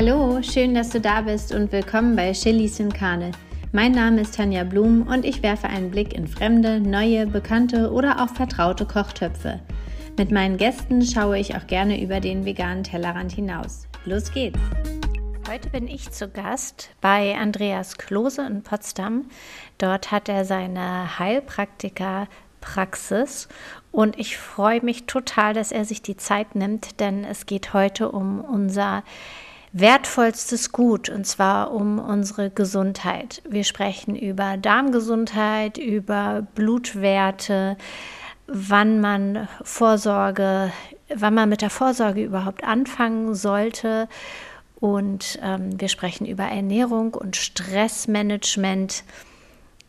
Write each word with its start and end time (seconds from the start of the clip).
Hallo, 0.00 0.40
schön, 0.42 0.76
dass 0.76 0.90
du 0.90 1.00
da 1.00 1.22
bist 1.22 1.52
und 1.52 1.72
willkommen 1.72 2.14
bei 2.14 2.30
Chilis 2.30 2.78
in 2.78 2.92
Karne. 2.92 3.32
Mein 3.72 3.90
Name 3.90 4.20
ist 4.20 4.36
Tanja 4.36 4.62
Blum 4.62 5.08
und 5.08 5.24
ich 5.24 5.42
werfe 5.42 5.66
einen 5.66 5.90
Blick 5.90 6.12
in 6.12 6.28
fremde, 6.28 6.78
neue, 6.78 7.26
bekannte 7.26 7.90
oder 7.90 8.22
auch 8.22 8.28
vertraute 8.28 8.86
Kochtöpfe. 8.86 9.58
Mit 10.16 10.30
meinen 10.30 10.56
Gästen 10.56 11.02
schaue 11.02 11.40
ich 11.40 11.56
auch 11.56 11.66
gerne 11.66 12.00
über 12.00 12.20
den 12.20 12.44
veganen 12.44 12.84
Tellerrand 12.84 13.32
hinaus. 13.32 13.88
Los 14.04 14.30
geht's! 14.30 14.60
Heute 15.50 15.68
bin 15.70 15.88
ich 15.88 16.12
zu 16.12 16.28
Gast 16.28 16.90
bei 17.00 17.36
Andreas 17.36 17.98
Klose 17.98 18.46
in 18.46 18.62
Potsdam. 18.62 19.24
Dort 19.78 20.12
hat 20.12 20.28
er 20.28 20.44
seine 20.44 21.18
Heilpraktiker-Praxis 21.18 23.48
und 23.90 24.16
ich 24.16 24.38
freue 24.38 24.80
mich 24.80 25.06
total, 25.06 25.54
dass 25.54 25.72
er 25.72 25.84
sich 25.84 26.02
die 26.02 26.16
Zeit 26.16 26.54
nimmt, 26.54 27.00
denn 27.00 27.24
es 27.24 27.46
geht 27.46 27.74
heute 27.74 28.12
um 28.12 28.42
unser 28.42 29.02
wertvollstes 29.72 30.72
Gut, 30.72 31.08
und 31.08 31.26
zwar 31.26 31.72
um 31.72 31.98
unsere 31.98 32.50
Gesundheit. 32.50 33.42
Wir 33.48 33.64
sprechen 33.64 34.16
über 34.16 34.56
Darmgesundheit, 34.56 35.78
über 35.78 36.46
Blutwerte, 36.54 37.76
wann 38.46 39.00
man 39.00 39.48
Vorsorge, 39.62 40.72
wann 41.14 41.34
man 41.34 41.48
mit 41.48 41.62
der 41.62 41.70
Vorsorge 41.70 42.24
überhaupt 42.24 42.64
anfangen 42.64 43.34
sollte. 43.34 44.08
Und 44.80 45.38
ähm, 45.42 45.80
wir 45.80 45.88
sprechen 45.88 46.24
über 46.26 46.44
Ernährung 46.44 47.14
und 47.14 47.36
Stressmanagement. 47.36 49.04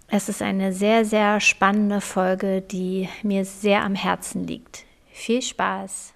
Es 0.08 0.28
ist 0.28 0.42
eine 0.42 0.74
sehr, 0.74 1.06
sehr 1.06 1.40
spannende 1.40 2.02
Folge, 2.02 2.62
die 2.62 3.08
mir 3.22 3.46
sehr 3.46 3.84
am 3.84 3.94
Herzen 3.94 4.48
liegt. 4.48 4.86
Viel 5.12 5.42
Spaß! 5.42 6.14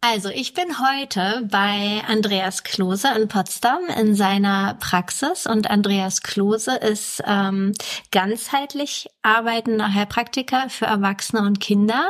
Also, 0.00 0.28
ich 0.28 0.54
bin 0.54 0.78
heute 0.78 1.48
bei 1.50 2.02
Andreas 2.06 2.62
Klose 2.62 3.08
in 3.16 3.26
Potsdam 3.26 3.80
in 3.98 4.14
seiner 4.14 4.74
Praxis 4.74 5.44
und 5.44 5.68
Andreas 5.70 6.22
Klose 6.22 6.76
ist 6.76 7.20
ähm, 7.26 7.72
ganzheitlich 8.12 9.08
arbeitender 9.22 9.92
Heilpraktiker 9.92 10.70
für 10.70 10.86
Erwachsene 10.86 11.42
und 11.42 11.58
Kinder 11.58 12.06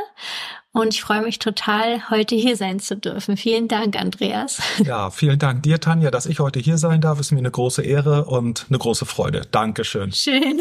und 0.78 0.94
ich 0.94 1.02
freue 1.02 1.22
mich 1.22 1.38
total, 1.38 2.08
heute 2.08 2.36
hier 2.36 2.56
sein 2.56 2.78
zu 2.78 2.96
dürfen. 2.96 3.36
Vielen 3.36 3.68
Dank, 3.68 4.00
Andreas. 4.00 4.60
Ja, 4.84 5.10
vielen 5.10 5.38
Dank 5.38 5.64
dir, 5.64 5.80
Tanja, 5.80 6.10
dass 6.10 6.26
ich 6.26 6.38
heute 6.38 6.60
hier 6.60 6.78
sein 6.78 7.00
darf. 7.00 7.18
Ist 7.18 7.32
mir 7.32 7.38
eine 7.38 7.50
große 7.50 7.82
Ehre 7.82 8.26
und 8.26 8.66
eine 8.68 8.78
große 8.78 9.04
Freude. 9.04 9.42
Dankeschön. 9.50 10.12
Schön. 10.12 10.60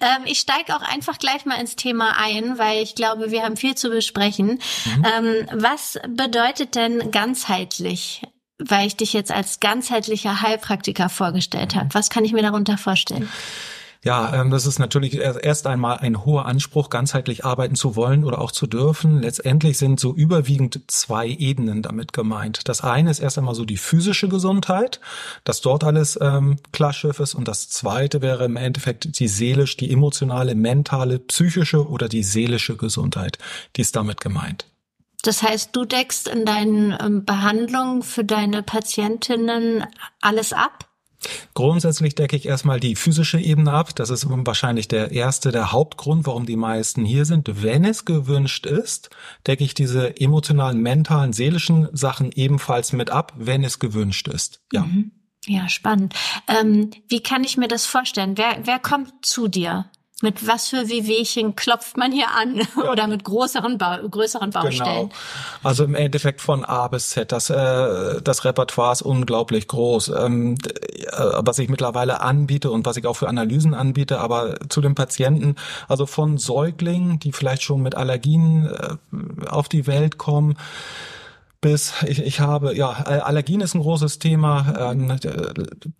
ähm, 0.00 0.22
ich 0.24 0.38
steige 0.38 0.76
auch 0.76 0.82
einfach 0.82 1.18
gleich 1.18 1.44
mal 1.46 1.60
ins 1.60 1.76
Thema 1.76 2.14
ein, 2.18 2.58
weil 2.58 2.82
ich 2.82 2.94
glaube, 2.94 3.30
wir 3.30 3.42
haben 3.42 3.56
viel 3.56 3.74
zu 3.74 3.90
besprechen. 3.90 4.60
Mhm. 4.96 5.04
Ähm, 5.04 5.46
was 5.52 5.98
bedeutet 6.08 6.74
denn 6.76 7.10
ganzheitlich? 7.10 8.22
Weil 8.58 8.86
ich 8.86 8.96
dich 8.96 9.14
jetzt 9.14 9.32
als 9.32 9.58
ganzheitlicher 9.60 10.42
Heilpraktiker 10.42 11.08
vorgestellt 11.08 11.74
habe. 11.74 11.88
Was 11.92 12.10
kann 12.10 12.24
ich 12.24 12.32
mir 12.32 12.42
darunter 12.42 12.78
vorstellen? 12.78 13.28
Ja, 14.02 14.32
ähm, 14.34 14.50
das 14.50 14.64
ist 14.64 14.78
natürlich 14.78 15.18
erst 15.18 15.66
einmal 15.66 15.98
ein 15.98 16.24
hoher 16.24 16.46
Anspruch, 16.46 16.88
ganzheitlich 16.88 17.44
arbeiten 17.44 17.74
zu 17.74 17.96
wollen 17.96 18.24
oder 18.24 18.40
auch 18.40 18.50
zu 18.50 18.66
dürfen. 18.66 19.20
Letztendlich 19.20 19.76
sind 19.76 20.00
so 20.00 20.14
überwiegend 20.14 20.80
zwei 20.86 21.28
Ebenen 21.28 21.82
damit 21.82 22.14
gemeint. 22.14 22.66
Das 22.66 22.80
eine 22.80 23.10
ist 23.10 23.20
erst 23.20 23.36
einmal 23.36 23.54
so 23.54 23.66
die 23.66 23.76
physische 23.76 24.28
Gesundheit, 24.28 25.00
dass 25.44 25.60
dort 25.60 25.84
alles 25.84 26.18
ähm, 26.20 26.56
klar 26.72 26.94
Schiff 26.94 27.20
ist. 27.20 27.34
Und 27.34 27.46
das 27.46 27.68
zweite 27.68 28.22
wäre 28.22 28.46
im 28.46 28.56
Endeffekt 28.56 29.18
die 29.18 29.28
seelisch, 29.28 29.76
die 29.76 29.92
emotionale, 29.92 30.54
mentale, 30.54 31.18
psychische 31.18 31.86
oder 31.86 32.08
die 32.08 32.22
seelische 32.22 32.78
Gesundheit. 32.78 33.36
Die 33.76 33.82
ist 33.82 33.96
damit 33.96 34.22
gemeint. 34.22 34.64
Das 35.22 35.42
heißt, 35.42 35.76
du 35.76 35.84
deckst 35.84 36.26
in 36.26 36.46
deinen 36.46 36.96
ähm, 36.98 37.26
Behandlungen 37.26 38.02
für 38.02 38.24
deine 38.24 38.62
Patientinnen 38.62 39.84
alles 40.22 40.54
ab? 40.54 40.89
Grundsätzlich 41.54 42.14
decke 42.14 42.36
ich 42.36 42.46
erstmal 42.46 42.80
die 42.80 42.96
physische 42.96 43.38
Ebene 43.38 43.72
ab. 43.72 43.94
Das 43.94 44.10
ist 44.10 44.26
wahrscheinlich 44.28 44.88
der 44.88 45.10
erste, 45.10 45.52
der 45.52 45.72
Hauptgrund, 45.72 46.26
warum 46.26 46.46
die 46.46 46.56
meisten 46.56 47.04
hier 47.04 47.24
sind. 47.24 47.62
Wenn 47.62 47.84
es 47.84 48.04
gewünscht 48.04 48.66
ist, 48.66 49.10
decke 49.46 49.64
ich 49.64 49.74
diese 49.74 50.18
emotionalen, 50.20 50.80
mentalen, 50.80 51.32
seelischen 51.32 51.88
Sachen 51.92 52.30
ebenfalls 52.32 52.92
mit 52.92 53.10
ab, 53.10 53.32
wenn 53.36 53.64
es 53.64 53.78
gewünscht 53.78 54.28
ist. 54.28 54.62
Ja. 54.72 54.82
Mhm. 54.82 55.12
Ja, 55.46 55.68
spannend. 55.68 56.14
Ähm, 56.48 56.90
wie 57.08 57.22
kann 57.22 57.44
ich 57.44 57.56
mir 57.56 57.68
das 57.68 57.86
vorstellen? 57.86 58.36
Wer, 58.36 58.58
wer 58.64 58.78
kommt 58.78 59.24
zu 59.24 59.48
dir? 59.48 59.90
Mit 60.22 60.46
was 60.46 60.68
für 60.68 60.88
Wehwehchen 60.88 61.56
klopft 61.56 61.96
man 61.96 62.12
hier 62.12 62.30
an 62.36 62.56
ja. 62.56 62.90
oder 62.90 63.06
mit 63.06 63.24
größeren, 63.24 63.78
ba 63.78 63.98
größeren 63.98 64.50
Baustellen? 64.50 65.08
Genau. 65.08 65.10
Also 65.62 65.84
im 65.84 65.94
Endeffekt 65.94 66.40
von 66.40 66.64
A 66.64 66.88
bis 66.88 67.10
Z. 67.10 67.32
Das, 67.32 67.48
äh, 67.50 68.20
das 68.22 68.44
Repertoire 68.44 68.92
ist 68.92 69.02
unglaublich 69.02 69.68
groß. 69.68 70.08
Ähm, 70.08 70.56
äh, 70.64 71.06
was 71.38 71.58
ich 71.58 71.68
mittlerweile 71.68 72.20
anbiete 72.20 72.70
und 72.70 72.86
was 72.86 72.96
ich 72.96 73.06
auch 73.06 73.16
für 73.16 73.28
Analysen 73.28 73.74
anbiete, 73.74 74.18
aber 74.18 74.56
zu 74.68 74.80
den 74.80 74.94
Patienten, 74.94 75.56
also 75.88 76.06
von 76.06 76.38
Säuglingen, 76.38 77.18
die 77.18 77.32
vielleicht 77.32 77.62
schon 77.62 77.82
mit 77.82 77.94
Allergien 77.94 78.66
äh, 78.66 79.48
auf 79.48 79.68
die 79.68 79.86
Welt 79.86 80.18
kommen, 80.18 80.56
bis 81.60 81.92
ich, 82.06 82.22
ich 82.22 82.40
habe, 82.40 82.74
ja, 82.74 82.88
Allergien 82.90 83.60
ist 83.60 83.74
ein 83.74 83.82
großes 83.82 84.18
Thema. 84.18 84.92
Ähm, 84.92 85.16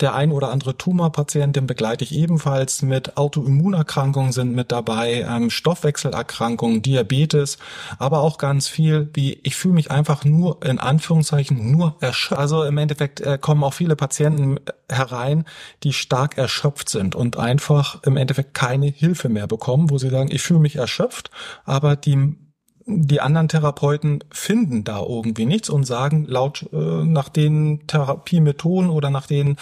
der 0.00 0.14
ein 0.14 0.32
oder 0.32 0.50
andere 0.50 0.78
Tumorpatient, 0.78 1.54
den 1.54 1.66
begleite 1.66 2.02
ich 2.04 2.14
ebenfalls 2.14 2.80
mit 2.82 3.18
Autoimmunerkrankungen 3.18 4.32
sind 4.32 4.54
mit 4.54 4.72
dabei, 4.72 5.26
ähm, 5.28 5.50
Stoffwechselerkrankungen, 5.50 6.80
Diabetes, 6.80 7.58
aber 7.98 8.20
auch 8.20 8.38
ganz 8.38 8.68
viel 8.68 9.10
wie 9.12 9.38
ich 9.42 9.56
fühle 9.56 9.74
mich 9.74 9.90
einfach 9.90 10.24
nur 10.24 10.64
in 10.64 10.78
Anführungszeichen 10.78 11.70
nur 11.70 11.96
erschöpft. 12.00 12.38
Also 12.40 12.64
im 12.64 12.78
Endeffekt 12.78 13.20
äh, 13.20 13.38
kommen 13.38 13.62
auch 13.62 13.74
viele 13.74 13.96
Patienten 13.96 14.58
herein, 14.90 15.44
die 15.82 15.92
stark 15.92 16.38
erschöpft 16.38 16.88
sind 16.88 17.14
und 17.14 17.36
einfach 17.36 18.02
im 18.04 18.16
Endeffekt 18.16 18.54
keine 18.54 18.86
Hilfe 18.86 19.28
mehr 19.28 19.46
bekommen, 19.46 19.90
wo 19.90 19.98
sie 19.98 20.08
sagen, 20.08 20.30
ich 20.32 20.42
fühle 20.42 20.60
mich 20.60 20.76
erschöpft, 20.76 21.30
aber 21.64 21.96
die 21.96 22.36
die 22.90 23.20
anderen 23.20 23.48
Therapeuten 23.48 24.24
finden 24.30 24.84
da 24.84 25.00
irgendwie 25.00 25.46
nichts 25.46 25.70
und 25.70 25.84
sagen 25.84 26.24
laut 26.26 26.66
äh, 26.72 26.76
nach 26.76 27.28
den 27.28 27.86
Therapiemethoden 27.86 28.90
oder 28.90 29.10
nach 29.10 29.26
den 29.26 29.56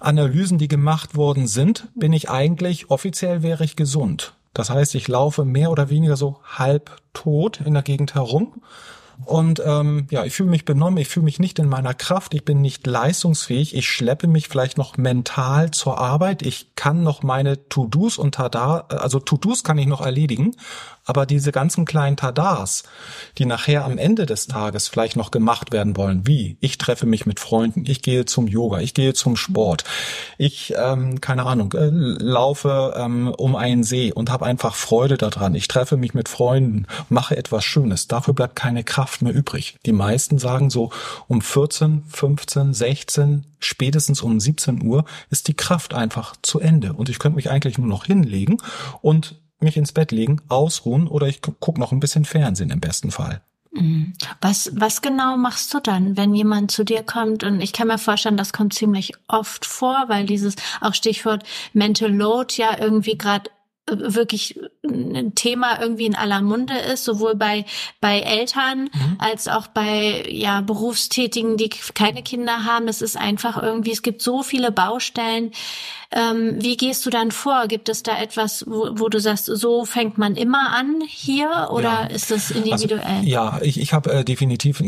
Analysen, 0.00 0.58
die 0.58 0.68
gemacht 0.68 1.16
worden 1.16 1.46
sind, 1.46 1.88
bin 1.94 2.12
ich 2.12 2.30
eigentlich 2.30 2.90
offiziell 2.90 3.42
wäre 3.42 3.64
ich 3.64 3.76
gesund. 3.76 4.34
Das 4.54 4.70
heißt, 4.70 4.94
ich 4.94 5.08
laufe 5.08 5.44
mehr 5.44 5.70
oder 5.70 5.90
weniger 5.90 6.16
so 6.16 6.40
halb 6.44 6.96
tot 7.12 7.60
in 7.64 7.74
der 7.74 7.82
Gegend 7.82 8.14
herum 8.14 8.54
und 9.24 9.60
ähm, 9.64 10.06
ja, 10.10 10.24
ich 10.24 10.34
fühle 10.34 10.50
mich 10.50 10.64
benommen, 10.64 10.98
ich 10.98 11.08
fühle 11.08 11.24
mich 11.24 11.40
nicht 11.40 11.58
in 11.58 11.68
meiner 11.68 11.92
Kraft, 11.92 12.34
ich 12.34 12.44
bin 12.44 12.60
nicht 12.60 12.86
leistungsfähig, 12.86 13.74
ich 13.74 13.88
schleppe 13.88 14.28
mich 14.28 14.48
vielleicht 14.48 14.78
noch 14.78 14.96
mental 14.96 15.70
zur 15.72 15.98
Arbeit, 15.98 16.42
ich 16.42 16.74
kann 16.76 17.02
noch 17.02 17.22
meine 17.22 17.68
To-Dos 17.68 18.16
und 18.16 18.36
Tada, 18.36 18.86
also 18.88 19.18
To-Dos 19.18 19.64
kann 19.64 19.78
ich 19.78 19.86
noch 19.86 20.00
erledigen, 20.00 20.54
aber 21.08 21.24
diese 21.24 21.52
ganzen 21.52 21.86
kleinen 21.86 22.18
Tadas, 22.18 22.82
die 23.38 23.46
nachher 23.46 23.86
am 23.86 23.96
Ende 23.96 24.26
des 24.26 24.46
Tages 24.46 24.88
vielleicht 24.88 25.16
noch 25.16 25.30
gemacht 25.30 25.72
werden 25.72 25.96
wollen, 25.96 26.26
wie? 26.26 26.58
Ich 26.60 26.76
treffe 26.76 27.06
mich 27.06 27.24
mit 27.24 27.40
Freunden, 27.40 27.84
ich 27.86 28.02
gehe 28.02 28.26
zum 28.26 28.46
Yoga, 28.46 28.80
ich 28.80 28.92
gehe 28.92 29.14
zum 29.14 29.36
Sport, 29.36 29.84
ich, 30.36 30.74
ähm, 30.76 31.22
keine 31.22 31.46
Ahnung, 31.46 31.72
äh, 31.72 31.88
laufe 31.88 32.94
ähm, 32.94 33.28
um 33.38 33.56
einen 33.56 33.84
See 33.84 34.12
und 34.12 34.30
habe 34.30 34.44
einfach 34.44 34.74
Freude 34.74 35.16
daran, 35.16 35.54
ich 35.54 35.66
treffe 35.66 35.96
mich 35.96 36.12
mit 36.12 36.28
Freunden, 36.28 36.86
mache 37.08 37.38
etwas 37.38 37.64
Schönes, 37.64 38.06
dafür 38.06 38.34
bleibt 38.34 38.54
keine 38.54 38.84
Kraft 38.84 39.22
mehr 39.22 39.32
übrig. 39.32 39.78
Die 39.86 39.92
meisten 39.92 40.38
sagen 40.38 40.68
so 40.68 40.90
um 41.26 41.40
14, 41.40 42.04
15, 42.06 42.74
16, 42.74 43.46
spätestens 43.60 44.20
um 44.20 44.38
17 44.38 44.82
Uhr 44.82 45.06
ist 45.30 45.48
die 45.48 45.54
Kraft 45.54 45.94
einfach 45.94 46.36
zu 46.42 46.60
Ende. 46.60 46.92
Und 46.92 47.08
ich 47.08 47.18
könnte 47.18 47.36
mich 47.36 47.50
eigentlich 47.50 47.78
nur 47.78 47.88
noch 47.88 48.04
hinlegen 48.04 48.58
und 49.00 49.36
mich 49.62 49.76
ins 49.76 49.92
Bett 49.92 50.12
legen, 50.12 50.40
ausruhen 50.48 51.08
oder 51.08 51.26
ich 51.26 51.40
gucke 51.42 51.80
noch 51.80 51.92
ein 51.92 52.00
bisschen 52.00 52.24
Fernsehen 52.24 52.70
im 52.70 52.80
besten 52.80 53.10
Fall. 53.10 53.42
Mhm. 53.72 54.14
Was, 54.40 54.70
was 54.74 55.02
genau 55.02 55.36
machst 55.36 55.72
du 55.74 55.80
dann, 55.80 56.16
wenn 56.16 56.34
jemand 56.34 56.70
zu 56.70 56.84
dir 56.84 57.02
kommt? 57.02 57.44
Und 57.44 57.60
ich 57.60 57.72
kann 57.72 57.88
mir 57.88 57.98
vorstellen, 57.98 58.36
das 58.36 58.52
kommt 58.52 58.74
ziemlich 58.74 59.12
oft 59.28 59.64
vor, 59.66 60.04
weil 60.08 60.26
dieses 60.26 60.56
auch 60.80 60.94
Stichwort 60.94 61.44
Mental 61.72 62.10
Load 62.10 62.54
ja 62.56 62.78
irgendwie 62.78 63.18
gerade 63.18 63.50
wirklich 63.90 64.58
ein 64.84 65.34
Thema 65.34 65.80
irgendwie 65.80 66.06
in 66.06 66.14
aller 66.14 66.40
Munde 66.40 66.78
ist, 66.78 67.04
sowohl 67.04 67.34
bei, 67.34 67.64
bei 68.00 68.20
Eltern 68.20 68.90
mhm. 68.92 69.16
als 69.18 69.48
auch 69.48 69.66
bei 69.66 70.24
ja, 70.28 70.60
Berufstätigen, 70.60 71.56
die 71.56 71.70
keine 71.94 72.22
Kinder 72.22 72.64
haben. 72.64 72.88
Es 72.88 73.02
ist 73.02 73.16
einfach 73.16 73.62
irgendwie, 73.62 73.92
es 73.92 74.02
gibt 74.02 74.22
so 74.22 74.42
viele 74.42 74.70
Baustellen. 74.72 75.52
Ähm, 76.10 76.56
wie 76.58 76.78
gehst 76.78 77.04
du 77.04 77.10
dann 77.10 77.30
vor? 77.30 77.66
Gibt 77.66 77.90
es 77.90 78.02
da 78.02 78.18
etwas, 78.18 78.64
wo, 78.66 78.88
wo 78.92 79.10
du 79.10 79.20
sagst, 79.20 79.44
so 79.44 79.84
fängt 79.84 80.16
man 80.16 80.36
immer 80.36 80.74
an 80.74 81.02
hier 81.06 81.68
oder 81.70 81.82
ja. 81.82 82.04
ist 82.04 82.30
das 82.30 82.50
also, 82.50 82.64
individuell? 82.64 83.02
Also, 83.04 83.28
ja, 83.28 83.58
ich, 83.60 83.78
ich 83.78 83.92
habe 83.92 84.10
äh, 84.10 84.24
definitiv 84.24 84.82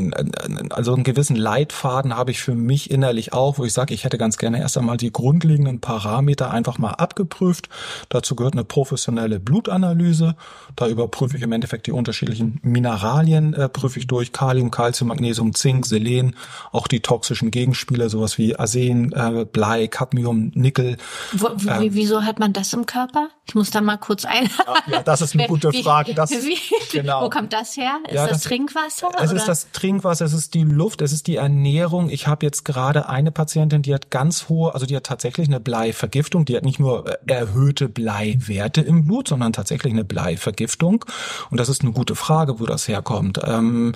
also 0.70 0.94
einen 0.94 1.04
gewissen 1.04 1.36
Leitfaden 1.36 2.16
habe 2.16 2.30
ich 2.30 2.40
für 2.40 2.54
mich 2.54 2.90
innerlich 2.90 3.34
auch, 3.34 3.58
wo 3.58 3.64
ich 3.66 3.74
sage, 3.74 3.92
ich 3.92 4.04
hätte 4.04 4.16
ganz 4.16 4.38
gerne 4.38 4.60
erst 4.60 4.78
einmal 4.78 4.96
die 4.96 5.12
grundlegenden 5.12 5.80
Parameter 5.80 6.50
einfach 6.50 6.78
mal 6.78 6.92
abgeprüft. 6.92 7.68
Dazu 8.08 8.34
gehört 8.34 8.54
eine 8.54 8.64
Prof 8.64 8.89
professionelle 8.90 9.38
Blutanalyse. 9.38 10.34
Da 10.74 10.88
überprüfe 10.88 11.36
ich 11.36 11.42
im 11.42 11.52
Endeffekt 11.52 11.86
die 11.86 11.92
unterschiedlichen 11.92 12.58
Mineralien, 12.62 13.54
äh, 13.54 13.68
prüfe 13.68 14.00
ich 14.00 14.08
durch 14.08 14.32
Kalium, 14.32 14.72
Calcium, 14.72 15.08
Magnesium, 15.08 15.54
Zink, 15.54 15.86
Selen, 15.86 16.34
auch 16.72 16.88
die 16.88 17.00
toxischen 17.00 17.52
Gegenspieler, 17.52 18.08
sowas 18.08 18.36
wie 18.36 18.56
Arsen, 18.56 19.12
äh, 19.12 19.46
Blei, 19.50 19.86
Cadmium, 19.86 20.50
Nickel. 20.54 20.96
Wo, 21.32 21.48
ähm, 21.48 21.90
wieso 21.90 22.24
hat 22.24 22.40
man 22.40 22.52
das 22.52 22.72
im 22.72 22.84
Körper? 22.84 23.28
Ich 23.50 23.56
muss 23.56 23.70
da 23.70 23.80
mal 23.80 23.96
kurz 23.96 24.24
ein. 24.24 24.44
Ja, 24.44 24.74
ja 24.86 25.02
das 25.02 25.22
ist 25.22 25.34
eine 25.34 25.48
gute 25.48 25.72
Frage. 25.82 26.14
Das, 26.14 26.30
wie, 26.30 26.56
genau. 26.92 27.24
Wo 27.24 27.30
kommt 27.30 27.52
das 27.52 27.76
her? 27.76 27.98
Ist 28.06 28.14
ja, 28.14 28.28
das, 28.28 28.42
das, 28.42 28.42
Trinkwasser? 28.44 29.08
Es 29.16 29.30
oder? 29.30 29.40
ist 29.40 29.48
das 29.48 29.72
Trinkwasser, 29.72 30.24
es 30.24 30.32
ist 30.32 30.54
die 30.54 30.62
Luft, 30.62 31.02
es 31.02 31.10
ist 31.10 31.26
die 31.26 31.34
Ernährung. 31.34 32.10
Ich 32.10 32.28
habe 32.28 32.46
jetzt 32.46 32.64
gerade 32.64 33.08
eine 33.08 33.32
Patientin, 33.32 33.82
die 33.82 33.92
hat 33.92 34.08
ganz 34.12 34.48
hohe, 34.48 34.72
also 34.72 34.86
die 34.86 34.94
hat 34.94 35.02
tatsächlich 35.02 35.48
eine 35.48 35.58
Bleivergiftung. 35.58 36.44
Die 36.44 36.56
hat 36.56 36.64
nicht 36.64 36.78
nur 36.78 37.08
äh, 37.08 37.16
erhöhte 37.26 37.88
Bleiwerte 37.88 38.82
im 38.82 39.04
Blut, 39.04 39.26
sondern 39.26 39.52
tatsächlich 39.52 39.92
eine 39.92 40.04
Bleivergiftung. 40.04 41.04
Und 41.50 41.58
das 41.58 41.68
ist 41.68 41.82
eine 41.82 41.90
gute 41.90 42.14
Frage, 42.14 42.60
wo 42.60 42.66
das 42.66 42.86
herkommt. 42.86 43.40
Ähm, 43.44 43.94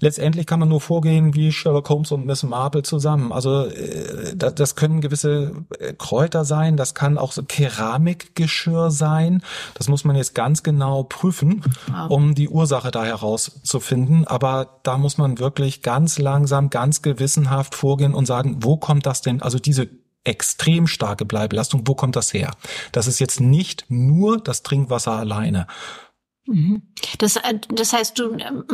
letztendlich 0.00 0.46
kann 0.46 0.60
man 0.60 0.68
nur 0.68 0.80
vorgehen 0.80 1.34
wie 1.34 1.52
Sherlock 1.52 1.88
Holmes 1.88 2.10
und 2.12 2.26
Miss 2.26 2.42
Marple 2.42 2.82
zusammen. 2.82 3.32
Also 3.32 3.66
äh, 3.66 4.34
das 4.34 4.74
können 4.74 5.00
gewisse 5.00 5.52
äh, 5.78 5.92
Kräuter 5.92 6.44
sein, 6.44 6.76
das 6.76 6.94
kann 6.94 7.18
auch 7.18 7.32
so 7.32 7.42
Keramikgeschirr 7.42 8.90
sein. 8.90 9.42
Das 9.74 9.88
muss 9.88 10.04
man 10.04 10.16
jetzt 10.16 10.34
ganz 10.34 10.62
genau 10.62 11.04
prüfen, 11.04 11.62
um 12.08 12.34
die 12.34 12.48
Ursache 12.48 12.90
da 12.90 13.04
herauszufinden. 13.04 14.26
Aber 14.26 14.80
da 14.82 14.98
muss 14.98 15.18
man 15.18 15.38
wirklich 15.38 15.82
ganz 15.82 16.18
langsam, 16.18 16.70
ganz 16.70 17.02
gewissenhaft 17.02 17.74
vorgehen 17.74 18.14
und 18.14 18.26
sagen, 18.26 18.58
wo 18.60 18.76
kommt 18.76 19.06
das 19.06 19.22
denn? 19.22 19.42
Also 19.42 19.58
diese 19.58 19.88
extrem 20.24 20.86
starke 20.86 21.24
Bleibelastung, 21.24 21.86
wo 21.86 21.94
kommt 21.94 22.16
das 22.16 22.34
her? 22.34 22.50
Das 22.92 23.06
ist 23.06 23.20
jetzt 23.20 23.40
nicht 23.40 23.86
nur 23.88 24.38
das 24.38 24.62
Trinkwasser 24.62 25.12
alleine. 25.12 25.66
Das, 27.18 27.36
äh, 27.36 27.58
das 27.68 27.92
heißt, 27.92 28.18
du, 28.18 28.32
ähm, 28.32 28.64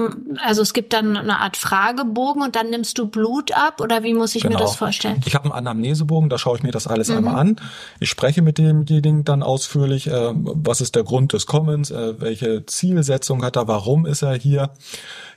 also 0.43 0.63
es 0.63 0.73
gibt 0.73 0.93
dann 0.93 1.17
eine 1.17 1.41
Art 1.41 1.57
Fragebogen 1.57 2.43
und 2.43 2.57
dann 2.57 2.71
nimmst 2.71 2.97
du 2.97 3.07
Blut 3.07 3.53
ab 3.53 3.81
oder 3.81 4.03
wie 4.03 4.15
muss 4.15 4.35
ich 4.35 4.43
genau. 4.43 4.55
mir 4.55 4.61
das 4.65 4.77
vorstellen? 4.77 5.21
Ich 5.27 5.35
habe 5.35 5.45
einen 5.45 5.53
Anamnesebogen, 5.53 6.31
da 6.31 6.39
schaue 6.39 6.57
ich 6.57 6.63
mir 6.63 6.71
das 6.71 6.87
alles 6.87 7.09
mhm. 7.09 7.17
einmal 7.19 7.37
an. 7.37 7.57
Ich 8.01 8.09
spreche 8.09 8.41
mit 8.41 8.59
demjenigen 8.59 9.25
dann 9.25 9.43
ausführlich, 9.43 10.07
äh, 10.07 10.33
was 10.35 10.81
ist 10.81 10.95
der 10.95 11.05
Grund 11.05 11.33
des 11.33 11.47
Kommens, 11.47 11.91
äh, 11.91 12.21
welche 12.21 12.65
Zielsetzung 12.67 13.45
hat 13.45 13.57
er, 13.57 13.69
warum 13.69 14.07
ist 14.07 14.23
er 14.23 14.35
hier 14.35 14.71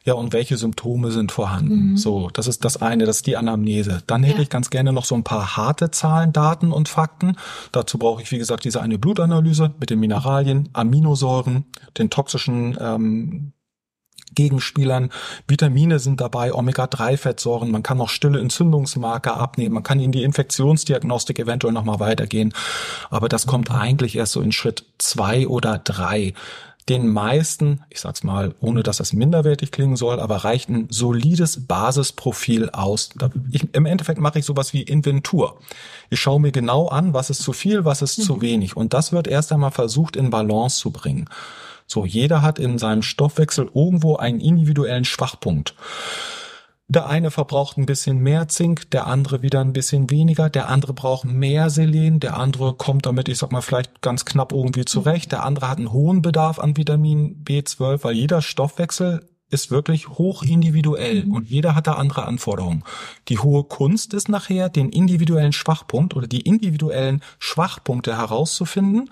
ja, 0.04 0.14
und 0.14 0.34
welche 0.34 0.58
Symptome 0.58 1.12
sind 1.12 1.32
vorhanden. 1.32 1.92
Mhm. 1.92 1.98
So, 1.98 2.30
das 2.32 2.48
ist 2.48 2.64
das 2.66 2.82
eine, 2.82 3.06
das 3.06 3.18
ist 3.18 3.28
die 3.28 3.38
Anamnese. 3.38 4.02
Dann 4.08 4.24
hätte 4.24 4.38
ja. 4.38 4.44
ich 4.44 4.50
ganz 4.50 4.70
gerne 4.70 4.94
noch 4.94 5.06
so 5.06 5.16
ein 5.16 5.24
paar 5.24 5.58
harte 5.58 5.92
Zahlen, 5.92 6.34
Daten 6.34 6.72
und 6.72 6.90
Fakten. 6.90 7.36
Dazu 7.72 7.98
brauche 7.98 8.22
ich, 8.22 8.32
wie 8.32 8.38
gesagt, 8.38 8.64
diese 8.64 8.82
eine 8.82 8.98
Blutanalyse 8.98 9.74
mit 9.80 9.90
den 9.90 10.00
Mineralien, 10.00 10.70
Aminosäuren, 10.74 11.66
den 11.98 12.10
toxischen 12.10 12.78
ähm, 12.80 13.54
Gegenspielern. 14.36 15.10
Vitamine 15.48 16.00
sind 16.00 16.22
dabei, 16.22 16.54
Omega-3-Fettsäuren. 16.54 17.72
Man 17.72 17.84
kann 17.84 17.98
noch 17.98 18.10
stille 18.10 18.40
Entzündungsmarker 18.40 19.36
abnehmen. 19.38 19.74
Man 19.74 19.84
kann 19.84 20.00
in 20.00 20.12
die 20.12 20.24
Infektionsdiagnostik 20.24 21.40
eventuell 21.40 21.74
nochmal 21.74 22.00
weitergehen. 22.00 22.54
Aber 23.10 23.28
das 23.28 23.48
kommt 23.48 23.72
eigentlich 23.72 24.16
erst 24.16 24.34
so 24.34 24.42
in 24.42 24.52
Schritt 24.52 24.86
zwei 24.98 25.48
oder 25.48 25.78
drei 25.80 26.34
den 26.90 27.08
meisten, 27.08 27.82
ich 27.90 28.00
sag's 28.00 28.24
mal, 28.24 28.56
ohne 28.60 28.84
dass 28.84 28.98
das 28.98 29.14
minderwertig 29.14 29.72
klingen 29.72 29.96
soll, 29.96 30.20
aber 30.20 30.38
reicht 30.38 30.70
ein 30.70 30.88
solides 30.90 31.68
Basisprofil 31.68 32.70
aus. 32.72 33.10
Ich, 33.52 33.74
Im 33.74 33.86
Endeffekt 33.86 34.20
mache 34.20 34.40
ich 34.40 34.46
sowas 34.46 34.74
wie 34.74 34.82
Inventur. 34.82 35.60
Ich 36.10 36.20
schaue 36.20 36.42
mir 36.42 36.52
genau 36.52 36.88
an, 36.88 37.14
was 37.14 37.30
ist 37.30 37.44
zu 37.44 37.54
viel, 37.54 37.86
was 37.86 38.02
ist 38.02 38.18
mhm. 38.18 38.24
zu 38.24 38.42
wenig. 38.42 38.76
Und 38.76 38.94
das 38.94 39.12
wird 39.12 39.28
erst 39.28 39.52
einmal 39.52 39.72
versucht 39.72 40.16
in 40.16 40.32
Balance 40.32 40.80
zu 40.80 40.92
bringen. 40.92 41.30
So, 41.86 42.06
jeder 42.06 42.42
hat 42.42 42.60
in 42.60 42.78
seinem 42.78 43.02
Stoffwechsel 43.02 43.70
irgendwo 43.74 44.16
einen 44.16 44.40
individuellen 44.40 45.06
Schwachpunkt. 45.06 45.76
Der 46.92 47.06
eine 47.06 47.30
verbraucht 47.30 47.78
ein 47.78 47.86
bisschen 47.86 48.18
mehr 48.18 48.48
Zink, 48.48 48.90
der 48.90 49.06
andere 49.06 49.44
wieder 49.44 49.62
ein 49.62 49.74
bisschen 49.74 50.10
weniger, 50.10 50.50
der 50.50 50.70
andere 50.70 50.94
braucht 50.96 51.24
mehr 51.24 51.70
Selen, 51.70 52.20
der 52.20 52.36
andere 52.36 52.74
kommt 52.74 53.06
damit, 53.06 53.30
ich 53.30 53.38
sag 53.38 53.52
mal, 53.52 53.62
vielleicht 53.62 54.02
ganz 54.02 54.26
knapp 54.26 54.52
irgendwie 54.52 54.86
zurecht, 54.86 55.32
der 55.32 55.44
andere 55.44 55.70
hat 55.70 55.78
einen 55.78 55.94
hohen 55.94 56.24
Bedarf 56.24 56.58
an 56.58 56.78
Vitamin 56.78 57.44
B12, 57.46 58.04
weil 58.04 58.16
jeder 58.16 58.42
Stoffwechsel 58.42 59.30
ist 59.52 59.70
wirklich 59.70 60.10
hoch 60.10 60.42
individuell 60.42 61.26
und 61.30 61.48
jeder 61.48 61.76
hat 61.76 61.86
da 61.86 61.94
andere 61.94 62.26
Anforderungen. 62.26 62.84
Die 63.28 63.38
hohe 63.38 63.66
Kunst 63.66 64.16
ist 64.16 64.28
nachher, 64.28 64.70
den 64.70 64.90
individuellen 64.90 65.54
Schwachpunkt 65.54 66.16
oder 66.16 66.26
die 66.26 66.42
individuellen 66.42 67.22
Schwachpunkte 67.38 68.18
herauszufinden 68.18 69.12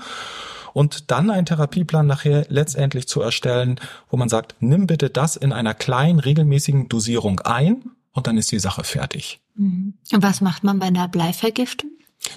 und 0.78 1.10
dann 1.10 1.32
einen 1.32 1.48
Therapieplan 1.48 2.06
nachher 2.06 2.46
letztendlich 2.50 3.08
zu 3.08 3.20
erstellen, 3.20 3.80
wo 4.12 4.18
man 4.18 4.30
sagt, 4.30 4.54
nimm 4.60 4.86
bitte 4.86 5.10
das 5.10 5.36
in 5.36 5.52
einer 5.52 5.74
kleinen, 5.74 6.20
regelmäßigen 6.20 6.88
Dosierung 6.88 7.40
ein 7.40 7.86
und 8.12 8.28
dann 8.28 8.38
ist 8.38 8.52
die 8.52 8.60
Sache 8.60 8.84
fertig. 8.84 9.40
Mhm. 9.56 9.96
Und 10.14 10.22
was 10.22 10.40
macht 10.40 10.64
man 10.64 10.78
bei 10.78 10.86
einer 10.86 11.08
Bleivergiftung? 11.08 11.90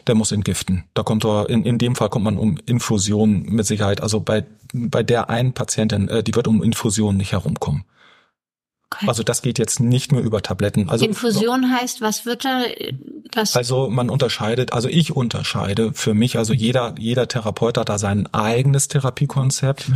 Der 0.06 0.14
muss 0.14 0.32
entgiften. 0.32 0.84
Da 0.94 1.02
kommt 1.02 1.26
er, 1.26 1.50
in, 1.50 1.64
in 1.66 1.76
dem 1.76 1.94
Fall 1.96 2.08
kommt 2.08 2.24
man 2.24 2.38
um 2.38 2.56
Infusion 2.64 3.42
mit 3.42 3.66
Sicherheit. 3.66 4.00
Also 4.00 4.20
bei, 4.20 4.46
bei 4.72 5.02
der 5.02 5.28
einen 5.28 5.52
Patientin, 5.52 6.08
äh, 6.08 6.22
die 6.22 6.34
wird 6.34 6.48
um 6.48 6.62
Infusion 6.62 7.18
nicht 7.18 7.32
herumkommen. 7.32 7.84
Okay. 8.92 9.06
Also 9.06 9.22
das 9.22 9.40
geht 9.42 9.58
jetzt 9.58 9.78
nicht 9.78 10.10
mehr 10.10 10.20
über 10.20 10.42
Tabletten. 10.42 10.88
Also 10.88 11.04
Infusion 11.04 11.72
heißt, 11.72 12.00
was 12.00 12.26
wird 12.26 12.44
da? 12.44 12.64
Was? 13.34 13.54
Also 13.54 13.88
man 13.88 14.10
unterscheidet, 14.10 14.72
also 14.72 14.88
ich 14.88 15.14
unterscheide 15.14 15.92
für 15.92 16.12
mich, 16.12 16.36
also 16.36 16.52
jeder 16.52 16.96
jeder 16.98 17.28
Therapeut 17.28 17.78
hat 17.78 17.88
da 17.88 17.98
sein 17.98 18.26
eigenes 18.34 18.88
Therapiekonzept. 18.88 19.92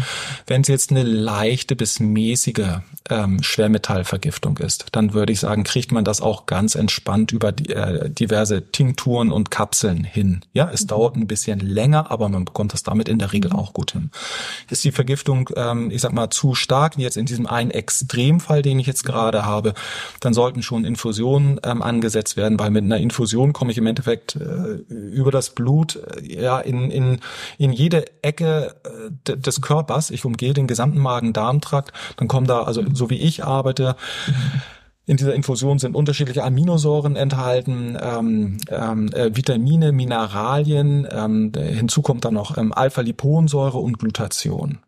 Wenn 0.46 0.60
es 0.60 0.68
jetzt 0.68 0.92
eine 0.92 1.02
leichte 1.02 1.74
bis 1.74 1.98
mäßige 1.98 2.82
ähm, 3.10 3.42
Schwermetallvergiftung 3.42 4.58
ist, 4.58 4.86
dann 4.92 5.12
würde 5.12 5.32
ich 5.32 5.40
sagen, 5.40 5.64
kriegt 5.64 5.92
man 5.92 6.04
das 6.04 6.20
auch 6.20 6.46
ganz 6.46 6.74
entspannt 6.74 7.32
über 7.32 7.52
die, 7.52 7.70
äh, 7.70 8.08
diverse 8.08 8.70
Tinkturen 8.70 9.32
und 9.32 9.50
Kapseln 9.50 10.04
hin. 10.04 10.42
Ja, 10.52 10.70
es 10.72 10.84
mhm. 10.84 10.88
dauert 10.88 11.16
ein 11.16 11.26
bisschen 11.26 11.60
länger, 11.60 12.10
aber 12.10 12.28
man 12.28 12.44
bekommt 12.44 12.72
das 12.72 12.82
damit 12.82 13.08
in 13.08 13.18
der 13.18 13.32
Regel 13.32 13.50
mhm. 13.50 13.58
auch 13.58 13.72
gut 13.72 13.92
hin. 13.92 14.10
Ist 14.70 14.84
die 14.84 14.92
Vergiftung, 14.92 15.50
ähm, 15.56 15.90
ich 15.90 16.00
sag 16.00 16.12
mal, 16.12 16.30
zu 16.30 16.54
stark, 16.54 16.96
jetzt 16.96 17.16
in 17.16 17.26
diesem 17.26 17.46
einen 17.46 17.70
Extremfall, 17.72 18.62
den 18.62 18.78
ich 18.78 18.83
ich 18.84 18.88
jetzt 18.88 19.04
gerade 19.04 19.44
habe, 19.44 19.74
dann 20.20 20.34
sollten 20.34 20.62
schon 20.62 20.84
Infusionen 20.84 21.58
ähm, 21.64 21.82
angesetzt 21.82 22.36
werden, 22.36 22.58
weil 22.58 22.70
mit 22.70 22.84
einer 22.84 22.98
Infusion 22.98 23.52
komme 23.52 23.72
ich 23.72 23.78
im 23.78 23.86
Endeffekt 23.86 24.36
äh, 24.36 24.74
über 24.92 25.30
das 25.30 25.50
Blut 25.50 25.96
äh, 25.96 26.42
ja 26.42 26.60
in, 26.60 26.90
in, 26.90 27.20
in 27.58 27.72
jede 27.72 28.04
Ecke 28.22 28.74
äh, 28.84 29.36
des 29.36 29.60
Körpers. 29.60 30.10
Ich 30.10 30.24
umgehe 30.24 30.52
den 30.52 30.66
gesamten 30.66 30.98
Magen-Darm-Trakt, 30.98 31.92
dann 32.16 32.28
kommen 32.28 32.46
da, 32.46 32.62
also 32.62 32.84
so 32.92 33.10
wie 33.10 33.18
ich 33.18 33.44
arbeite, 33.44 33.96
in 35.06 35.16
dieser 35.16 35.34
Infusion 35.34 35.78
sind 35.78 35.94
unterschiedliche 35.94 36.44
Aminosäuren 36.44 37.16
enthalten, 37.16 37.98
ähm, 38.00 38.56
ähm, 38.68 39.12
äh, 39.12 39.36
Vitamine, 39.36 39.92
Mineralien. 39.92 41.06
Ähm, 41.10 41.52
hinzu 41.54 42.00
kommt 42.00 42.24
dann 42.24 42.34
noch 42.34 42.56
ähm, 42.56 42.72
Alpha-Liponsäure 42.72 43.78
und 43.78 43.98
Glutation. 43.98 44.78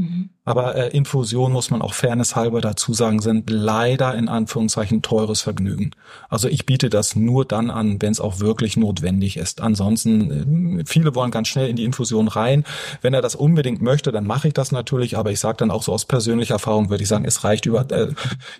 Mhm. 0.00 0.30
Aber 0.46 0.74
äh, 0.76 0.96
Infusion 0.96 1.52
muss 1.52 1.70
man 1.70 1.82
auch 1.82 1.92
fairness 1.92 2.34
halber 2.34 2.62
dazu 2.62 2.94
sagen, 2.94 3.20
sind 3.20 3.50
leider 3.50 4.14
in 4.14 4.28
Anführungszeichen 4.28 5.02
teures 5.02 5.42
Vergnügen. 5.42 5.90
Also 6.30 6.48
ich 6.48 6.64
biete 6.64 6.88
das 6.88 7.16
nur 7.16 7.44
dann 7.44 7.70
an, 7.70 8.00
wenn 8.00 8.10
es 8.10 8.18
auch 8.18 8.40
wirklich 8.40 8.78
notwendig 8.78 9.36
ist. 9.36 9.60
Ansonsten, 9.60 10.78
äh, 10.80 10.84
viele 10.86 11.14
wollen 11.14 11.30
ganz 11.30 11.48
schnell 11.48 11.68
in 11.68 11.76
die 11.76 11.84
Infusion 11.84 12.28
rein. 12.28 12.64
Wenn 13.02 13.12
er 13.12 13.20
das 13.20 13.34
unbedingt 13.34 13.82
möchte, 13.82 14.10
dann 14.10 14.26
mache 14.26 14.48
ich 14.48 14.54
das 14.54 14.72
natürlich. 14.72 15.18
Aber 15.18 15.30
ich 15.32 15.38
sage 15.38 15.58
dann 15.58 15.70
auch 15.70 15.82
so 15.82 15.92
aus 15.92 16.06
persönlicher 16.06 16.54
Erfahrung, 16.54 16.88
würde 16.88 17.02
ich 17.02 17.08
sagen, 17.08 17.26
es 17.26 17.44
reicht 17.44 17.66
über 17.66 17.90
äh, 17.90 18.08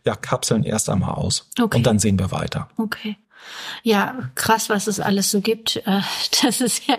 ja, 0.04 0.16
Kapseln 0.16 0.62
erst 0.62 0.90
einmal 0.90 1.14
aus. 1.14 1.48
Okay. 1.58 1.78
Und 1.78 1.86
dann 1.86 1.98
sehen 1.98 2.18
wir 2.18 2.30
weiter. 2.32 2.68
Okay. 2.76 3.16
Ja, 3.82 4.30
krass, 4.34 4.68
was 4.68 4.86
es 4.86 5.00
alles 5.00 5.30
so 5.30 5.40
gibt. 5.40 5.82
Äh, 5.90 6.02
das 6.42 6.60
ist 6.60 6.86
ja, 6.86 6.98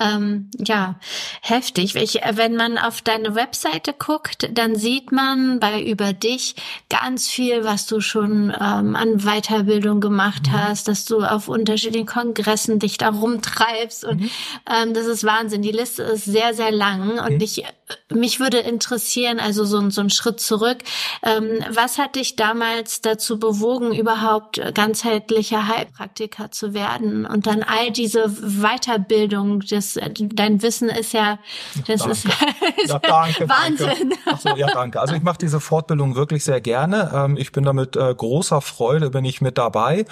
ähm, 0.00 0.50
ja 0.58 0.96
heftig. 1.42 1.94
Wenn 1.94 2.56
man 2.56 2.76
auf 2.76 3.00
deine 3.00 3.34
Webseite 3.34 3.94
guckt, 3.96 4.48
dann 4.52 4.74
sieht 4.74 5.12
man 5.12 5.60
bei 5.60 5.82
über 5.82 6.12
dich 6.12 6.56
ganz 6.90 7.28
viel, 7.28 7.64
was 7.64 7.86
du 7.86 8.00
schon 8.00 8.50
ähm, 8.50 8.96
an 8.96 9.20
Weiterbildung 9.20 10.00
gemacht 10.00 10.48
mhm. 10.48 10.52
hast, 10.52 10.88
dass 10.88 11.04
du 11.04 11.22
auf 11.22 11.48
unterschiedlichen 11.48 12.06
Kongressen 12.06 12.78
dich 12.78 12.98
da 12.98 13.10
rumtreibst 13.10 14.04
und 14.04 14.22
mhm. 14.22 14.30
ähm, 14.68 14.92
das 14.92 15.06
ist 15.06 15.24
Wahnsinn. 15.24 15.62
Die 15.62 15.72
Liste 15.72 16.02
ist 16.02 16.24
sehr, 16.24 16.52
sehr 16.52 16.72
lang 16.72 17.20
und 17.20 17.34
mhm. 17.34 17.40
ich 17.40 17.64
mich 18.12 18.40
würde 18.40 18.58
interessieren, 18.58 19.38
also 19.38 19.64
so, 19.64 19.90
so 19.90 20.00
ein 20.00 20.10
Schritt 20.10 20.40
zurück. 20.40 20.78
Ähm, 21.22 21.64
was 21.70 21.98
hat 21.98 22.16
dich 22.16 22.34
damals 22.34 23.00
dazu 23.00 23.38
bewogen, 23.38 23.92
überhaupt 23.94 24.60
ganzheitlicher 24.74 25.68
Heilpraktiker 25.68 26.50
zu 26.50 26.74
werden? 26.74 27.26
Und 27.26 27.46
dann 27.46 27.62
all 27.62 27.92
diese 27.92 28.28
Weiterbildung, 28.28 29.60
das, 29.60 29.98
dein 30.12 30.62
Wissen 30.62 30.88
ist 30.88 31.12
ja, 31.12 31.38
das 31.86 32.00
danke. 32.00 32.12
ist 32.12 32.90
ja, 32.90 32.98
danke, 33.02 33.48
Wahnsinn. 33.48 34.14
Danke. 34.24 34.40
So, 34.40 34.56
ja, 34.56 34.66
danke. 34.66 35.00
Also 35.00 35.14
ich 35.14 35.22
mache 35.22 35.38
diese 35.38 35.60
Fortbildung 35.60 36.16
wirklich 36.16 36.44
sehr 36.44 36.60
gerne. 36.60 37.12
Ähm, 37.14 37.36
ich 37.36 37.52
bin 37.52 37.64
damit 37.64 37.96
äh, 37.96 38.14
großer 38.14 38.60
Freude, 38.62 39.10
bin 39.10 39.24
ich 39.24 39.40
mit 39.40 39.58
dabei. 39.58 40.06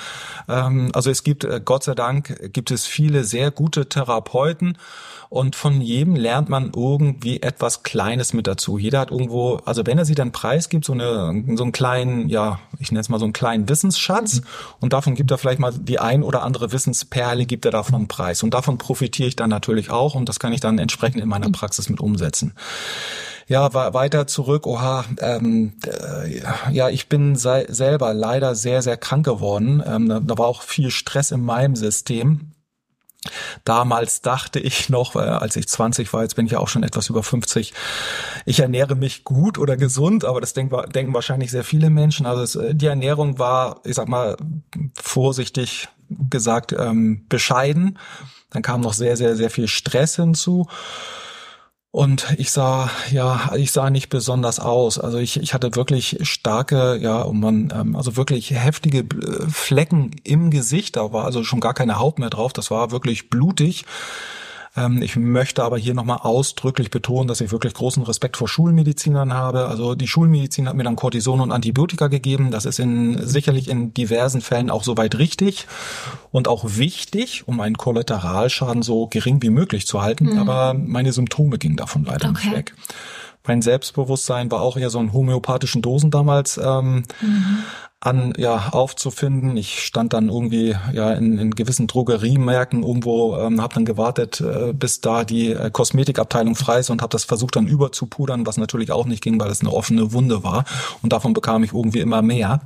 Ähm, 0.49 0.91
also 0.95 1.11
es 1.11 1.25
gibt, 1.25 1.45
äh, 1.45 1.61
Gott 1.65 1.85
sei 1.85 1.95
Dank, 1.95 2.53
gibt 2.53 2.71
es 2.71 2.87
viele 2.87 3.25
sehr 3.25 3.51
gute 3.51 3.89
Therapeuten 3.89 4.79
und 5.35 5.57
von 5.57 5.81
jedem 5.81 6.15
lernt 6.15 6.49
man 6.49 6.71
irgendwie 6.77 7.43
etwas 7.43 7.83
Kleines 7.83 8.35
mit 8.35 8.47
dazu. 8.47 8.79
Jeder 8.79 9.01
hat 9.01 9.11
irgendwo, 9.11 9.57
also 9.65 9.85
wenn 9.85 9.99
er 9.99 10.05
sie 10.05 10.15
dann 10.15 10.31
preisgibt, 10.31 10.85
so, 10.85 10.93
eine, 10.93 11.45
so 11.57 11.65
einen 11.65 11.73
kleinen, 11.73 12.29
ja, 12.29 12.61
ich 12.79 12.93
nenne 12.93 13.01
es 13.01 13.09
mal 13.09 13.19
so 13.19 13.25
einen 13.25 13.33
kleinen 13.33 13.69
Wissensschatz 13.69 14.37
mhm. 14.37 14.47
und 14.79 14.93
davon 14.93 15.17
gibt 15.17 15.33
er 15.33 15.39
vielleicht 15.39 15.59
mal 15.59 15.73
die 15.73 15.99
ein 15.99 16.23
oder 16.23 16.45
andere 16.45 16.71
Wissensperle, 16.71 17.47
gibt 17.47 17.65
er 17.65 17.73
davon 17.73 18.07
preis. 18.07 18.45
Und 18.45 18.55
davon 18.55 18.79
profitiere 18.79 19.27
ich 19.27 19.35
dann 19.35 19.51
natürlich 19.51 19.91
auch 19.91 20.15
und 20.15 20.29
das 20.29 20.39
kann 20.39 20.53
ich 20.53 20.61
dann 20.61 20.79
entsprechend 20.79 21.21
in 21.21 21.29
meiner 21.29 21.49
mhm. 21.49 21.53
Praxis 21.53 21.89
mit 21.89 21.99
umsetzen. 21.99 22.53
Ja, 23.49 23.75
weiter 23.75 24.29
zurück. 24.29 24.69
Oha, 24.69 25.05
ähm, 25.19 25.73
äh, 25.85 26.43
ja, 26.73 26.91
ich 26.91 27.09
bin 27.09 27.35
selber 27.35 28.15
leider 28.15 28.55
sehr, 28.55 28.83
sehr 28.83 28.97
krank 28.97 29.25
geworden. 29.27 29.83
Ähm, 29.85 30.09
da, 30.09 30.21
da 30.21 30.39
war 30.39 30.47
auch 30.47 30.63
viel 30.63 30.93
Stress 30.93 31.33
in 31.33 31.43
meinem 31.43 31.75
System. 31.75 32.54
Damals 33.65 34.21
dachte 34.21 34.61
ich 34.61 34.89
noch, 34.89 35.17
äh, 35.17 35.21
als 35.21 35.57
ich 35.57 35.69
20 35.69 36.13
war, 36.13 36.23
jetzt 36.23 36.37
bin 36.37 36.47
ich 36.47 36.53
ja 36.53 36.59
auch 36.59 36.69
schon 36.69 36.83
etwas 36.83 37.09
über 37.09 37.23
50, 37.23 37.73
ich 38.45 38.61
ernähre 38.61 38.95
mich 38.95 39.25
gut 39.25 39.59
oder 39.59 39.77
gesund, 39.77 40.25
aber 40.25 40.41
das 40.41 40.53
denken, 40.53 41.15
wahrscheinlich 41.15 41.51
sehr 41.51 41.65
viele 41.65 41.91
Menschen. 41.91 42.27
Also 42.27 42.61
äh, 42.61 42.75
die 42.75 42.87
Ernährung 42.87 43.39
war, 43.39 43.81
ich 43.85 43.95
sag 43.95 44.09
mal, 44.09 44.37
vorsichtig 44.95 45.89
gesagt, 46.31 46.75
ähm, 46.79 47.27
bescheiden. 47.29 47.99
Dann 48.51 48.63
kam 48.63 48.81
noch 48.81 48.93
sehr, 48.93 49.17
sehr, 49.17 49.37
sehr 49.37 49.51
viel 49.51 49.69
Stress 49.69 50.17
hinzu. 50.17 50.69
Und 51.95 52.35
ich 52.39 52.51
sah, 52.51 52.91
ja, 53.13 53.53
ich 53.55 53.71
sah 53.71 53.89
nicht 53.89 54.09
besonders 54.09 54.59
aus. 54.59 54.99
Also 54.99 55.19
ich, 55.19 55.37
ich 55.37 55.55
hatte 55.55 55.77
wirklich 55.77 56.19
starke, 56.23 56.99
ja, 57.01 57.23
und 57.23 57.39
man, 57.39 57.73
ähm, 57.73 57.95
also 57.95 58.17
wirklich 58.17 58.51
heftige 58.51 59.03
äh, 59.03 59.49
Flecken 59.49 60.11
im 60.25 60.51
Gesicht. 60.51 60.97
Da 60.97 61.13
war 61.13 61.25
also 61.25 61.45
schon 61.45 61.61
gar 61.61 61.73
keine 61.73 62.01
Haut 62.01 62.19
mehr 62.19 62.31
drauf. 62.31 62.53
Das 62.53 62.73
war 62.73 62.91
wirklich 62.91 63.31
blutig. 63.31 63.85
Ähm, 64.77 65.03
ich 65.03 65.17
möchte 65.17 65.63
aber 65.63 65.79
hier 65.79 65.95
nochmal 65.95 66.19
ausdrücklich 66.23 66.91
betonen, 66.91 67.29
dass 67.29 67.41
ich 67.41 67.53
wirklich 67.53 67.75
großen 67.75 68.03
Respekt 68.03 68.37
vor 68.37 68.49
Schulmedizinern 68.49 69.33
habe. 69.33 69.67
Also 69.67 69.95
die 69.95 70.09
Schulmedizin 70.09 70.69
hat 70.69 70.77
mir 70.77 70.85
dann 70.85 70.97
Cortison 70.97 71.41
und 71.41 71.53
Antibiotika 71.53 72.09
gegeben. 72.09 72.51
Das 72.51 72.65
ist 72.65 72.79
in, 72.79 73.27
sicherlich 73.27 73.69
in 73.69 73.95
diversen 73.95 74.41
Fällen 74.41 74.71
auch 74.71 74.85
soweit 74.85 75.19
richtig 75.19 75.67
und 76.31 76.49
auch 76.49 76.65
wichtig, 76.67 77.47
um 77.47 77.61
einen 77.61 77.77
Kollateralschaden 77.77 78.83
so 78.83 79.07
gering 79.07 79.43
wie 79.43 79.51
möglich 79.51 79.87
zu 79.87 80.03
halten. 80.03 80.33
Mhm. 80.33 80.39
Aber 80.39 80.75
meine 80.75 81.13
Symptome 81.13 81.59
gingen 81.59 81.77
davon 81.77 82.05
leider 82.05 82.31
okay. 82.31 82.49
nicht 82.49 82.57
weg 82.57 82.75
mein 83.47 83.61
Selbstbewusstsein 83.61 84.51
war 84.51 84.63
auch 84.63 84.79
eher 84.79 84.89
so 84.89 84.99
in 84.99 85.13
homöopathischen 85.13 85.83
Dosen 85.83 86.11
damals 86.11 86.57
ähm, 86.57 87.03
mhm 87.21 87.59
an 88.05 88.33
ja 88.37 88.69
aufzufinden. 88.71 89.57
Ich 89.57 89.85
stand 89.85 90.13
dann 90.13 90.29
irgendwie 90.29 90.77
ja 90.93 91.13
in, 91.13 91.39
in 91.39 91.51
gewissen 91.53 91.87
Drogeriemärkten 91.87 92.83
irgendwo, 92.83 93.37
ähm, 93.37 93.61
habe 93.61 93.75
dann 93.75 93.85
gewartet, 93.85 94.41
äh, 94.41 94.73
bis 94.73 95.01
da 95.01 95.25
die 95.25 95.53
äh, 95.53 95.71
Kosmetikabteilung 95.71 96.55
frei 96.55 96.81
ist 96.81 96.91
und 96.91 97.03
habe 97.03 97.11
das 97.11 97.25
versucht 97.25 97.57
dann 97.57 97.67
überzupudern, 97.67 98.47
was 98.47 98.57
natürlich 98.57 98.93
auch 98.93 99.07
nicht 99.07 99.23
ging, 99.23 99.41
weil 99.41 99.51
es 99.51 99.61
eine 99.61 99.73
offene 99.73 100.13
Wunde 100.13 100.45
war 100.45 100.65
und 101.03 101.13
davon 101.13 101.33
bekam 101.33 101.65
ich 101.65 101.73
irgendwie 101.73 102.01
immer 102.01 102.23
mehr. 102.23 102.61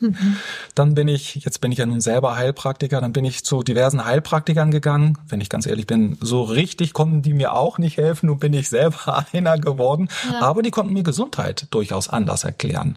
Mhm. 0.00 0.36
Dann 0.74 0.94
bin 0.94 1.08
ich, 1.08 1.36
jetzt 1.36 1.60
bin 1.60 1.72
ich 1.72 1.78
ja 1.78 1.86
nun 1.86 2.00
selber 2.00 2.36
Heilpraktiker, 2.36 3.00
dann 3.00 3.12
bin 3.12 3.24
ich 3.24 3.44
zu 3.44 3.62
diversen 3.62 4.04
Heilpraktikern 4.04 4.70
gegangen. 4.70 5.18
Wenn 5.28 5.40
ich 5.40 5.48
ganz 5.48 5.66
ehrlich 5.66 5.86
bin, 5.86 6.16
so 6.20 6.42
richtig 6.42 6.92
konnten 6.92 7.22
die 7.22 7.34
mir 7.34 7.54
auch 7.54 7.78
nicht 7.78 7.96
helfen, 7.96 8.26
nun 8.26 8.38
bin 8.38 8.52
ich 8.52 8.68
selber 8.68 9.24
einer 9.32 9.58
geworden. 9.58 10.08
Ja. 10.30 10.42
Aber 10.42 10.62
die 10.62 10.70
konnten 10.70 10.92
mir 10.92 11.02
Gesundheit 11.02 11.66
durchaus 11.70 12.08
anders 12.08 12.44
erklären. 12.44 12.96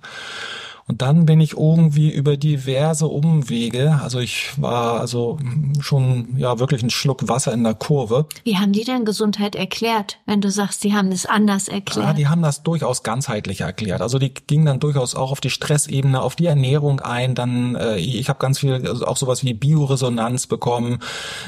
Und 0.88 1.02
dann 1.02 1.26
bin 1.26 1.40
ich 1.40 1.54
irgendwie 1.54 2.12
über 2.12 2.38
diverse 2.38 3.08
Umwege, 3.08 4.00
also 4.04 4.20
ich 4.20 4.52
war 4.62 5.00
also 5.00 5.38
schon 5.80 6.38
ja 6.38 6.60
wirklich 6.60 6.84
ein 6.84 6.90
Schluck 6.90 7.28
Wasser 7.28 7.54
in 7.54 7.64
der 7.64 7.76
Kurve. 7.76 8.26
Wie 8.44 8.58
haben 8.58 8.74
die 8.74 8.84
denn 8.84 9.06
Gesundheit 9.06 9.56
erklärt, 9.56 10.18
wenn 10.26 10.42
du 10.42 10.50
sagst, 10.50 10.84
die 10.84 10.94
haben 10.94 11.12
es 11.12 11.26
anders 11.26 11.68
erklärt? 11.68 12.08
Ja, 12.08 12.14
die 12.14 12.28
haben 12.28 12.42
das 12.42 12.64
durchaus 12.64 13.04
ganzheitlich 13.04 13.62
erklärt. 13.62 14.02
Also 14.02 14.20
die 14.20 14.34
gingen 14.34 14.66
dann 14.66 14.80
durchaus 14.80 15.16
auch 15.16 15.32
auf 15.32 15.42
die 15.42 15.50
Stressebene, 15.50 16.22
auf 16.22 16.36
die 16.36 16.48
Ernährung 16.48 17.00
ein. 17.00 17.36
Dann 17.36 17.76
äh, 17.76 17.98
ich 17.98 18.30
habe 18.30 18.40
ganz 18.40 18.60
viel 18.60 18.74
also 18.88 19.06
auch 19.06 19.18
sowas 19.18 19.44
wie 19.44 19.54
Bioresonanz 19.54 20.48
bekommen, 20.48 21.00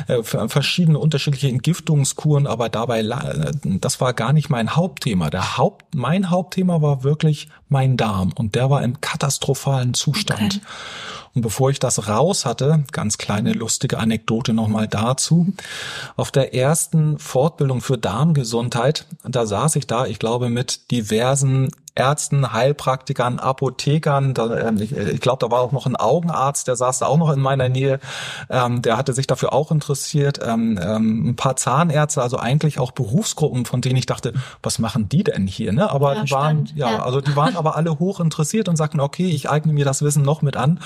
äh, 0.07 0.23
verschiedene 0.23 0.99
unterschiedliche 0.99 1.49
Entgiftungskuren, 1.49 2.47
aber 2.47 2.69
dabei 2.69 3.03
das 3.63 3.99
war 3.99 4.13
gar 4.13 4.33
nicht 4.33 4.49
mein 4.49 4.75
Hauptthema. 4.75 5.29
Der 5.29 5.57
Haupt 5.57 5.95
mein 5.95 6.29
Hauptthema 6.29 6.81
war 6.81 7.03
wirklich 7.03 7.49
mein 7.69 7.97
Darm 7.97 8.31
und 8.35 8.55
der 8.55 8.69
war 8.69 8.83
im 8.83 9.01
katastrophalen 9.23 9.93
Zustand. 9.93 10.55
Okay. 10.55 10.61
Und 11.35 11.41
bevor 11.41 11.71
ich 11.71 11.79
das 11.79 12.07
raus 12.07 12.45
hatte, 12.45 12.83
ganz 12.91 13.17
kleine 13.17 13.53
lustige 13.53 13.97
Anekdote 13.97 14.53
nochmal 14.53 14.87
dazu. 14.87 15.51
Auf 16.15 16.29
der 16.29 16.53
ersten 16.53 17.17
Fortbildung 17.17 17.81
für 17.81 17.97
Darmgesundheit, 17.97 19.07
da 19.23 19.47
saß 19.47 19.77
ich 19.77 19.87
da, 19.87 20.05
ich 20.05 20.19
glaube, 20.19 20.49
mit 20.49 20.91
diversen 20.91 21.71
Ärzten, 21.95 22.53
Heilpraktikern, 22.53 23.39
Apothekern. 23.39 24.33
Da, 24.33 24.67
ähm, 24.67 24.77
ich, 24.81 24.95
ich 24.95 25.21
glaube, 25.21 25.45
da 25.45 25.51
war 25.51 25.61
auch 25.61 25.71
noch 25.71 25.85
ein 25.85 25.95
Augenarzt, 25.95 26.67
der 26.67 26.75
saß 26.75 26.99
da 26.99 27.05
auch 27.05 27.17
noch 27.17 27.31
in 27.31 27.39
meiner 27.39 27.69
Nähe. 27.69 27.99
Ähm, 28.49 28.81
der 28.81 28.97
hatte 28.97 29.13
sich 29.13 29.27
dafür 29.27 29.53
auch 29.53 29.71
interessiert. 29.71 30.39
Ähm, 30.43 30.79
ähm, 30.81 31.29
ein 31.29 31.35
paar 31.35 31.55
Zahnärzte, 31.55 32.21
also 32.21 32.37
eigentlich 32.37 32.79
auch 32.79 32.91
Berufsgruppen, 32.91 33.65
von 33.65 33.81
denen 33.81 33.97
ich 33.97 34.07
dachte, 34.07 34.33
was 34.63 34.79
machen 34.79 35.07
die 35.07 35.23
denn 35.23 35.45
hier? 35.45 35.71
Ne? 35.71 35.89
Aber 35.89 36.15
ja, 36.15 36.23
die 36.23 36.31
waren, 36.31 36.69
ja, 36.73 36.91
ja, 36.91 37.03
also 37.03 37.21
die 37.21 37.35
waren 37.35 37.55
aber 37.55 37.75
alle 37.75 37.99
hoch 37.99 38.19
interessiert 38.19 38.69
und 38.69 38.75
sagten, 38.75 38.99
okay, 38.99 39.29
ich 39.29 39.49
eigne 39.49 39.73
mir 39.73 39.85
das 39.85 40.01
Wissen 40.01 40.23
noch 40.23 40.41
mit 40.41 40.57
an. 40.57 40.79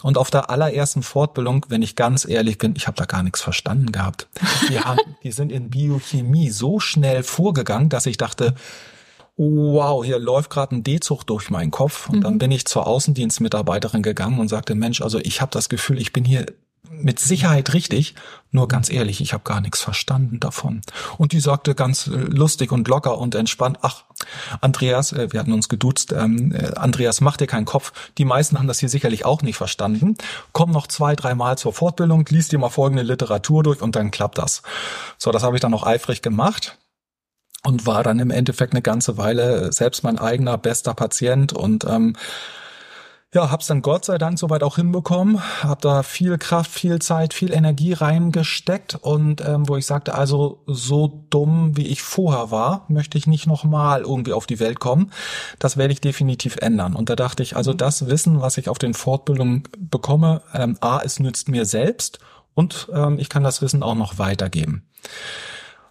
Und 0.00 0.16
auf 0.16 0.30
der 0.30 0.48
allerersten 0.48 1.02
Fortbildung, 1.02 1.66
wenn 1.68 1.82
ich 1.82 1.96
ganz 1.96 2.24
ehrlich 2.24 2.58
bin, 2.58 2.74
ich 2.76 2.86
habe 2.86 2.96
da 2.96 3.04
gar 3.04 3.22
nichts 3.22 3.40
verstanden 3.40 3.90
gehabt. 3.90 4.28
Die, 4.68 4.78
haben, 4.78 5.00
die 5.24 5.32
sind 5.32 5.50
in 5.50 5.70
Biochemie 5.70 6.50
so 6.50 6.78
schnell 6.78 7.24
vorgegangen, 7.24 7.88
dass 7.88 8.06
ich 8.06 8.16
dachte, 8.16 8.54
wow, 9.38 10.04
hier 10.04 10.18
läuft 10.18 10.50
gerade 10.50 10.74
ein 10.74 10.82
D-Zug 10.82 11.24
durch 11.24 11.48
meinen 11.48 11.70
Kopf. 11.70 12.08
Und 12.08 12.16
mhm. 12.16 12.22
dann 12.22 12.38
bin 12.38 12.50
ich 12.50 12.66
zur 12.66 12.86
Außendienstmitarbeiterin 12.86 14.02
gegangen 14.02 14.40
und 14.40 14.48
sagte, 14.48 14.74
Mensch, 14.74 15.00
also 15.00 15.18
ich 15.20 15.40
habe 15.40 15.52
das 15.52 15.68
Gefühl, 15.68 16.00
ich 16.00 16.12
bin 16.12 16.24
hier 16.24 16.46
mit 16.90 17.20
Sicherheit 17.20 17.74
richtig, 17.74 18.14
nur 18.50 18.66
ganz 18.66 18.90
ehrlich, 18.90 19.20
ich 19.20 19.32
habe 19.32 19.44
gar 19.44 19.60
nichts 19.60 19.80
verstanden 19.80 20.40
davon. 20.40 20.80
Und 21.18 21.32
die 21.32 21.40
sagte 21.40 21.74
ganz 21.74 22.06
äh, 22.06 22.10
lustig 22.10 22.72
und 22.72 22.88
locker 22.88 23.18
und 23.18 23.34
entspannt, 23.34 23.78
ach, 23.82 24.04
Andreas, 24.60 25.12
äh, 25.12 25.32
wir 25.32 25.38
hatten 25.38 25.52
uns 25.52 25.68
geduzt, 25.68 26.12
ähm, 26.12 26.52
äh, 26.52 26.74
Andreas, 26.74 27.20
mach 27.20 27.36
dir 27.36 27.46
keinen 27.46 27.66
Kopf, 27.66 27.92
die 28.16 28.24
meisten 28.24 28.58
haben 28.58 28.66
das 28.66 28.80
hier 28.80 28.88
sicherlich 28.88 29.24
auch 29.24 29.42
nicht 29.42 29.56
verstanden. 29.56 30.16
Komm 30.52 30.70
noch 30.70 30.86
zwei, 30.86 31.14
drei 31.14 31.34
Mal 31.34 31.58
zur 31.58 31.72
Fortbildung, 31.72 32.24
liest 32.30 32.52
dir 32.52 32.58
mal 32.58 32.70
folgende 32.70 33.02
Literatur 33.02 33.62
durch 33.62 33.82
und 33.82 33.94
dann 33.94 34.10
klappt 34.10 34.38
das. 34.38 34.62
So, 35.18 35.30
das 35.30 35.42
habe 35.42 35.56
ich 35.56 35.60
dann 35.60 35.70
noch 35.70 35.86
eifrig 35.86 36.22
gemacht 36.22 36.78
und 37.64 37.86
war 37.86 38.02
dann 38.02 38.18
im 38.18 38.30
Endeffekt 38.30 38.72
eine 38.72 38.82
ganze 38.82 39.16
Weile 39.16 39.72
selbst 39.72 40.04
mein 40.04 40.18
eigener 40.18 40.58
bester 40.58 40.94
Patient 40.94 41.52
und 41.52 41.84
ähm, 41.84 42.14
ja, 43.34 43.50
hab's 43.50 43.66
dann 43.66 43.82
Gott 43.82 44.06
sei 44.06 44.16
Dank 44.16 44.38
soweit 44.38 44.62
auch 44.62 44.76
hinbekommen, 44.76 45.42
hab 45.62 45.82
da 45.82 46.02
viel 46.02 46.38
Kraft, 46.38 46.70
viel 46.70 46.98
Zeit, 46.98 47.34
viel 47.34 47.52
Energie 47.52 47.92
reingesteckt 47.92 48.94
und 48.94 49.46
ähm, 49.46 49.68
wo 49.68 49.76
ich 49.76 49.84
sagte, 49.84 50.14
also 50.14 50.62
so 50.66 51.26
dumm 51.28 51.76
wie 51.76 51.88
ich 51.88 52.00
vorher 52.00 52.50
war, 52.50 52.86
möchte 52.88 53.18
ich 53.18 53.26
nicht 53.26 53.46
nochmal 53.46 54.00
irgendwie 54.00 54.32
auf 54.32 54.46
die 54.46 54.60
Welt 54.60 54.80
kommen. 54.80 55.12
Das 55.58 55.76
werde 55.76 55.92
ich 55.92 56.00
definitiv 56.00 56.56
ändern. 56.56 56.94
Und 56.94 57.10
da 57.10 57.16
dachte 57.16 57.42
ich, 57.42 57.54
also 57.54 57.74
das 57.74 58.06
Wissen, 58.06 58.40
was 58.40 58.56
ich 58.56 58.70
auf 58.70 58.78
den 58.78 58.94
Fortbildungen 58.94 59.64
bekomme, 59.78 60.40
ähm, 60.54 60.78
a, 60.80 61.00
es 61.04 61.20
nützt 61.20 61.50
mir 61.50 61.66
selbst 61.66 62.20
und 62.54 62.88
ähm, 62.94 63.18
ich 63.18 63.28
kann 63.28 63.42
das 63.42 63.60
Wissen 63.60 63.82
auch 63.82 63.94
noch 63.94 64.18
weitergeben. 64.18 64.88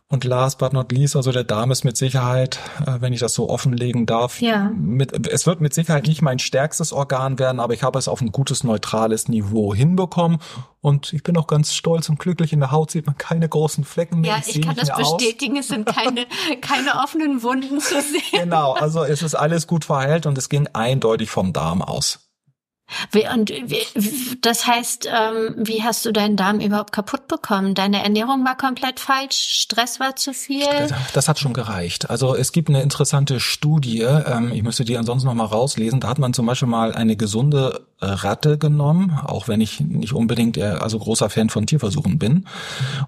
Und 0.09 0.23
last 0.23 0.57
but 0.59 0.71
not 0.71 0.89
least, 0.93 1.17
also 1.17 1.33
der 1.33 1.43
Darm 1.43 1.69
ist 1.69 1.83
mit 1.83 1.97
Sicherheit, 1.97 2.59
äh, 2.85 3.01
wenn 3.01 3.11
ich 3.11 3.19
das 3.19 3.33
so 3.33 3.49
offenlegen 3.49 4.05
darf, 4.05 4.39
ja. 4.39 4.71
mit, 4.73 5.27
es 5.27 5.45
wird 5.45 5.59
mit 5.59 5.73
Sicherheit 5.73 6.07
nicht 6.07 6.21
mein 6.21 6.39
stärkstes 6.39 6.93
Organ 6.93 7.39
werden, 7.39 7.59
aber 7.59 7.73
ich 7.73 7.83
habe 7.83 7.99
es 7.99 8.07
auf 8.07 8.21
ein 8.21 8.31
gutes, 8.31 8.63
neutrales 8.63 9.27
Niveau 9.27 9.75
hinbekommen. 9.75 10.39
Und 10.79 11.11
ich 11.11 11.23
bin 11.23 11.35
auch 11.35 11.47
ganz 11.47 11.73
stolz 11.73 12.07
und 12.07 12.19
glücklich. 12.19 12.53
In 12.53 12.61
der 12.61 12.71
Haut 12.71 12.91
sieht 12.91 13.05
man 13.05 13.17
keine 13.17 13.49
großen 13.49 13.83
Flecken 13.83 14.21
mehr. 14.21 14.35
Ja, 14.35 14.43
ich, 14.47 14.55
ich 14.55 14.61
kann 14.61 14.77
das 14.77 14.95
bestätigen. 14.95 15.57
Aus. 15.57 15.65
Es 15.65 15.67
sind 15.67 15.85
keine, 15.85 16.25
keine 16.61 17.03
offenen 17.03 17.43
Wunden 17.43 17.81
zu 17.81 18.01
sehen. 18.01 18.43
Genau, 18.43 18.73
also 18.73 19.03
es 19.03 19.21
ist 19.21 19.35
alles 19.35 19.67
gut 19.67 19.83
verheilt 19.83 20.25
und 20.25 20.37
es 20.37 20.47
ging 20.47 20.69
eindeutig 20.71 21.29
vom 21.29 21.51
Darm 21.51 21.81
aus. 21.81 22.26
Und 23.33 23.51
das 24.41 24.65
heißt, 24.65 25.07
ähm, 25.07 25.55
wie 25.57 25.83
hast 25.83 26.05
du 26.05 26.11
deinen 26.11 26.37
Darm 26.37 26.59
überhaupt 26.59 26.93
kaputt 26.93 27.27
bekommen? 27.27 27.75
Deine 27.75 28.03
Ernährung 28.03 28.45
war 28.45 28.55
komplett 28.55 28.99
falsch, 28.99 29.61
Stress 29.61 29.99
war 29.99 30.15
zu 30.15 30.33
viel? 30.33 30.63
Das 31.13 31.27
hat 31.27 31.39
schon 31.39 31.53
gereicht. 31.53 32.09
Also 32.09 32.35
es 32.35 32.51
gibt 32.51 32.69
eine 32.69 32.81
interessante 32.81 33.39
Studie, 33.39 34.01
ähm, 34.01 34.51
ich 34.53 34.63
müsste 34.63 34.85
die 34.85 34.97
ansonsten 34.97 35.27
noch 35.27 35.35
mal 35.35 35.45
rauslesen, 35.45 35.99
da 35.99 36.07
hat 36.07 36.19
man 36.19 36.33
zum 36.33 36.45
Beispiel 36.45 36.69
mal 36.69 36.93
eine 36.93 37.15
gesunde 37.15 37.85
Ratte 37.99 38.57
genommen, 38.57 39.19
auch 39.25 39.47
wenn 39.47 39.59
ich 39.59 39.79
nicht 39.79 40.13
unbedingt 40.13 40.57
also 40.59 40.99
großer 40.99 41.29
Fan 41.29 41.49
von 41.49 41.65
Tierversuchen 41.65 42.19
bin. 42.19 42.45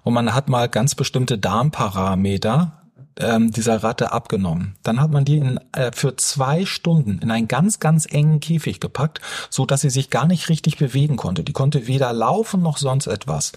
Und 0.02 0.14
man 0.14 0.34
hat 0.34 0.48
mal 0.48 0.68
ganz 0.68 0.96
bestimmte 0.96 1.38
Darmparameter 1.38 2.79
ähm, 3.18 3.50
dieser 3.50 3.82
Ratte 3.82 4.12
abgenommen. 4.12 4.76
Dann 4.82 5.00
hat 5.00 5.10
man 5.10 5.24
die 5.24 5.38
in, 5.38 5.60
äh, 5.72 5.90
für 5.92 6.16
zwei 6.16 6.64
Stunden 6.64 7.18
in 7.18 7.30
einen 7.30 7.48
ganz, 7.48 7.80
ganz 7.80 8.06
engen 8.10 8.40
Käfig 8.40 8.80
gepackt, 8.80 9.20
so 9.50 9.66
dass 9.66 9.82
sie 9.82 9.90
sich 9.90 10.10
gar 10.10 10.26
nicht 10.26 10.48
richtig 10.48 10.78
bewegen 10.78 11.16
konnte. 11.16 11.44
Die 11.44 11.52
konnte 11.52 11.86
weder 11.86 12.12
laufen 12.12 12.62
noch 12.62 12.78
sonst 12.78 13.06
etwas. 13.06 13.52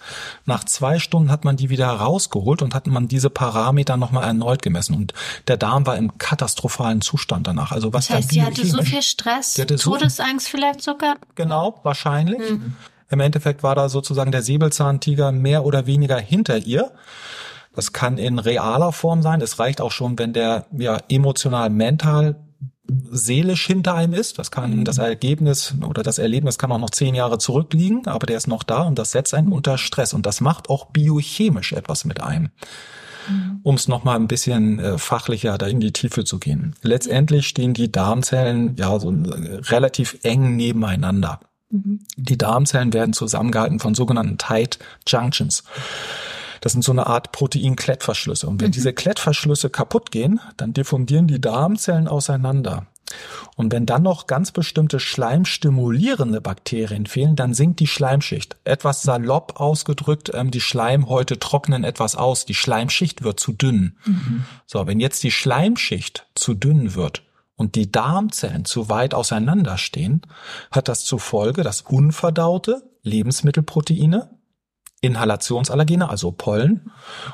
Nach 0.46 0.64
zwei 0.64 1.00
Stunden 1.00 1.32
hat 1.32 1.46
man 1.46 1.58
die 1.58 1.70
wieder 1.70 1.88
rausgeholt 1.88 2.62
und 2.62 2.76
hat 2.76 2.88
man 2.88 3.08
diese 3.08 3.30
Parameter 3.30 3.98
nochmal 3.98 4.26
erneut 4.26 4.62
gemessen. 4.62 4.96
Und 4.96 5.14
der 5.48 5.58
Darm 5.58 5.86
war 5.86 5.98
im 5.98 6.18
katastrophalen 6.18 7.02
Zustand 7.02 7.48
danach. 7.48 7.72
Also 7.72 7.94
was 7.94 8.08
das 8.08 8.18
heißt, 8.18 8.30
sie 8.30 8.44
hatte 8.44 8.66
so 8.66 8.82
viel 8.82 9.02
Stress, 9.02 9.54
Todesangst 9.54 10.48
so, 10.48 10.52
vielleicht 10.52 10.82
sogar? 10.82 11.16
Genau, 11.36 11.80
wahrscheinlich. 11.84 12.40
Mhm. 12.40 12.76
Im 13.10 13.20
Endeffekt 13.20 13.62
war 13.62 13.76
da 13.76 13.90
sozusagen 13.90 14.32
der 14.32 14.42
Säbelzahntiger 14.42 15.32
mehr 15.32 15.66
oder 15.66 15.86
weniger 15.86 16.18
hinter 16.18 16.58
ihr. 16.58 16.92
Das 17.76 17.94
kann 17.94 18.18
in 18.18 18.40
realer 18.40 18.92
Form 18.92 19.22
sein. 19.22 19.42
Es 19.42 19.60
reicht 19.60 19.82
auch 19.82 19.92
schon, 19.92 20.20
wenn 20.20 20.34
der 20.34 20.66
ja 20.78 21.00
emotional, 21.10 21.70
mental 21.70 22.36
seelisch 23.10 23.66
hinter 23.66 23.96
einem 23.96 24.14
ist. 24.14 24.40
Das 24.40 24.52
kann 24.52 24.84
das 24.84 24.98
Ergebnis 24.98 25.74
oder 25.88 26.04
das 26.04 26.18
Erlebnis 26.18 26.58
kann 26.58 26.72
auch 26.72 26.80
noch 26.80 26.90
zehn 26.90 27.16
Jahre 27.16 27.38
zurückliegen, 27.38 28.08
aber 28.08 28.26
der 28.28 28.38
ist 28.38 28.48
noch 28.48 28.64
da 28.64 28.84
und 28.84 29.00
das 29.00 29.12
setzt 29.12 29.34
einen 29.34 29.52
unter 29.52 29.78
Stress 29.78 30.14
und 30.14 30.26
das 30.26 30.42
macht 30.42 30.70
auch 30.70 30.88
biochemisch 30.88 31.74
etwas 31.74 32.06
mit 32.06 32.22
einem. 32.22 32.50
Mhm. 33.30 33.60
Um 33.64 33.76
es 33.76 33.88
nochmal 33.88 34.18
ein 34.18 34.28
bisschen 34.28 34.80
äh, 34.80 34.98
fachlicher 34.98 35.58
da 35.58 35.68
in 35.68 35.80
die 35.80 35.94
Tiefe 35.94 36.26
zu 36.26 36.40
gehen. 36.40 36.76
Letztendlich 36.82 37.48
stehen 37.48 37.74
die 37.74 37.90
Darmzellen 37.90 38.76
ja 38.76 39.00
so 39.00 39.12
äh, 39.12 39.62
relativ 39.70 40.20
eng 40.24 40.58
nebeneinander. 40.58 41.40
Mhm. 41.70 42.02
Die 42.18 42.38
Darmzellen 42.38 42.92
werden 42.92 43.14
zusammengehalten 43.14 43.80
von 43.80 43.96
sogenannten 43.96 44.38
Tight 44.38 44.80
Junctions. 45.08 45.64
Das 46.64 46.72
sind 46.72 46.82
so 46.82 46.94
eine 46.94 47.08
Art 47.08 47.34
Protein-Klettverschlüsse. 47.34 48.48
Und 48.48 48.62
wenn 48.62 48.70
mhm. 48.70 48.72
diese 48.72 48.94
Klettverschlüsse 48.94 49.70
kaputt 49.70 50.12
gehen, 50.12 50.40
dann 50.56 50.72
diffundieren 50.72 51.28
die 51.28 51.42
Darmzellen 51.42 52.08
auseinander. 52.08 52.88
Und 53.58 53.74
wenn 53.74 53.86
dann 53.86 54.04
noch 54.04 54.28
ganz 54.28 54.54
bestimmte 54.54 55.02
schleimstimulierende 55.02 56.40
Bakterien 56.40 57.06
fehlen, 57.06 57.36
dann 57.36 57.54
sinkt 57.54 57.82
die 57.82 57.88
Schleimschicht. 57.88 58.56
Etwas 58.64 59.02
salopp 59.02 59.60
ausgedrückt, 59.60 60.32
ähm, 60.34 60.52
die 60.52 60.62
Schleimhäute 60.62 61.38
trocknen 61.38 61.84
etwas 61.84 62.16
aus, 62.16 62.46
die 62.46 62.56
Schleimschicht 62.56 63.24
wird 63.24 63.42
zu 63.42 63.52
dünn. 63.52 63.98
Mhm. 64.06 64.46
So, 64.66 64.88
wenn 64.88 65.02
jetzt 65.02 65.22
die 65.24 65.32
Schleimschicht 65.32 66.28
zu 66.34 66.54
dünn 66.54 66.96
wird 66.96 67.24
und 67.58 67.76
die 67.76 67.92
Darmzellen 67.92 68.64
zu 68.64 68.88
weit 68.88 69.14
auseinanderstehen, 69.14 70.22
hat 70.72 70.88
das 70.88 71.04
zur 71.04 71.20
Folge, 71.20 71.62
dass 71.62 71.82
unverdaute 71.82 72.84
Lebensmittelproteine 73.02 74.30
Inhalationsallergene, 75.04 76.10
also 76.10 76.32
Pollen, 76.32 76.90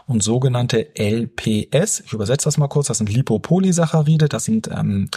und 0.07 0.23
sogenannte 0.23 0.87
LPS, 0.97 1.99
ich 1.99 2.13
übersetze 2.13 2.45
das 2.45 2.57
mal 2.57 2.67
kurz, 2.67 2.87
das 2.87 2.97
sind 2.97 3.13
Lipopolysaccharide, 3.13 4.27
das 4.27 4.45
sind 4.45 4.67
ähm, 4.75 5.09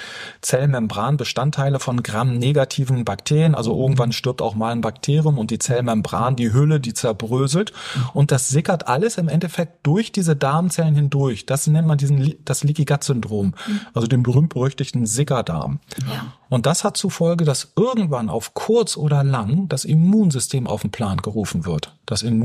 Zellmembranbestandteile 0.42 1.80
von 1.80 2.02
gramnegativen 2.02 3.06
Bakterien, 3.06 3.54
also 3.54 3.74
irgendwann 3.74 4.12
stirbt 4.12 4.42
auch 4.42 4.54
mal 4.54 4.70
ein 4.72 4.82
Bakterium 4.82 5.38
und 5.38 5.50
die 5.50 5.58
Zellmembran, 5.58 6.36
die 6.36 6.52
Hülle, 6.52 6.78
die 6.78 6.92
zerbröselt 6.92 7.72
und 8.12 8.30
das 8.30 8.50
sickert 8.50 8.86
alles 8.86 9.16
im 9.16 9.28
Endeffekt 9.28 9.86
durch 9.86 10.12
diese 10.12 10.36
Darmzellen 10.36 10.94
hindurch. 10.94 11.46
Das 11.46 11.66
nennt 11.66 11.88
man 11.88 11.96
diesen, 11.96 12.34
das 12.44 12.64
Leaky 12.64 12.84
Gut 12.84 13.02
Syndrom, 13.02 13.54
also 13.94 14.06
den 14.06 14.22
berühmt-berüchtigten 14.22 15.06
Sickerdarm. 15.06 15.80
Ja. 16.00 16.34
Und 16.52 16.66
das 16.66 16.84
hat 16.84 16.98
zur 16.98 17.10
Folge, 17.10 17.46
dass 17.46 17.72
irgendwann 17.76 18.28
auf 18.28 18.52
kurz 18.52 18.98
oder 18.98 19.24
lang 19.24 19.68
das 19.68 19.86
Immunsystem 19.86 20.66
auf 20.66 20.82
den 20.82 20.90
Plan 20.90 21.16
gerufen 21.16 21.64
wird. 21.64 21.96
Das 22.04 22.20
Immunsystem, 22.20 22.41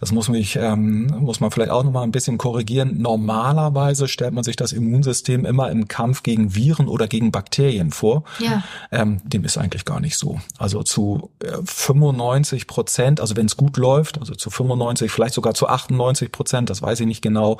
das 0.00 0.12
muss 0.12 0.28
mich, 0.28 0.56
ähm, 0.56 1.06
muss 1.06 1.40
man 1.40 1.50
vielleicht 1.50 1.70
auch 1.70 1.84
nochmal 1.84 2.04
ein 2.04 2.10
bisschen 2.10 2.38
korrigieren. 2.38 3.02
Normalerweise 3.02 4.08
stellt 4.08 4.32
man 4.32 4.44
sich 4.44 4.56
das 4.56 4.72
Immunsystem 4.72 5.44
immer 5.44 5.70
im 5.70 5.88
Kampf 5.88 6.22
gegen 6.22 6.54
Viren 6.54 6.88
oder 6.88 7.06
gegen 7.06 7.30
Bakterien 7.30 7.90
vor. 7.90 8.24
Ja. 8.38 8.64
Ähm, 8.90 9.20
dem 9.24 9.44
ist 9.44 9.58
eigentlich 9.58 9.84
gar 9.84 10.00
nicht 10.00 10.16
so. 10.16 10.40
Also 10.56 10.82
zu 10.82 11.30
äh, 11.44 11.58
95 11.62 12.66
Prozent, 12.66 13.20
also 13.20 13.36
wenn 13.36 13.46
es 13.46 13.58
gut 13.58 13.76
läuft, 13.76 14.18
also 14.18 14.34
zu 14.34 14.48
95, 14.50 15.10
vielleicht 15.10 15.34
sogar 15.34 15.52
zu 15.52 15.68
98 15.68 16.32
Prozent, 16.32 16.70
das 16.70 16.80
weiß 16.80 17.00
ich 17.00 17.06
nicht 17.06 17.22
genau, 17.22 17.58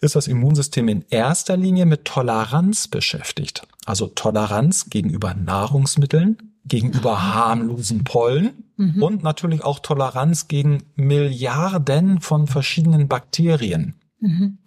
ist 0.00 0.16
das 0.16 0.28
Immunsystem 0.28 0.88
in 0.88 1.04
erster 1.10 1.56
Linie 1.56 1.84
mit 1.84 2.04
Toleranz 2.04 2.88
beschäftigt. 2.88 3.62
Also 3.84 4.06
Toleranz 4.06 4.88
gegenüber 4.88 5.34
Nahrungsmitteln, 5.34 6.49
gegenüber 6.64 7.34
harmlosen 7.34 8.04
Pollen 8.04 8.64
mhm. 8.76 9.02
und 9.02 9.22
natürlich 9.22 9.64
auch 9.64 9.78
Toleranz 9.78 10.48
gegen 10.48 10.84
Milliarden 10.94 12.20
von 12.20 12.46
verschiedenen 12.46 13.08
Bakterien. 13.08 13.94
Mhm. 14.20 14.58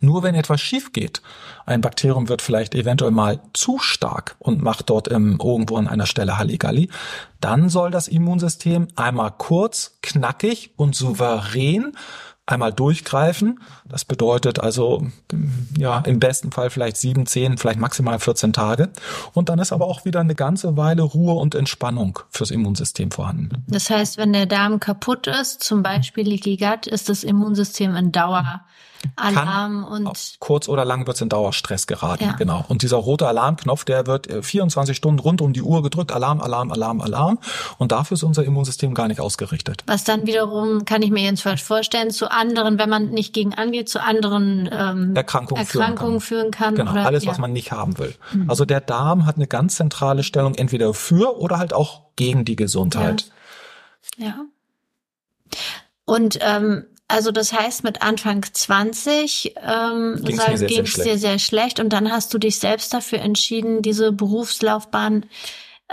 Nur 0.00 0.22
wenn 0.22 0.34
etwas 0.34 0.60
schief 0.60 0.92
geht, 0.92 1.22
ein 1.64 1.80
Bakterium 1.80 2.28
wird 2.28 2.42
vielleicht 2.42 2.74
eventuell 2.74 3.10
mal 3.10 3.40
zu 3.52 3.78
stark 3.78 4.36
und 4.38 4.62
macht 4.62 4.90
dort 4.90 5.08
im, 5.08 5.38
irgendwo 5.42 5.76
an 5.76 5.88
einer 5.88 6.06
Stelle 6.06 6.38
Halligalli, 6.38 6.90
dann 7.40 7.68
soll 7.68 7.90
das 7.90 8.08
Immunsystem 8.08 8.88
einmal 8.96 9.32
kurz, 9.36 9.98
knackig 10.02 10.72
und 10.76 10.94
souverän 10.94 11.92
einmal 12.46 12.72
durchgreifen. 12.72 13.60
Das 13.88 14.04
bedeutet 14.04 14.58
also, 14.58 15.06
ja, 15.76 16.00
im 16.00 16.18
besten 16.18 16.50
Fall 16.50 16.70
vielleicht 16.70 16.96
sieben, 16.96 17.26
zehn, 17.26 17.56
vielleicht 17.56 17.78
maximal 17.78 18.18
14 18.18 18.52
Tage. 18.52 18.90
Und 19.32 19.48
dann 19.48 19.58
ist 19.58 19.72
aber 19.72 19.86
auch 19.86 20.04
wieder 20.04 20.20
eine 20.20 20.34
ganze 20.34 20.76
Weile 20.76 21.02
Ruhe 21.02 21.34
und 21.34 21.54
Entspannung 21.54 22.18
fürs 22.30 22.50
Immunsystem 22.50 23.10
vorhanden. 23.10 23.64
Das 23.68 23.90
heißt, 23.90 24.18
wenn 24.18 24.32
der 24.32 24.46
Darm 24.46 24.80
kaputt 24.80 25.26
ist, 25.26 25.62
zum 25.62 25.82
Beispiel 25.82 26.28
Leaky 26.28 26.56
Gut, 26.56 26.86
ist 26.86 27.08
das 27.08 27.24
Immunsystem 27.24 27.94
in 27.94 28.12
Dauer 28.12 28.62
Alarm 29.16 29.84
und 29.84 30.36
kurz 30.38 30.68
oder 30.68 30.84
lang 30.84 31.06
wird 31.06 31.16
es 31.16 31.20
in 31.20 31.28
Dauerstress 31.28 31.86
geraten, 31.86 32.24
ja. 32.24 32.32
genau. 32.32 32.64
Und 32.68 32.82
dieser 32.82 32.96
rote 32.96 33.26
Alarmknopf, 33.26 33.84
der 33.84 34.06
wird 34.06 34.28
24 34.44 34.92
äh, 34.92 34.96
Stunden 34.96 35.18
rund 35.18 35.40
um 35.40 35.52
die 35.52 35.62
Uhr 35.62 35.82
gedrückt, 35.82 36.12
Alarm, 36.12 36.40
Alarm, 36.40 36.70
Alarm, 36.70 37.00
Alarm. 37.00 37.38
Und 37.78 37.92
dafür 37.92 38.14
ist 38.14 38.22
unser 38.22 38.44
Immunsystem 38.44 38.94
gar 38.94 39.08
nicht 39.08 39.20
ausgerichtet. 39.20 39.82
Was 39.86 40.04
dann 40.04 40.26
wiederum, 40.26 40.84
kann 40.84 41.02
ich 41.02 41.10
mir 41.10 41.22
jetzt 41.22 41.42
falsch 41.42 41.62
vorstellen, 41.62 42.10
zu 42.10 42.30
anderen, 42.30 42.78
wenn 42.78 42.88
man 42.88 43.10
nicht 43.10 43.32
gegen 43.32 43.54
angeht, 43.54 43.88
zu 43.88 44.02
anderen 44.02 44.68
ähm, 44.72 45.16
Erkrankungen, 45.16 45.62
Erkrankungen 45.62 46.20
führen 46.20 46.50
kann. 46.50 46.74
Genau, 46.74 46.92
oder, 46.92 47.06
alles, 47.06 47.24
ja. 47.24 47.30
was 47.30 47.38
man 47.38 47.52
nicht 47.52 47.72
haben 47.72 47.98
will. 47.98 48.14
Mhm. 48.32 48.48
Also 48.48 48.64
der 48.64 48.80
Darm 48.80 49.26
hat 49.26 49.36
eine 49.36 49.46
ganz 49.46 49.76
zentrale 49.76 50.22
Stellung, 50.22 50.54
entweder 50.54 50.94
für 50.94 51.38
oder 51.38 51.58
halt 51.58 51.72
auch 51.72 52.02
gegen 52.16 52.44
die 52.44 52.56
Gesundheit. 52.56 53.30
ja. 54.16 54.26
ja. 54.26 54.34
Und 56.04 56.38
ähm, 56.42 56.84
also 57.12 57.30
das 57.30 57.52
heißt, 57.52 57.84
mit 57.84 58.02
Anfang 58.02 58.44
20 58.50 59.54
ähm, 59.56 60.18
ging 60.22 60.40
es 60.40 60.60
sehr, 60.60 61.04
dir 61.04 61.18
sehr 61.18 61.38
schlecht 61.38 61.78
und 61.78 61.90
dann 61.92 62.10
hast 62.10 62.32
du 62.32 62.38
dich 62.38 62.58
selbst 62.58 62.92
dafür 62.94 63.20
entschieden, 63.20 63.82
diese 63.82 64.12
Berufslaufbahn 64.12 65.26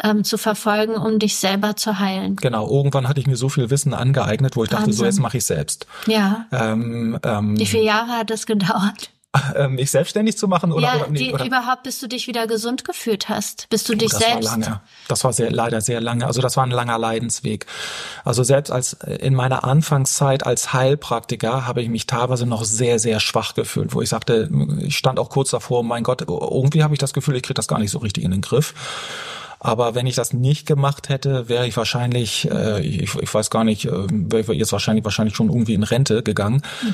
ähm, 0.01 0.23
zu 0.23 0.37
verfolgen, 0.37 0.95
um 0.95 1.19
dich 1.19 1.35
selber 1.35 1.75
zu 1.75 1.99
heilen. 1.99 2.37
Genau, 2.37 2.69
irgendwann 2.69 3.07
hatte 3.07 3.19
ich 3.19 3.27
mir 3.27 3.35
so 3.35 3.49
viel 3.49 3.69
Wissen 3.69 3.93
angeeignet, 3.93 4.55
wo 4.55 4.63
ich 4.63 4.71
Wahnsinn. 4.71 4.91
dachte, 4.91 4.97
so 4.97 5.05
jetzt 5.05 5.19
mache 5.19 5.37
ich 5.37 5.45
selbst. 5.45 5.87
Ja. 6.07 6.45
Ähm, 6.51 7.19
ähm, 7.23 7.59
Wie 7.59 7.65
viele 7.65 7.83
Jahre 7.83 8.11
hat 8.11 8.29
das 8.29 8.45
gedauert? 8.45 9.11
ähm, 9.55 9.75
mich 9.75 9.91
selbstständig 9.91 10.37
zu 10.37 10.47
machen 10.47 10.71
oder, 10.71 10.87
ja, 10.87 10.95
oder, 10.95 11.07
nee, 11.09 11.31
oder 11.31 11.45
überhaupt, 11.45 11.83
bis 11.83 11.99
du 11.99 12.07
dich 12.07 12.25
wieder 12.27 12.47
gesund 12.47 12.83
gefühlt 12.83 13.29
hast, 13.29 13.69
bis 13.69 13.83
du 13.83 13.93
oh, 13.93 13.95
dich 13.95 14.09
das 14.09 14.19
selbst. 14.19 14.49
War 14.49 14.57
lange. 14.57 14.81
Das 15.07 15.23
war 15.23 15.33
sehr, 15.33 15.51
leider 15.51 15.81
sehr 15.81 16.01
lange. 16.01 16.25
Also 16.25 16.41
das 16.41 16.57
war 16.57 16.65
ein 16.65 16.71
langer 16.71 16.97
Leidensweg. 16.97 17.67
Also 18.25 18.43
selbst 18.43 18.71
als 18.71 18.93
in 18.93 19.35
meiner 19.35 19.63
Anfangszeit 19.63 20.45
als 20.45 20.73
Heilpraktiker 20.73 21.67
habe 21.67 21.83
ich 21.83 21.89
mich 21.89 22.07
teilweise 22.07 22.47
noch 22.47 22.63
sehr, 22.63 22.97
sehr 22.97 23.19
schwach 23.19 23.53
gefühlt, 23.53 23.93
wo 23.93 24.01
ich 24.01 24.09
sagte, 24.09 24.49
ich 24.79 24.97
stand 24.97 25.19
auch 25.19 25.29
kurz 25.29 25.51
davor, 25.51 25.83
mein 25.83 26.03
Gott, 26.03 26.21
irgendwie 26.21 26.83
habe 26.83 26.95
ich 26.95 26.99
das 26.99 27.13
Gefühl, 27.13 27.35
ich 27.35 27.43
kriege 27.43 27.53
das 27.53 27.67
gar 27.67 27.77
nicht 27.77 27.91
so 27.91 27.99
richtig 27.99 28.23
in 28.23 28.31
den 28.31 28.41
Griff. 28.41 28.73
Aber 29.59 29.93
wenn 29.93 30.07
ich 30.07 30.15
das 30.15 30.33
nicht 30.33 30.65
gemacht 30.65 31.09
hätte, 31.09 31.49
wäre 31.49 31.67
ich 31.67 31.75
wahrscheinlich, 31.75 32.49
äh, 32.49 32.81
ich, 32.81 33.13
ich 33.13 33.33
weiß 33.33 33.49
gar 33.49 33.65
nicht, 33.65 33.85
äh, 33.85 34.07
wäre 34.09 34.53
ich 34.53 34.59
jetzt 34.59 34.71
wahrscheinlich 34.71 35.03
wahrscheinlich 35.03 35.35
schon 35.35 35.49
irgendwie 35.49 35.73
in 35.73 35.83
Rente 35.83 36.23
gegangen. 36.23 36.61
Mhm. 36.81 36.93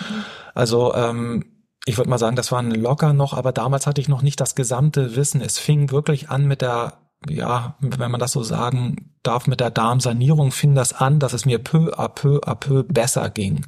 Also 0.55 0.93
ähm, 0.95 1.45
ich 1.85 1.97
würde 1.97 2.09
mal 2.09 2.17
sagen, 2.17 2.35
das 2.35 2.51
waren 2.51 2.71
locker 2.71 3.13
noch, 3.13 3.33
aber 3.33 3.51
damals 3.51 3.85
hatte 3.85 4.01
ich 4.01 4.09
noch 4.09 4.23
nicht 4.23 4.41
das 4.41 4.55
gesamte 4.55 5.15
Wissen. 5.15 5.39
Es 5.39 5.59
fing 5.59 5.91
wirklich 5.91 6.29
an 6.29 6.45
mit 6.45 6.61
der, 6.61 6.93
ja, 7.29 7.75
wenn 7.79 8.11
man 8.11 8.19
das 8.19 8.31
so 8.31 8.41
sagen 8.41 9.11
darf, 9.21 9.45
mit 9.45 9.59
der 9.59 9.69
Darmsanierung 9.69 10.51
fing 10.51 10.73
das 10.73 10.93
an, 10.93 11.19
dass 11.19 11.33
es 11.33 11.45
mir 11.45 11.59
peu 11.59 11.93
à 11.97 12.09
peu 12.09 12.39
à 12.39 12.55
peu 12.55 12.83
besser 12.83 13.29
ging. 13.29 13.65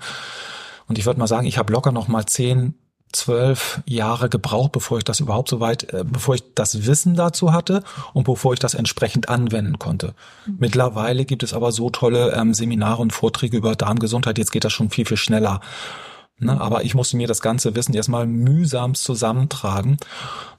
Und 0.88 0.97
ich 0.97 1.06
würde 1.06 1.19
mal 1.19 1.27
sagen, 1.27 1.45
ich 1.45 1.60
habe 1.60 1.71
locker 1.71 1.91
noch 1.91 2.08
mal 2.08 2.25
zehn 2.25 2.73
zwölf 3.12 3.82
Jahre 3.86 4.30
gebraucht, 4.30 4.71
bevor 4.73 4.97
ich 4.97 5.03
das 5.03 5.19
überhaupt 5.19 5.49
so 5.49 5.60
weit, 5.60 5.93
äh, 5.93 6.03
bevor 6.06 6.36
ich 6.36 6.43
das 6.56 6.86
Wissen 6.86 7.15
dazu 7.15 7.53
hatte 7.53 7.84
und 8.13 8.25
bevor 8.25 8.53
ich 8.53 8.60
das 8.60 8.73
entsprechend 8.73 9.30
anwenden 9.30 9.80
konnte. 9.80 10.13
Mhm. 10.45 10.58
Mittlerweile 10.60 11.23
gibt 11.23 11.43
es 11.43 11.53
aber 11.53 11.71
so 11.71 11.89
tolle 11.89 12.34
ähm, 12.34 12.53
Seminare 12.53 13.01
und 13.01 13.13
Vorträge 13.13 13.58
über 13.58 13.75
Darmgesundheit, 13.75 14.38
jetzt 14.38 14.51
geht 14.51 14.65
das 14.65 14.73
schon 14.73 14.89
viel, 14.89 15.06
viel 15.06 15.17
schneller. 15.17 15.62
Ne, 16.39 16.62
aber 16.62 16.84
ich 16.84 16.93
musste 16.93 17.17
mir 17.17 17.28
das 17.28 17.41
ganze 17.41 17.76
Wissen 17.76 17.95
erstmal 17.95 18.28
mühsam 18.28 18.93
zusammentragen. 18.93 19.97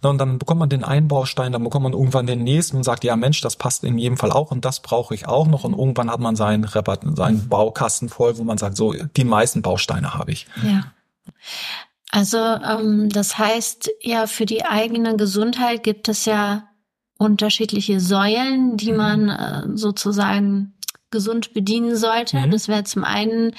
Na, 0.02 0.10
und 0.10 0.18
dann 0.18 0.40
bekommt 0.40 0.58
man 0.58 0.68
den 0.68 0.82
einen 0.82 1.06
Baustein, 1.06 1.52
dann 1.52 1.62
bekommt 1.62 1.84
man 1.84 1.92
irgendwann 1.92 2.26
den 2.26 2.42
nächsten 2.42 2.78
und 2.78 2.82
sagt, 2.82 3.04
ja 3.04 3.14
Mensch, 3.14 3.40
das 3.42 3.54
passt 3.54 3.84
in 3.84 3.96
jedem 3.96 4.16
Fall 4.16 4.32
auch 4.32 4.50
und 4.50 4.64
das 4.64 4.80
brauche 4.80 5.14
ich 5.14 5.28
auch 5.28 5.46
noch. 5.46 5.62
Und 5.62 5.78
irgendwann 5.78 6.10
hat 6.10 6.18
man 6.18 6.34
seinen, 6.34 6.66
seinen 6.66 7.48
Baukasten 7.48 8.08
voll, 8.08 8.38
wo 8.38 8.42
man 8.42 8.58
sagt, 8.58 8.76
so, 8.76 8.92
die 8.92 9.24
meisten 9.24 9.62
Bausteine 9.62 10.14
habe 10.14 10.32
ich. 10.32 10.48
Ja. 10.64 10.92
Also 12.10 12.38
ähm, 12.38 13.08
das 13.10 13.38
heißt 13.38 13.90
ja, 14.00 14.26
für 14.26 14.46
die 14.46 14.64
eigene 14.64 15.16
Gesundheit 15.16 15.84
gibt 15.84 16.08
es 16.08 16.24
ja 16.24 16.64
unterschiedliche 17.18 18.00
Säulen, 18.00 18.76
die 18.76 18.90
mhm. 18.90 18.96
man 18.96 19.28
äh, 19.28 19.62
sozusagen 19.74 20.74
gesund 21.10 21.54
bedienen 21.54 21.96
sollte. 21.96 22.38
Mhm. 22.38 22.50
Das 22.50 22.68
wäre 22.68 22.84
zum 22.84 23.04
einen 23.04 23.52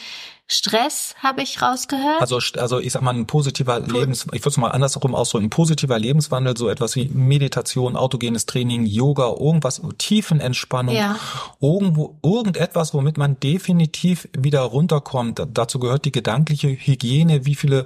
Stress, 0.52 1.14
habe 1.22 1.44
ich 1.44 1.62
rausgehört. 1.62 2.22
Also, 2.22 2.40
also 2.58 2.80
ich 2.80 2.92
sag 2.92 3.04
mal, 3.04 3.14
ein 3.14 3.28
positiver 3.28 3.80
Lebens, 3.80 4.26
ich 4.32 4.42
würde 4.42 4.50
es 4.50 4.58
mal 4.58 4.70
andersherum 4.70 5.14
ausdrücken, 5.14 5.46
ein 5.46 5.50
positiver 5.52 6.00
Lebenswandel, 6.00 6.58
so 6.58 6.70
etwas 6.70 6.96
wie 6.96 7.08
Meditation, 7.08 7.96
autogenes 7.96 8.48
Training, 8.48 8.88
Yoga, 8.88 9.28
irgendwas, 9.28 9.80
Tiefenentspannung, 10.00 10.96
ja. 10.96 11.20
irgendwo, 11.62 12.18
irgendetwas, 12.24 12.96
womit 12.96 13.20
man 13.20 13.40
definitiv 13.40 14.28
wieder 14.36 14.62
runterkommt. 14.62 15.40
Dazu 15.54 15.78
gehört 15.78 16.06
die 16.06 16.12
gedankliche 16.12 16.70
Hygiene, 16.70 17.46
wie 17.46 17.56
viele 17.56 17.86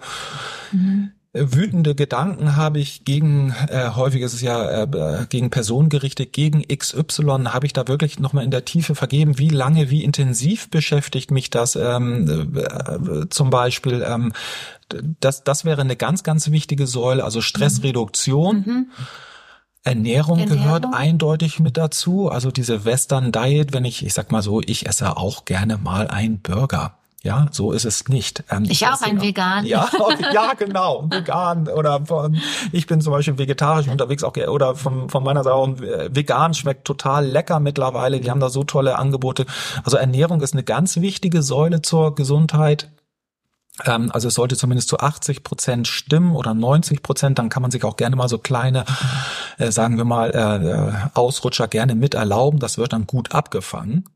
mhm 0.71 1.11
wütende 1.33 1.95
Gedanken 1.95 2.55
habe 2.55 2.79
ich 2.79 3.05
gegen, 3.05 3.55
äh, 3.67 3.89
häufig 3.95 4.21
ist 4.21 4.33
es 4.33 4.41
ja 4.41 4.83
äh, 4.83 5.25
gegen 5.29 5.49
Personen 5.49 5.89
gerichtet, 5.89 6.31
gegen 6.31 6.61
XY, 6.61 7.45
habe 7.45 7.65
ich 7.65 7.73
da 7.73 7.87
wirklich 7.87 8.19
nochmal 8.19 8.43
in 8.43 8.51
der 8.51 8.65
Tiefe 8.65 8.93
vergeben, 8.93 9.39
wie 9.39 9.49
lange, 9.49 9.89
wie 9.89 10.03
intensiv 10.03 10.69
beschäftigt 10.69 11.31
mich 11.31 11.49
das 11.49 11.75
ähm, 11.75 12.55
äh, 12.55 13.29
zum 13.29 13.49
Beispiel. 13.49 14.05
Ähm, 14.07 14.31
das, 15.19 15.43
das 15.43 15.65
wäre 15.65 15.81
eine 15.81 15.95
ganz, 15.95 16.21
ganz 16.21 16.51
wichtige 16.51 16.85
Säule, 16.85 17.23
also 17.23 17.41
Stressreduktion. 17.41 18.63
Mhm. 18.65 18.87
Ernährung, 19.85 20.39
Ernährung, 20.39 20.63
gehört 20.63 20.85
eindeutig 20.93 21.59
mit 21.59 21.77
dazu. 21.77 22.29
Also 22.29 22.51
diese 22.51 22.85
Western 22.85 23.31
Diet, 23.31 23.73
wenn 23.73 23.85
ich, 23.85 24.05
ich 24.05 24.13
sag 24.13 24.31
mal 24.31 24.43
so, 24.43 24.61
ich 24.61 24.85
esse 24.85 25.17
auch 25.17 25.45
gerne 25.45 25.77
mal 25.77 26.07
einen 26.07 26.39
Burger. 26.39 26.97
Ja, 27.23 27.47
so 27.51 27.71
ist 27.71 27.85
es 27.85 28.09
nicht. 28.09 28.43
Ähm, 28.49 28.65
ich 28.67 28.85
auch 28.85 29.01
ein 29.01 29.21
Vegan. 29.21 29.65
Ja, 29.65 29.89
ja, 30.33 30.53
genau, 30.55 31.05
vegan 31.09 31.69
oder 31.69 32.05
von, 32.05 32.37
ich 32.73 32.85
bin 32.85 32.99
zum 32.99 33.13
Beispiel 33.13 33.37
vegetarisch 33.37 33.87
unterwegs 33.87 34.25
auch 34.25 34.35
oder 34.35 34.75
von, 34.75 35.07
von 35.07 35.23
meiner 35.23 35.41
Seite 35.43 35.55
auch 35.55 35.69
vegan 35.69 36.53
schmeckt 36.53 36.83
total 36.83 37.25
lecker 37.25 37.61
mittlerweile. 37.61 38.19
Die 38.19 38.29
haben 38.29 38.41
da 38.41 38.49
so 38.49 38.65
tolle 38.65 38.99
Angebote. 38.99 39.45
Also 39.85 39.95
Ernährung 39.95 40.41
ist 40.41 40.51
eine 40.51 40.63
ganz 40.63 40.97
wichtige 40.97 41.43
Säule 41.43 41.81
zur 41.81 42.13
Gesundheit. 42.13 42.89
Ähm, 43.85 44.11
also 44.11 44.27
es 44.27 44.33
sollte 44.33 44.57
zumindest 44.57 44.89
zu 44.89 44.99
80 44.99 45.43
Prozent 45.45 45.87
stimmen 45.87 46.35
oder 46.35 46.53
90 46.53 47.03
Prozent. 47.03 47.39
Dann 47.39 47.47
kann 47.47 47.61
man 47.61 47.71
sich 47.71 47.85
auch 47.85 47.95
gerne 47.95 48.17
mal 48.17 48.27
so 48.27 48.37
kleine, 48.37 48.83
äh, 49.57 49.71
sagen 49.71 49.95
wir 49.95 50.05
mal, 50.05 50.31
äh, 50.31 50.67
äh 50.67 50.93
Ausrutscher 51.13 51.69
gerne 51.69 51.95
mit 51.95 52.15
erlauben. 52.15 52.59
Das 52.59 52.77
wird 52.77 52.91
dann 52.91 53.07
gut 53.07 53.33
abgefangen. 53.33 54.09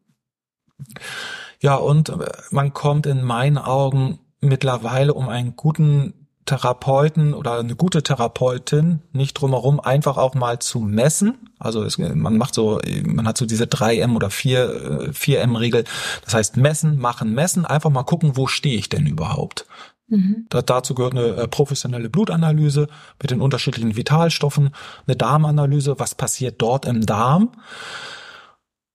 Ja, 1.60 1.76
und 1.76 2.10
äh, 2.10 2.18
man 2.52 2.74
kommt 2.74 3.06
in 3.06 3.24
meinen 3.24 3.58
Augen 3.58 4.20
mittlerweile 4.42 5.14
um 5.14 5.30
einen 5.30 5.56
guten 5.56 6.28
Therapeuten 6.48 7.34
oder 7.34 7.60
eine 7.60 7.76
gute 7.76 8.02
Therapeutin 8.02 9.02
nicht 9.12 9.34
drumherum 9.34 9.80
einfach 9.80 10.18
auch 10.18 10.34
mal 10.34 10.60
zu 10.60 10.80
messen. 10.80 11.50
Also 11.60 11.84
es, 11.84 11.98
man 11.98 12.38
macht 12.38 12.54
so, 12.54 12.80
man 13.04 13.28
hat 13.28 13.38
so 13.38 13.46
diese 13.46 13.66
3M 13.66 14.16
oder 14.16 14.30
4, 14.30 15.12
4M-Regel. 15.12 15.84
Das 16.24 16.34
heißt 16.34 16.58
messen, 16.58 16.98
machen, 16.98 17.34
messen, 17.34 17.66
einfach 17.66 17.90
mal 17.90 18.04
gucken, 18.04 18.38
wo 18.38 18.48
stehe 18.48 18.78
ich 18.78 18.90
denn 18.90 19.06
überhaupt. 19.06 19.66
Mhm. 20.08 20.46
Da, 20.50 20.62
dazu 20.62 20.96
gehört 20.96 21.14
eine 21.14 21.36
äh, 21.36 21.48
professionelle 21.48 22.10
Blutanalyse 22.10 22.88
mit 23.22 23.32
den 23.32 23.42
unterschiedlichen 23.42 23.98
Vitalstoffen, 23.98 24.72
eine 25.06 25.18
Darmanalyse, 25.18 26.00
was 26.00 26.16
passiert 26.16 26.62
dort 26.62 26.86
im 26.86 27.06
Darm. 27.06 27.52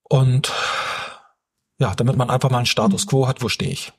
Und 0.09 0.53
ja, 1.83 1.95
damit 1.97 2.17
man 2.17 2.31
einfach 2.31 2.49
mal 2.49 2.59
einen 2.59 2.67
Status 2.67 3.09
quo 3.09 3.27
hat, 3.27 3.43
wo 3.43 3.49
stehe 3.49 3.73
ich. 3.73 3.93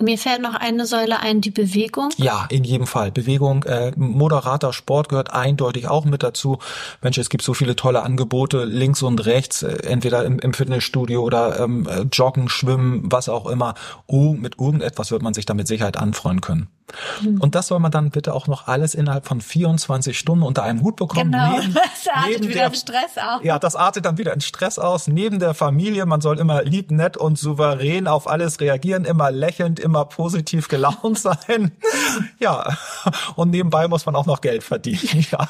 Mir 0.00 0.16
fällt 0.16 0.40
noch 0.40 0.54
eine 0.54 0.86
Säule 0.86 1.20
ein, 1.20 1.40
die 1.40 1.50
Bewegung. 1.50 2.10
Ja, 2.16 2.46
in 2.48 2.64
jedem 2.64 2.86
Fall. 2.86 3.10
Bewegung, 3.10 3.64
äh, 3.64 3.92
moderater 3.96 4.72
Sport 4.72 5.08
gehört 5.10 5.34
eindeutig 5.34 5.88
auch 5.88 6.04
mit 6.04 6.22
dazu. 6.22 6.58
Mensch, 7.02 7.18
es 7.18 7.28
gibt 7.28 7.42
so 7.42 7.54
viele 7.54 7.76
tolle 7.76 8.02
Angebote 8.02 8.64
links 8.64 9.02
und 9.02 9.26
rechts, 9.26 9.64
äh, 9.64 9.82
entweder 9.82 10.24
im, 10.24 10.38
im, 10.38 10.54
Fitnessstudio 10.54 11.22
oder 11.22 11.60
ähm, 11.60 11.86
äh, 11.90 12.02
Joggen, 12.02 12.48
Schwimmen, 12.48 13.02
was 13.04 13.28
auch 13.28 13.46
immer. 13.46 13.74
Oh, 14.06 14.32
mit 14.32 14.58
irgendetwas 14.60 15.10
wird 15.10 15.22
man 15.22 15.34
sich 15.34 15.44
da 15.44 15.54
mit 15.54 15.66
Sicherheit 15.66 15.98
anfreuen 15.98 16.40
können. 16.40 16.68
Mhm. 17.20 17.40
Und 17.40 17.54
das 17.54 17.68
soll 17.68 17.78
man 17.78 17.90
dann 17.90 18.10
bitte 18.10 18.34
auch 18.34 18.46
noch 18.46 18.68
alles 18.68 18.94
innerhalb 18.94 19.26
von 19.26 19.40
24 19.40 20.18
Stunden 20.18 20.44
unter 20.44 20.62
einem 20.62 20.82
Hut 20.82 20.96
bekommen. 20.96 21.32
Genau, 21.32 21.58
neben, 21.58 21.74
das 21.74 22.08
artet 22.12 22.42
wieder 22.42 22.54
der, 22.54 22.66
in 22.66 22.74
Stress 22.74 23.18
aus. 23.18 23.40
Ja, 23.42 23.58
das 23.58 23.76
artet 23.76 24.04
dann 24.04 24.18
wieder 24.18 24.32
in 24.32 24.40
Stress 24.40 24.78
aus. 24.78 25.08
Neben 25.08 25.38
der 25.38 25.54
Familie, 25.54 26.06
man 26.06 26.20
soll 26.20 26.38
immer 26.38 26.62
lieb, 26.62 26.90
nett 26.90 27.16
und 27.16 27.38
souverän 27.38 28.06
auf 28.06 28.28
alles 28.28 28.60
reagieren, 28.60 29.04
immer 29.04 29.30
lächelnd, 29.30 29.80
immer 29.80 30.04
positiv 30.04 30.68
gelaunt 30.68 31.18
sein. 31.18 31.72
ja, 32.38 32.76
und 33.36 33.50
nebenbei 33.50 33.88
muss 33.88 34.06
man 34.06 34.16
auch 34.16 34.26
noch 34.26 34.40
Geld 34.40 34.62
verdienen. 34.62 35.00
Ja, 35.32 35.48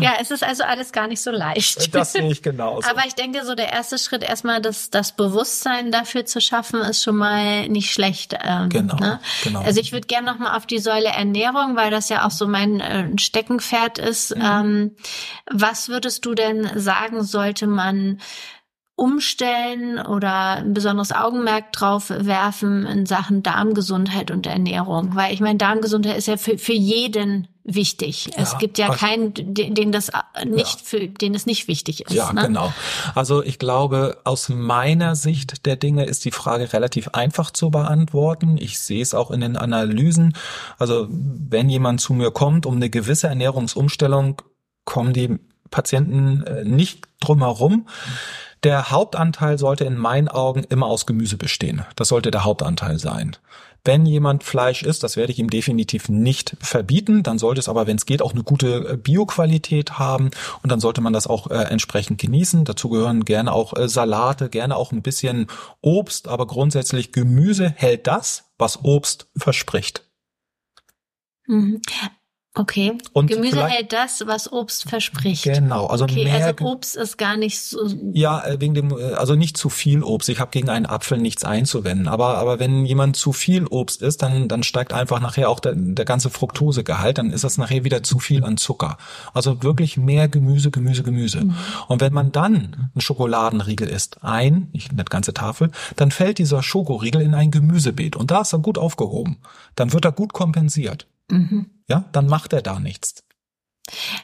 ja 0.00 0.12
es 0.20 0.30
ist 0.30 0.42
also 0.42 0.64
alles 0.64 0.90
gar 0.90 1.06
nicht 1.06 1.20
so 1.20 1.30
leicht. 1.30 1.94
Das 1.94 2.12
sehe 2.12 2.30
ich 2.30 2.42
genauso. 2.42 2.88
Aber 2.88 3.02
ich 3.06 3.14
denke, 3.14 3.44
so 3.44 3.54
der 3.54 3.72
erste 3.72 3.98
Schritt 3.98 4.22
erstmal, 4.22 4.60
das, 4.60 4.90
das 4.90 5.12
Bewusstsein 5.12 5.92
dafür 5.92 6.24
zu 6.24 6.40
schaffen, 6.40 6.80
ist 6.80 7.02
schon 7.02 7.16
mal 7.16 7.68
nicht 7.68 7.92
schlecht. 7.92 8.36
Ähm, 8.42 8.68
genau, 8.70 8.96
ne? 8.96 9.20
genau. 9.44 9.60
Also 9.60 9.80
ich 9.80 9.92
würde 9.92 10.06
gerne 10.06 10.32
noch 10.32 10.38
mal 10.38 10.45
auf 10.54 10.66
die 10.66 10.78
Säule 10.78 11.08
Ernährung, 11.08 11.76
weil 11.76 11.90
das 11.90 12.08
ja 12.08 12.26
auch 12.26 12.30
so 12.30 12.46
mein 12.46 12.80
äh, 12.80 13.18
Steckenpferd 13.18 13.98
ist. 13.98 14.36
Mhm. 14.36 14.42
Ähm, 14.44 14.96
was 15.50 15.88
würdest 15.88 16.24
du 16.24 16.34
denn 16.34 16.70
sagen, 16.78 17.22
sollte 17.22 17.66
man 17.66 18.20
umstellen 18.94 19.98
oder 19.98 20.56
ein 20.56 20.72
besonderes 20.72 21.12
Augenmerk 21.12 21.72
drauf 21.72 22.10
werfen 22.10 22.86
in 22.86 23.06
Sachen 23.06 23.42
Darmgesundheit 23.42 24.30
und 24.30 24.46
Ernährung? 24.46 25.14
Weil 25.14 25.34
ich 25.34 25.40
meine, 25.40 25.58
Darmgesundheit 25.58 26.16
ist 26.16 26.28
ja 26.28 26.36
für, 26.36 26.58
für 26.58 26.72
jeden 26.72 27.48
wichtig. 27.66 28.30
Ja, 28.36 28.42
es 28.42 28.58
gibt 28.58 28.78
ja 28.78 28.94
keinen, 28.94 29.32
den 29.34 29.92
das 29.92 30.10
nicht 30.44 30.80
ja. 30.80 30.84
für, 30.84 31.08
den 31.08 31.34
es 31.34 31.46
nicht 31.46 31.68
wichtig 31.68 32.02
ist. 32.02 32.12
Ja, 32.12 32.32
ne? 32.32 32.42
genau. 32.42 32.72
Also 33.14 33.42
ich 33.42 33.58
glaube, 33.58 34.18
aus 34.24 34.48
meiner 34.48 35.16
Sicht 35.16 35.66
der 35.66 35.76
Dinge 35.76 36.04
ist 36.04 36.24
die 36.24 36.30
Frage 36.30 36.72
relativ 36.72 37.08
einfach 37.08 37.50
zu 37.50 37.70
beantworten. 37.70 38.56
Ich 38.58 38.78
sehe 38.78 39.02
es 39.02 39.14
auch 39.14 39.30
in 39.30 39.40
den 39.40 39.56
Analysen. 39.56 40.34
Also 40.78 41.08
wenn 41.10 41.68
jemand 41.68 42.00
zu 42.00 42.14
mir 42.14 42.30
kommt 42.30 42.66
um 42.66 42.76
eine 42.76 42.90
gewisse 42.90 43.28
Ernährungsumstellung, 43.28 44.42
kommen 44.84 45.12
die 45.12 45.38
Patienten 45.70 46.44
äh, 46.44 46.64
nicht 46.64 47.00
drumherum. 47.20 47.72
Mhm 47.72 47.86
der 48.66 48.90
Hauptanteil 48.90 49.58
sollte 49.58 49.84
in 49.84 49.96
meinen 49.96 50.28
Augen 50.28 50.64
immer 50.64 50.86
aus 50.86 51.06
Gemüse 51.06 51.36
bestehen. 51.36 51.84
Das 51.94 52.08
sollte 52.08 52.32
der 52.32 52.44
Hauptanteil 52.44 52.98
sein. 52.98 53.36
Wenn 53.86 54.04
jemand 54.04 54.42
Fleisch 54.42 54.82
isst, 54.82 55.04
das 55.04 55.16
werde 55.16 55.32
ich 55.32 55.38
ihm 55.38 55.48
definitiv 55.48 56.08
nicht 56.08 56.56
verbieten, 56.60 57.22
dann 57.22 57.38
sollte 57.38 57.60
es 57.60 57.68
aber, 57.68 57.86
wenn 57.86 57.96
es 57.96 58.04
geht, 58.04 58.20
auch 58.20 58.32
eine 58.32 58.42
gute 58.42 58.88
äh, 58.88 58.96
Bioqualität 58.96 59.98
haben 59.98 60.30
und 60.62 60.72
dann 60.72 60.80
sollte 60.80 61.00
man 61.00 61.12
das 61.12 61.28
auch 61.28 61.50
äh, 61.50 61.54
entsprechend 61.54 62.20
genießen. 62.20 62.64
Dazu 62.64 62.88
gehören 62.88 63.24
gerne 63.24 63.52
auch 63.52 63.76
äh, 63.76 63.88
Salate, 63.88 64.48
gerne 64.48 64.76
auch 64.76 64.90
ein 64.90 65.02
bisschen 65.02 65.46
Obst, 65.82 66.26
aber 66.26 66.48
grundsätzlich 66.48 67.12
Gemüse 67.12 67.70
hält 67.70 68.08
das, 68.08 68.50
was 68.58 68.84
Obst 68.84 69.28
verspricht. 69.36 70.02
Okay. 72.58 72.96
Und 73.12 73.26
Gemüse 73.26 73.66
hält 73.66 73.92
das, 73.92 74.22
was 74.26 74.50
Obst 74.50 74.88
verspricht. 74.88 75.44
Genau, 75.44 75.86
also 75.86 76.04
okay, 76.04 76.24
mehr. 76.24 76.46
Also 76.46 76.64
Obst 76.64 76.96
ist 76.96 77.18
gar 77.18 77.36
nicht 77.36 77.60
so. 77.60 77.86
Ja, 78.14 78.42
äh, 78.46 78.58
wegen 78.58 78.72
dem, 78.72 78.98
äh, 78.98 79.12
also 79.12 79.34
nicht 79.34 79.58
zu 79.58 79.68
viel 79.68 80.02
Obst. 80.02 80.30
Ich 80.30 80.40
habe 80.40 80.50
gegen 80.50 80.70
einen 80.70 80.86
Apfel 80.86 81.18
nichts 81.18 81.44
einzuwenden. 81.44 82.08
Aber 82.08 82.38
aber 82.38 82.58
wenn 82.58 82.86
jemand 82.86 83.16
zu 83.16 83.34
viel 83.34 83.66
Obst 83.66 84.00
isst, 84.00 84.22
dann 84.22 84.48
dann 84.48 84.62
steigt 84.62 84.94
einfach 84.94 85.20
nachher 85.20 85.50
auch 85.50 85.60
der, 85.60 85.74
der 85.76 86.06
ganze 86.06 86.30
Fructosegehalt. 86.30 87.18
Dann 87.18 87.30
ist 87.30 87.44
das 87.44 87.58
nachher 87.58 87.84
wieder 87.84 88.02
zu 88.02 88.20
viel 88.20 88.42
an 88.42 88.56
Zucker. 88.56 88.96
Also 89.34 89.62
wirklich 89.62 89.98
mehr 89.98 90.26
Gemüse, 90.26 90.70
Gemüse, 90.70 91.02
Gemüse. 91.02 91.44
Mhm. 91.44 91.56
Und 91.88 92.00
wenn 92.00 92.14
man 92.14 92.32
dann 92.32 92.90
einen 92.94 93.00
Schokoladenriegel 93.02 93.86
isst, 93.86 94.24
ein, 94.24 94.70
nicht 94.72 94.92
eine 94.92 95.04
ganze 95.04 95.34
Tafel, 95.34 95.70
dann 95.96 96.10
fällt 96.10 96.38
dieser 96.38 96.62
Schokoriegel 96.62 97.20
in 97.20 97.34
ein 97.34 97.50
Gemüsebeet 97.50 98.16
und 98.16 98.30
da 98.30 98.40
ist 98.40 98.54
er 98.54 98.60
gut 98.60 98.78
aufgehoben. 98.78 99.36
Dann 99.74 99.92
wird 99.92 100.06
er 100.06 100.12
gut 100.12 100.32
kompensiert. 100.32 101.06
Mhm. 101.30 101.82
Ja, 101.88 102.08
dann 102.12 102.26
macht 102.26 102.52
er 102.52 102.62
da 102.62 102.78
nichts. 102.78 103.22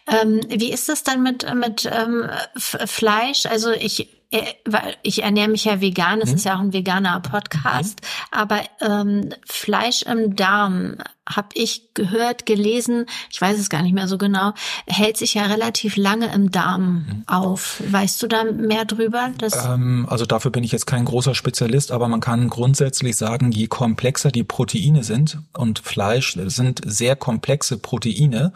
Ähm, 0.08 0.40
wie 0.48 0.72
ist 0.72 0.88
es 0.88 1.04
dann 1.04 1.22
mit, 1.22 1.46
mit 1.54 1.88
ähm, 1.90 2.28
Fleisch? 2.56 3.46
Also 3.46 3.70
ich 3.70 4.21
äh, 4.32 4.92
ich 5.02 5.22
ernähre 5.22 5.48
mich 5.48 5.64
ja 5.64 5.80
vegan, 5.80 6.20
es 6.20 6.30
mhm. 6.30 6.36
ist 6.36 6.44
ja 6.44 6.56
auch 6.56 6.60
ein 6.60 6.72
veganer 6.72 7.20
Podcast, 7.20 8.00
mhm. 8.00 8.38
aber 8.38 8.60
ähm, 8.80 9.30
Fleisch 9.44 10.02
im 10.02 10.34
Darm 10.36 10.96
habe 11.28 11.48
ich 11.54 11.94
gehört, 11.94 12.46
gelesen, 12.46 13.06
ich 13.30 13.40
weiß 13.40 13.58
es 13.58 13.70
gar 13.70 13.82
nicht 13.82 13.92
mehr 13.92 14.08
so 14.08 14.18
genau, 14.18 14.54
hält 14.86 15.16
sich 15.16 15.34
ja 15.34 15.44
relativ 15.44 15.96
lange 15.96 16.32
im 16.32 16.50
Darm 16.50 17.06
mhm. 17.06 17.24
auf. 17.26 17.80
Weißt 17.86 18.20
du 18.22 18.26
da 18.26 18.44
mehr 18.44 18.84
drüber? 18.84 19.30
Ähm, 19.64 20.06
also 20.08 20.26
dafür 20.26 20.50
bin 20.50 20.64
ich 20.64 20.72
jetzt 20.72 20.86
kein 20.86 21.04
großer 21.04 21.34
Spezialist, 21.34 21.92
aber 21.92 22.08
man 22.08 22.20
kann 22.20 22.48
grundsätzlich 22.48 23.16
sagen, 23.16 23.52
je 23.52 23.68
komplexer 23.68 24.32
die 24.32 24.44
Proteine 24.44 25.04
sind 25.04 25.38
und 25.56 25.78
Fleisch 25.78 26.36
sind 26.46 26.80
sehr 26.84 27.14
komplexe 27.14 27.78
Proteine, 27.78 28.52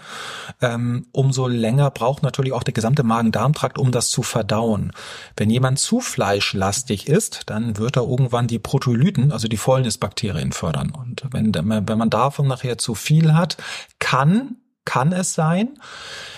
ähm, 0.61 1.07
umso 1.13 1.47
länger 1.47 1.91
braucht 1.91 2.23
natürlich 2.23 2.53
auch 2.53 2.65
der 2.65 2.75
gesamte 2.75 3.05
Magen-Darm-Trakt, 3.05 3.79
um 3.79 3.93
das 3.93 4.11
zu 4.11 4.23
verdauen. 4.23 4.93
Wenn 5.37 5.51
jemand 5.51 5.66
zu 5.75 5.99
fleischlastig 5.99 7.09
ist, 7.09 7.43
dann 7.47 7.79
wird 7.79 7.97
er 7.97 8.05
irgendwann 8.05 8.47
die 8.47 8.61
Proteolyten, 8.61 9.33
also 9.33 9.49
die 9.49 9.57
Fäulnisbakterien 9.57 10.53
fördern. 10.53 10.93
Und 10.93 11.25
wenn, 11.33 11.53
wenn 11.53 11.99
man 11.99 12.11
davon 12.11 12.47
nachher 12.47 12.79
zu 12.79 12.95
viel 12.95 13.35
hat, 13.35 13.57
kann, 13.99 14.57
kann 14.85 15.11
es 15.11 15.35
sein, 15.35 15.79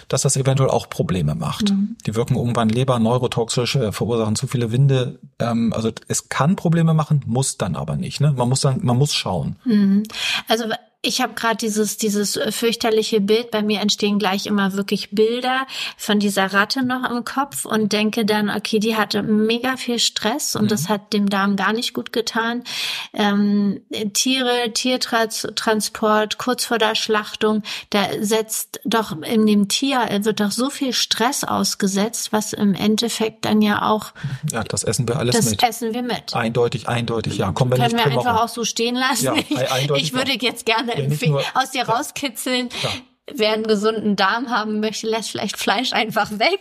dass 0.08 0.22
das 0.22 0.36
eventuell 0.38 0.70
auch 0.70 0.88
Probleme 0.88 1.34
macht. 1.34 1.70
Mhm. 1.70 1.96
Die 2.06 2.14
wirken 2.14 2.36
irgendwann 2.36 2.70
Leber, 2.70 2.98
neurotoxisch, 2.98 3.76
äh, 3.76 3.92
verursachen 3.92 4.36
zu 4.36 4.46
viele 4.46 4.72
Winde. 4.72 5.18
Ähm, 5.38 5.74
also 5.74 5.90
es 6.08 6.30
kann 6.30 6.56
Probleme 6.56 6.94
machen, 6.94 7.22
muss 7.26 7.58
dann 7.58 7.76
aber 7.76 7.96
nicht. 7.96 8.22
Ne? 8.22 8.32
Man 8.32 8.48
muss 8.48 8.62
dann, 8.62 8.80
man 8.82 8.96
muss 8.96 9.14
schauen. 9.14 9.56
Mhm. 9.64 10.04
Also 10.48 10.64
ich 11.00 11.20
habe 11.20 11.34
gerade 11.34 11.56
dieses 11.56 11.96
dieses 11.96 12.36
äh, 12.36 12.50
fürchterliche 12.50 13.20
Bild. 13.20 13.52
Bei 13.52 13.62
mir 13.62 13.80
entstehen 13.80 14.18
gleich 14.18 14.46
immer 14.46 14.72
wirklich 14.72 15.10
Bilder 15.10 15.66
von 15.96 16.18
dieser 16.18 16.52
Ratte 16.52 16.84
noch 16.84 17.08
im 17.08 17.24
Kopf 17.24 17.64
und 17.64 17.92
denke 17.92 18.24
dann, 18.24 18.50
okay, 18.50 18.80
die 18.80 18.96
hatte 18.96 19.22
mega 19.22 19.76
viel 19.76 20.00
Stress 20.00 20.56
und 20.56 20.64
mhm. 20.64 20.68
das 20.68 20.88
hat 20.88 21.12
dem 21.12 21.28
Darm 21.30 21.54
gar 21.54 21.72
nicht 21.72 21.94
gut 21.94 22.12
getan. 22.12 22.64
Ähm, 23.12 23.80
Tiere, 24.12 24.72
Tiertransport, 24.74 26.38
kurz 26.38 26.64
vor 26.64 26.78
der 26.78 26.96
Schlachtung, 26.96 27.62
da 27.90 28.06
setzt 28.20 28.80
doch 28.84 29.22
in 29.22 29.46
dem 29.46 29.68
Tier 29.68 30.00
wird 30.22 30.40
doch 30.40 30.50
so 30.50 30.68
viel 30.68 30.92
Stress 30.92 31.44
ausgesetzt, 31.44 32.32
was 32.32 32.52
im 32.52 32.74
Endeffekt 32.74 33.44
dann 33.44 33.62
ja 33.62 33.82
auch. 33.82 34.12
Ja, 34.50 34.64
das 34.64 34.82
essen 34.82 35.06
wir 35.06 35.16
alles 35.16 35.36
das 35.36 35.50
mit. 35.50 35.62
Das 35.62 35.68
essen 35.68 35.94
wir 35.94 36.02
mit. 36.02 36.34
Eindeutig, 36.34 36.88
eindeutig, 36.88 37.38
ja. 37.38 37.52
Kommen 37.52 37.70
wir 37.70 37.78
können 37.78 37.94
nicht, 37.94 38.04
wir 38.04 38.18
einfach 38.18 38.42
auch 38.42 38.48
so 38.48 38.64
stehen 38.64 38.96
lassen. 38.96 39.24
Ja, 39.24 39.34
eindeutig 39.70 40.04
ich 40.04 40.12
würde 40.12 40.32
jetzt 40.32 40.66
gerne 40.66 40.87
nur, 41.26 41.42
aus 41.54 41.70
dir 41.70 41.88
rauskitzeln. 41.88 42.68
Ja 42.82 42.90
wer 43.34 43.52
einen 43.52 43.64
gesunden 43.64 44.16
Darm 44.16 44.50
haben 44.50 44.80
möchte, 44.80 45.06
lässt 45.06 45.30
vielleicht 45.30 45.58
Fleisch 45.58 45.92
einfach 45.92 46.30
weg. 46.32 46.60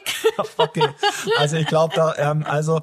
okay, 0.57 0.87
also 1.37 1.57
ich 1.57 1.67
glaube 1.67 1.93
da, 1.95 2.15
ähm, 2.17 2.43
also 2.47 2.81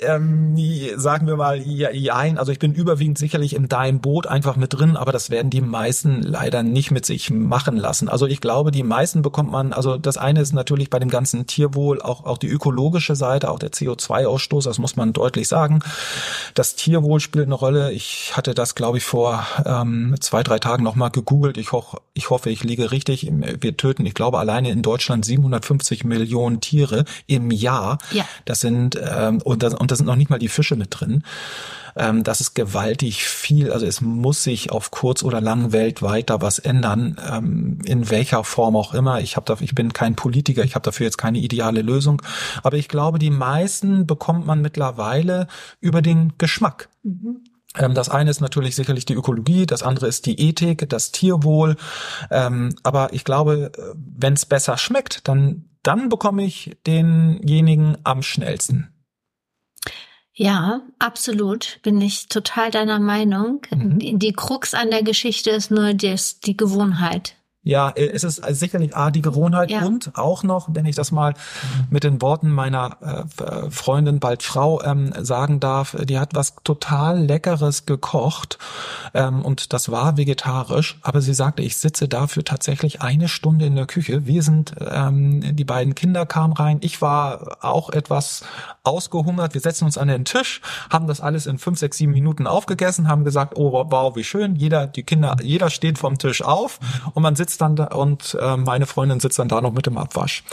ähm, 0.00 0.56
sagen 0.96 1.26
wir 1.26 1.36
mal, 1.36 1.60
ja, 1.60 2.16
also 2.36 2.52
ich 2.52 2.58
bin 2.58 2.74
überwiegend 2.74 3.18
sicherlich 3.18 3.54
in 3.54 3.68
deinem 3.68 4.00
Boot 4.00 4.26
einfach 4.26 4.56
mit 4.56 4.74
drin, 4.74 4.96
aber 4.96 5.12
das 5.12 5.30
werden 5.30 5.50
die 5.50 5.60
meisten 5.60 6.22
leider 6.22 6.62
nicht 6.62 6.90
mit 6.90 7.06
sich 7.06 7.30
machen 7.30 7.76
lassen. 7.76 8.08
Also 8.08 8.26
ich 8.26 8.40
glaube, 8.40 8.70
die 8.70 8.82
meisten 8.82 9.22
bekommt 9.22 9.50
man, 9.50 9.72
also 9.72 9.96
das 9.96 10.18
eine 10.18 10.40
ist 10.40 10.52
natürlich 10.52 10.90
bei 10.90 10.98
dem 10.98 11.08
ganzen 11.08 11.46
Tierwohl 11.46 12.02
auch, 12.02 12.24
auch 12.24 12.38
die 12.38 12.48
ökologische 12.48 13.16
Seite, 13.16 13.50
auch 13.50 13.58
der 13.58 13.70
CO2-Ausstoß, 13.70 14.64
das 14.64 14.78
muss 14.78 14.96
man 14.96 15.12
deutlich 15.12 15.48
sagen. 15.48 15.80
Das 16.54 16.74
Tierwohl 16.76 17.20
spielt 17.20 17.46
eine 17.46 17.54
Rolle. 17.54 17.92
Ich 17.92 18.36
hatte 18.36 18.54
das, 18.54 18.74
glaube 18.74 18.98
ich, 18.98 19.04
vor 19.04 19.46
ähm, 19.64 20.14
zwei, 20.20 20.42
drei 20.42 20.58
Tagen 20.58 20.84
nochmal 20.84 21.10
gegoogelt. 21.10 21.56
Ich, 21.56 21.72
ho 21.72 21.84
ich 22.14 22.30
hoffe, 22.30 22.50
ich 22.50 22.64
liege 22.64 22.90
richtig 22.92 23.25
wir 23.32 23.76
töten, 23.76 24.06
ich 24.06 24.14
glaube, 24.14 24.38
alleine 24.38 24.70
in 24.70 24.82
Deutschland 24.82 25.24
750 25.24 26.04
Millionen 26.04 26.60
Tiere 26.60 27.04
im 27.26 27.50
Jahr. 27.50 27.98
Ja. 28.12 28.24
Das 28.44 28.60
sind, 28.60 28.98
ähm, 29.02 29.40
und, 29.42 29.62
das, 29.62 29.74
und 29.74 29.90
da 29.90 29.96
sind 29.96 30.06
noch 30.06 30.16
nicht 30.16 30.30
mal 30.30 30.38
die 30.38 30.48
Fische 30.48 30.76
mit 30.76 30.88
drin. 30.90 31.22
Ähm, 31.96 32.22
das 32.22 32.40
ist 32.40 32.54
gewaltig 32.54 33.24
viel. 33.24 33.72
Also 33.72 33.86
es 33.86 34.00
muss 34.00 34.42
sich 34.42 34.70
auf 34.70 34.90
kurz 34.90 35.22
oder 35.22 35.40
lang 35.40 35.72
weltweit 35.72 36.30
da 36.30 36.42
was 36.42 36.58
ändern, 36.58 37.16
ähm, 37.30 37.78
in 37.84 38.10
welcher 38.10 38.44
Form 38.44 38.76
auch 38.76 38.92
immer. 38.92 39.20
Ich 39.20 39.36
habe 39.36 39.46
da, 39.46 39.56
ich 39.60 39.74
bin 39.74 39.92
kein 39.92 40.14
Politiker, 40.14 40.62
ich 40.62 40.74
habe 40.74 40.84
dafür 40.84 41.06
jetzt 41.06 41.18
keine 41.18 41.38
ideale 41.38 41.82
Lösung. 41.82 42.20
Aber 42.62 42.76
ich 42.76 42.88
glaube, 42.88 43.18
die 43.18 43.30
meisten 43.30 44.06
bekommt 44.06 44.46
man 44.46 44.60
mittlerweile 44.60 45.48
über 45.80 46.02
den 46.02 46.34
Geschmack. 46.38 46.90
Mhm. 47.02 47.40
Ähm, 47.74 47.94
das 47.94 48.08
eine 48.08 48.30
ist 48.30 48.40
natürlich 48.40 48.76
sicherlich 48.76 49.04
die 49.04 49.14
Ökologie, 49.14 49.66
das 49.66 49.82
andere 49.82 50.06
ist 50.06 50.26
die 50.26 50.40
Ethik, 50.40 50.88
das 50.88 51.12
Tierwohl. 51.12 51.76
Ähm, 52.30 52.74
aber 52.82 53.12
ich 53.12 53.24
glaube, 53.24 53.72
äh, 53.76 53.94
wenn 53.96 54.34
es 54.34 54.46
besser 54.46 54.78
schmeckt, 54.78 55.26
dann, 55.28 55.68
dann 55.82 56.08
bekomme 56.08 56.44
ich 56.44 56.76
denjenigen 56.86 57.98
am 58.04 58.22
schnellsten. 58.22 58.92
Ja, 60.38 60.82
absolut. 60.98 61.80
Bin 61.82 61.98
ich 62.00 62.28
total 62.28 62.70
deiner 62.70 62.98
Meinung. 62.98 63.62
Mhm. 63.70 64.18
Die 64.18 64.32
Krux 64.32 64.74
an 64.74 64.90
der 64.90 65.02
Geschichte 65.02 65.50
ist 65.50 65.70
nur 65.70 65.94
das, 65.94 66.40
die 66.40 66.56
Gewohnheit. 66.56 67.36
Ja, 67.66 67.90
äh, 67.90 68.06
es 68.06 68.22
ist 68.22 68.42
sicherlich 68.48 68.96
A, 68.96 69.10
die 69.10 69.22
Gewohnheit 69.22 69.72
ja. 69.72 69.84
und 69.84 70.12
auch 70.14 70.44
noch, 70.44 70.68
wenn 70.70 70.86
ich 70.86 70.94
das 70.94 71.10
mal 71.10 71.34
mit 71.90 72.04
den 72.04 72.22
Worten 72.22 72.48
meiner 72.48 72.96
äh, 73.00 73.70
Freundin, 73.70 74.20
bald 74.20 74.44
Frau, 74.44 74.80
ähm, 74.84 75.12
sagen 75.18 75.58
darf, 75.58 75.96
die 76.04 76.20
hat 76.20 76.36
was 76.36 76.54
total 76.62 77.18
Leckeres 77.18 77.84
gekocht 77.84 78.58
ähm, 79.14 79.44
und 79.44 79.72
das 79.72 79.90
war 79.90 80.16
vegetarisch, 80.16 80.98
aber 81.02 81.20
sie 81.20 81.34
sagte, 81.34 81.62
ich 81.62 81.76
sitze 81.76 82.06
dafür 82.06 82.44
tatsächlich 82.44 83.02
eine 83.02 83.26
Stunde 83.26 83.66
in 83.66 83.74
der 83.74 83.86
Küche. 83.86 84.26
Wir 84.26 84.44
sind, 84.44 84.72
ähm, 84.88 85.56
die 85.56 85.64
beiden 85.64 85.96
Kinder 85.96 86.24
kamen 86.24 86.52
rein, 86.52 86.78
ich 86.82 87.02
war 87.02 87.64
auch 87.64 87.90
etwas 87.90 88.44
ausgehungert, 88.84 89.54
wir 89.54 89.60
setzen 89.60 89.86
uns 89.86 89.98
an 89.98 90.06
den 90.06 90.24
Tisch, 90.24 90.60
haben 90.88 91.08
das 91.08 91.20
alles 91.20 91.46
in 91.46 91.58
fünf, 91.58 91.80
sechs, 91.80 91.96
sieben 91.96 92.12
Minuten 92.12 92.46
aufgegessen, 92.46 93.08
haben 93.08 93.24
gesagt, 93.24 93.54
oh 93.56 93.72
wow, 93.90 94.14
wie 94.14 94.22
schön, 94.22 94.54
jeder, 94.54 94.86
die 94.86 95.02
Kinder, 95.02 95.36
jeder 95.42 95.68
steht 95.68 95.98
vom 95.98 96.16
Tisch 96.16 96.42
auf 96.42 96.78
und 97.14 97.24
man 97.24 97.34
sitzt 97.34 97.55
dann 97.58 97.76
da 97.76 97.84
und 97.86 98.36
äh, 98.40 98.56
meine 98.56 98.86
Freundin 98.86 99.20
sitzt 99.20 99.38
dann 99.38 99.48
da 99.48 99.60
noch 99.60 99.72
mit 99.72 99.86
dem 99.86 99.98
Abwasch. 99.98 100.44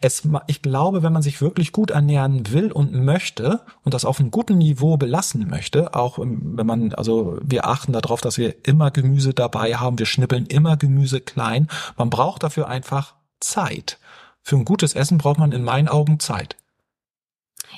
Es, 0.00 0.22
ich 0.46 0.62
glaube, 0.62 1.02
wenn 1.02 1.12
man 1.12 1.22
sich 1.22 1.40
wirklich 1.40 1.72
gut 1.72 1.90
ernähren 1.90 2.52
will 2.52 2.72
und 2.72 2.92
möchte 2.92 3.60
und 3.84 3.94
das 3.94 4.04
auf 4.04 4.20
einem 4.20 4.30
guten 4.30 4.58
Niveau 4.58 4.96
belassen 4.96 5.48
möchte, 5.48 5.94
auch 5.94 6.18
wenn 6.18 6.66
man, 6.66 6.94
also 6.94 7.38
wir 7.42 7.66
achten 7.66 7.92
darauf, 7.92 8.20
dass 8.20 8.38
wir 8.38 8.54
immer 8.66 8.90
Gemüse 8.90 9.34
dabei 9.34 9.76
haben, 9.76 9.98
wir 9.98 10.06
schnippeln 10.06 10.46
immer 10.46 10.76
Gemüse 10.76 11.20
klein, 11.20 11.68
man 11.96 12.10
braucht 12.10 12.42
dafür 12.42 12.68
einfach 12.68 13.14
Zeit. 13.40 13.98
Für 14.42 14.56
ein 14.56 14.64
gutes 14.64 14.94
Essen 14.94 15.18
braucht 15.18 15.38
man 15.38 15.52
in 15.52 15.62
meinen 15.62 15.88
Augen 15.88 16.20
Zeit. 16.20 16.56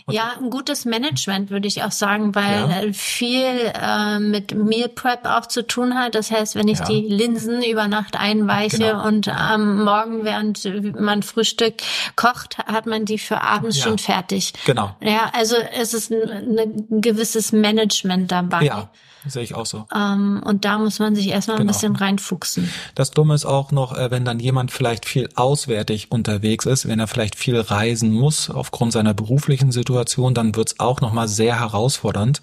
Ja, 0.09 0.33
ein 0.41 0.51
gutes 0.51 0.85
Management 0.85 1.51
würde 1.51 1.69
ich 1.69 1.83
auch 1.83 1.93
sagen, 1.93 2.35
weil 2.35 2.87
ja. 2.87 2.93
viel 2.93 3.73
äh, 3.75 4.19
mit 4.19 4.55
Meal 4.55 4.89
Prep 4.89 5.25
auch 5.25 5.47
zu 5.47 5.67
tun 5.67 5.95
hat. 5.95 6.15
Das 6.15 6.31
heißt, 6.31 6.55
wenn 6.55 6.69
ich 6.69 6.79
ja. 6.79 6.85
die 6.87 7.01
Linsen 7.01 7.63
über 7.63 7.89
Nacht 7.89 8.17
einweiche 8.17 8.79
genau. 8.79 9.07
und 9.07 9.29
am 9.29 9.79
ähm, 9.79 9.85
Morgen, 9.85 10.25
während 10.25 11.01
man 11.01 11.23
Frühstück 11.23 11.75
kocht, 12.17 12.59
hat 12.59 12.87
man 12.87 13.05
die 13.05 13.19
für 13.19 13.41
abends 13.41 13.79
ja. 13.79 13.85
schon 13.85 13.99
fertig. 13.99 14.53
Genau. 14.65 14.95
Ja, 15.03 15.31
also 15.33 15.57
es 15.57 15.95
ist 15.95 16.11
ein, 16.11 16.59
ein 16.59 17.01
gewisses 17.01 17.53
Management 17.53 18.33
dabei. 18.33 18.65
Ja. 18.65 18.91
Sehe 19.27 19.43
ich 19.43 19.55
auch 19.55 19.67
so. 19.67 19.87
Ähm, 19.95 20.43
und 20.45 20.65
da 20.65 20.79
muss 20.79 20.99
man 20.99 21.15
sich 21.15 21.29
erstmal 21.29 21.59
genau. 21.59 21.69
ein 21.69 21.73
bisschen 21.73 21.97
reinfuchsen. 21.97 22.71
Das 22.95 23.11
Dumme 23.11 23.35
ist 23.35 23.45
auch 23.45 23.71
noch, 23.71 23.97
äh, 23.97 24.11
wenn 24.11 24.25
dann 24.25 24.41
jemand 24.41 24.71
vielleicht 24.71 25.05
viel 25.05 25.29
auswärtig 25.35 26.11
unterwegs 26.11 26.65
ist, 26.65 26.89
wenn 26.89 26.99
er 26.99 27.07
vielleicht 27.07 27.37
viel 27.37 27.61
reisen 27.61 28.13
muss 28.13 28.49
aufgrund 28.49 28.93
seiner 28.93 29.13
beruflichen 29.13 29.73
Situation, 29.73 30.33
dann 30.33 30.57
wird's 30.57 30.81
auch 30.81 31.01
nochmal 31.01 31.29
sehr 31.29 31.61
herausfordernd. 31.61 32.41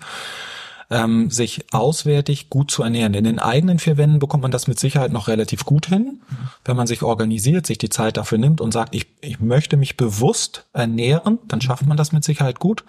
Ähm, 0.90 1.30
sich 1.30 1.66
auswärtig 1.74 2.50
gut 2.50 2.72
zu 2.72 2.82
ernähren. 2.82 3.14
In 3.14 3.26
den 3.26 3.40
eigenen 3.40 3.78
vier 3.78 3.98
Wänden 3.98 4.20
bekommt 4.20 4.44
man 4.44 4.52
das 4.52 4.68
mit 4.68 4.80
Sicherheit 4.80 5.12
noch 5.12 5.28
relativ 5.28 5.66
gut 5.66 5.88
hin, 5.88 6.22
wenn 6.64 6.78
man 6.78 6.88
sich 6.88 7.04
organisiert, 7.04 7.68
sich 7.68 7.78
die 7.78 7.90
Zeit 7.90 8.16
dafür 8.16 8.38
nimmt 8.38 8.62
und 8.62 8.72
sagt, 8.72 8.96
ich, 8.96 9.08
ich 9.20 9.42
möchte 9.42 9.76
mich 9.76 9.98
bewusst 9.98 10.64
ernähren, 10.72 11.40
dann 11.50 11.60
schafft 11.60 11.86
man 11.86 11.98
das 11.98 12.14
mit 12.14 12.24
Sicherheit 12.24 12.60
gut. 12.60 12.86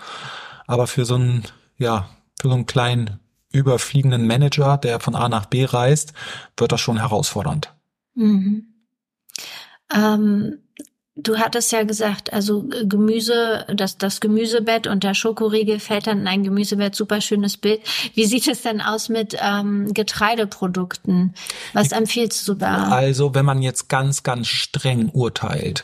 Aber 0.69 0.87
für 0.87 1.05
so 1.05 1.17
einen, 1.17 1.43
ja, 1.77 2.09
für 2.41 2.47
so 2.47 2.55
einen 2.55 2.67
kleinen 2.67 3.19
überfliegenden 3.51 4.27
Manager, 4.27 4.77
der 4.77 5.01
von 5.01 5.15
A 5.15 5.29
nach 5.29 5.47
B 5.47 5.65
reist, 5.65 6.13
wird 6.57 6.73
das 6.73 6.81
schon 6.81 6.99
herausfordernd. 6.99 7.75
Mhm. 8.15 8.75
Ähm, 9.95 10.59
Du 11.21 11.39
hattest 11.39 11.73
ja 11.73 11.83
gesagt, 11.83 12.33
also 12.33 12.65
Gemüse, 12.85 13.65
das, 13.75 13.99
das 13.99 14.21
Gemüsebett 14.21 14.87
und 14.87 15.03
der 15.03 15.15
Schokoriegel 15.15 15.81
fällt 15.81 16.07
dann 16.07 16.21
in 16.21 16.27
ein 16.29 16.45
Gemüsebett, 16.45 16.95
super 16.95 17.21
schönes 17.21 17.57
Bild. 17.57 17.81
Wie 18.15 18.25
sieht 18.25 18.47
es 18.47 18.63
denn 18.63 18.81
aus 18.81 19.09
mit 19.09 19.37
ähm, 19.41 19.93
Getreideprodukten? 19.93 21.35
Was 21.73 21.93
empfiehlst 21.93 22.47
du 22.47 22.55
da? 22.55 22.89
Also, 22.89 23.35
wenn 23.35 23.45
man 23.45 23.63
jetzt 23.63 23.89
ganz, 23.89 24.23
ganz 24.23 24.47
streng 24.47 25.11
urteilt, 25.11 25.83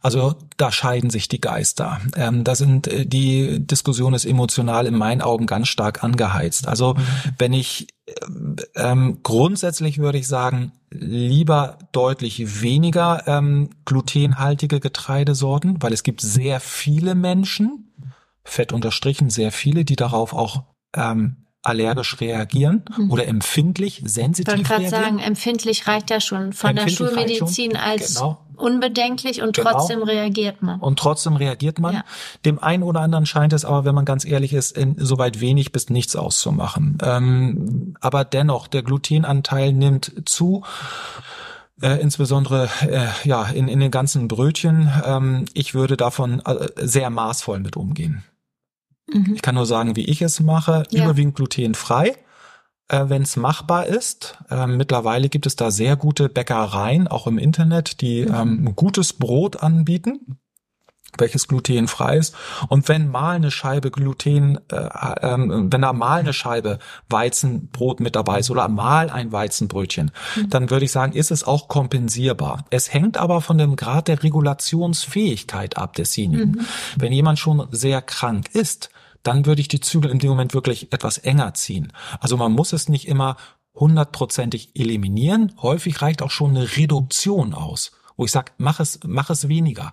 also 0.00 0.34
da 0.56 0.72
scheiden 0.72 1.10
sich 1.10 1.28
die 1.28 1.40
Geister. 1.40 2.00
Ähm, 2.16 2.42
da 2.44 2.54
sind 2.54 2.88
äh, 2.88 3.06
die 3.06 3.64
Diskussion 3.64 4.14
ist 4.14 4.24
emotional 4.24 4.86
in 4.86 4.96
meinen 4.96 5.22
Augen 5.22 5.46
ganz 5.46 5.68
stark 5.68 6.02
angeheizt. 6.02 6.66
Also, 6.66 6.96
wenn 7.38 7.52
ich 7.52 7.86
ähm, 8.74 9.20
grundsätzlich 9.22 9.98
würde 9.98 10.18
ich 10.18 10.26
sagen, 10.26 10.72
lieber 10.90 11.78
deutlich 11.92 12.62
weniger 12.62 13.22
ähm, 13.26 13.70
glutenhaltige 13.84 14.80
Getreidesorten, 14.80 15.82
weil 15.82 15.92
es 15.92 16.02
gibt 16.02 16.20
sehr 16.20 16.60
viele 16.60 17.14
Menschen, 17.14 17.92
fett 18.44 18.72
unterstrichen, 18.72 19.30
sehr 19.30 19.52
viele, 19.52 19.84
die 19.84 19.96
darauf 19.96 20.34
auch 20.34 20.64
ähm, 20.94 21.46
allergisch 21.62 22.20
reagieren 22.20 22.84
mhm. 22.96 23.10
oder 23.10 23.26
empfindlich, 23.28 24.02
sensitiv 24.04 24.54
ich 24.54 24.70
reagieren. 24.70 24.84
Ich 24.84 24.90
sagen, 24.90 25.18
empfindlich 25.20 25.86
reicht 25.86 26.10
ja 26.10 26.20
schon 26.20 26.52
von 26.52 26.74
der 26.74 26.88
Schulmedizin 26.88 27.76
als 27.76 28.16
genau. 28.16 28.41
Unbedenklich 28.56 29.42
und 29.42 29.56
genau. 29.56 29.70
trotzdem 29.70 30.02
reagiert 30.02 30.62
man. 30.62 30.80
Und 30.80 30.98
trotzdem 30.98 31.36
reagiert 31.36 31.78
man. 31.78 31.94
Ja. 31.94 32.04
Dem 32.44 32.62
einen 32.62 32.82
oder 32.82 33.00
anderen 33.00 33.26
scheint 33.26 33.52
es 33.52 33.64
aber, 33.64 33.84
wenn 33.84 33.94
man 33.94 34.04
ganz 34.04 34.24
ehrlich 34.24 34.52
ist, 34.52 34.78
soweit 34.96 35.40
wenig 35.40 35.72
bis 35.72 35.90
nichts 35.90 36.16
auszumachen. 36.16 36.98
Ähm, 37.02 37.94
aber 38.00 38.24
dennoch, 38.24 38.68
der 38.68 38.82
Glutenanteil 38.82 39.72
nimmt 39.72 40.12
zu. 40.24 40.64
Äh, 41.80 42.00
insbesondere 42.00 42.68
äh, 42.88 43.08
ja 43.24 43.44
in, 43.46 43.66
in 43.66 43.80
den 43.80 43.90
ganzen 43.90 44.28
Brötchen. 44.28 44.88
Ähm, 45.04 45.46
ich 45.52 45.74
würde 45.74 45.96
davon 45.96 46.40
äh, 46.40 46.68
sehr 46.76 47.10
maßvoll 47.10 47.58
mit 47.58 47.76
umgehen. 47.76 48.22
Mhm. 49.12 49.34
Ich 49.34 49.42
kann 49.42 49.56
nur 49.56 49.66
sagen, 49.66 49.96
wie 49.96 50.04
ich 50.04 50.22
es 50.22 50.38
mache. 50.38 50.84
Ja. 50.90 51.04
Überwiegend 51.04 51.34
glutenfrei, 51.34 52.14
äh, 52.92 53.08
wenn 53.08 53.22
es 53.22 53.36
machbar 53.36 53.86
ist. 53.86 54.38
Äh, 54.50 54.66
mittlerweile 54.66 55.28
gibt 55.28 55.46
es 55.46 55.56
da 55.56 55.70
sehr 55.70 55.96
gute 55.96 56.28
Bäckereien, 56.28 57.08
auch 57.08 57.26
im 57.26 57.38
Internet, 57.38 58.00
die 58.00 58.26
mhm. 58.26 58.34
ähm, 58.34 58.76
gutes 58.76 59.14
Brot 59.14 59.62
anbieten 59.62 60.38
welches 61.18 61.46
glutenfrei 61.46 62.16
ist. 62.16 62.34
Und 62.68 62.88
wenn 62.88 63.08
mal 63.08 63.36
eine 63.36 63.50
Scheibe 63.50 63.90
Gluten, 63.90 64.58
äh, 64.70 64.76
äh, 64.76 65.36
wenn 65.36 65.82
da 65.82 65.92
mal 65.92 66.20
eine 66.20 66.32
Scheibe 66.32 66.78
Weizenbrot 67.10 68.00
mit 68.00 68.16
dabei 68.16 68.38
ist 68.38 68.50
oder 68.50 68.66
mal 68.68 69.10
ein 69.10 69.30
Weizenbrötchen, 69.30 70.10
mhm. 70.36 70.48
dann 70.48 70.70
würde 70.70 70.86
ich 70.86 70.92
sagen, 70.92 71.12
ist 71.12 71.30
es 71.30 71.44
auch 71.44 71.68
kompensierbar. 71.68 72.64
Es 72.70 72.92
hängt 72.94 73.18
aber 73.18 73.42
von 73.42 73.58
dem 73.58 73.76
Grad 73.76 74.08
der 74.08 74.22
Regulationsfähigkeit 74.22 75.76
ab 75.76 75.94
desjenigen. 75.96 76.52
Mhm. 76.52 76.66
Wenn 76.96 77.12
jemand 77.12 77.38
schon 77.38 77.68
sehr 77.70 78.00
krank 78.00 78.48
ist, 78.54 78.88
dann 79.22 79.46
würde 79.46 79.60
ich 79.60 79.68
die 79.68 79.80
Zügel 79.80 80.10
in 80.10 80.18
dem 80.18 80.30
Moment 80.30 80.54
wirklich 80.54 80.92
etwas 80.92 81.18
enger 81.18 81.54
ziehen. 81.54 81.92
Also 82.20 82.36
man 82.36 82.52
muss 82.52 82.72
es 82.72 82.88
nicht 82.88 83.08
immer 83.08 83.36
hundertprozentig 83.74 84.70
eliminieren. 84.74 85.52
Häufig 85.62 86.02
reicht 86.02 86.22
auch 86.22 86.30
schon 86.30 86.56
eine 86.56 86.76
Reduktion 86.76 87.54
aus 87.54 87.92
wo 88.22 88.24
ich 88.24 88.30
sage, 88.30 88.52
mach 88.56 88.78
es, 88.78 89.00
mach 89.04 89.30
es 89.30 89.48
weniger. 89.48 89.92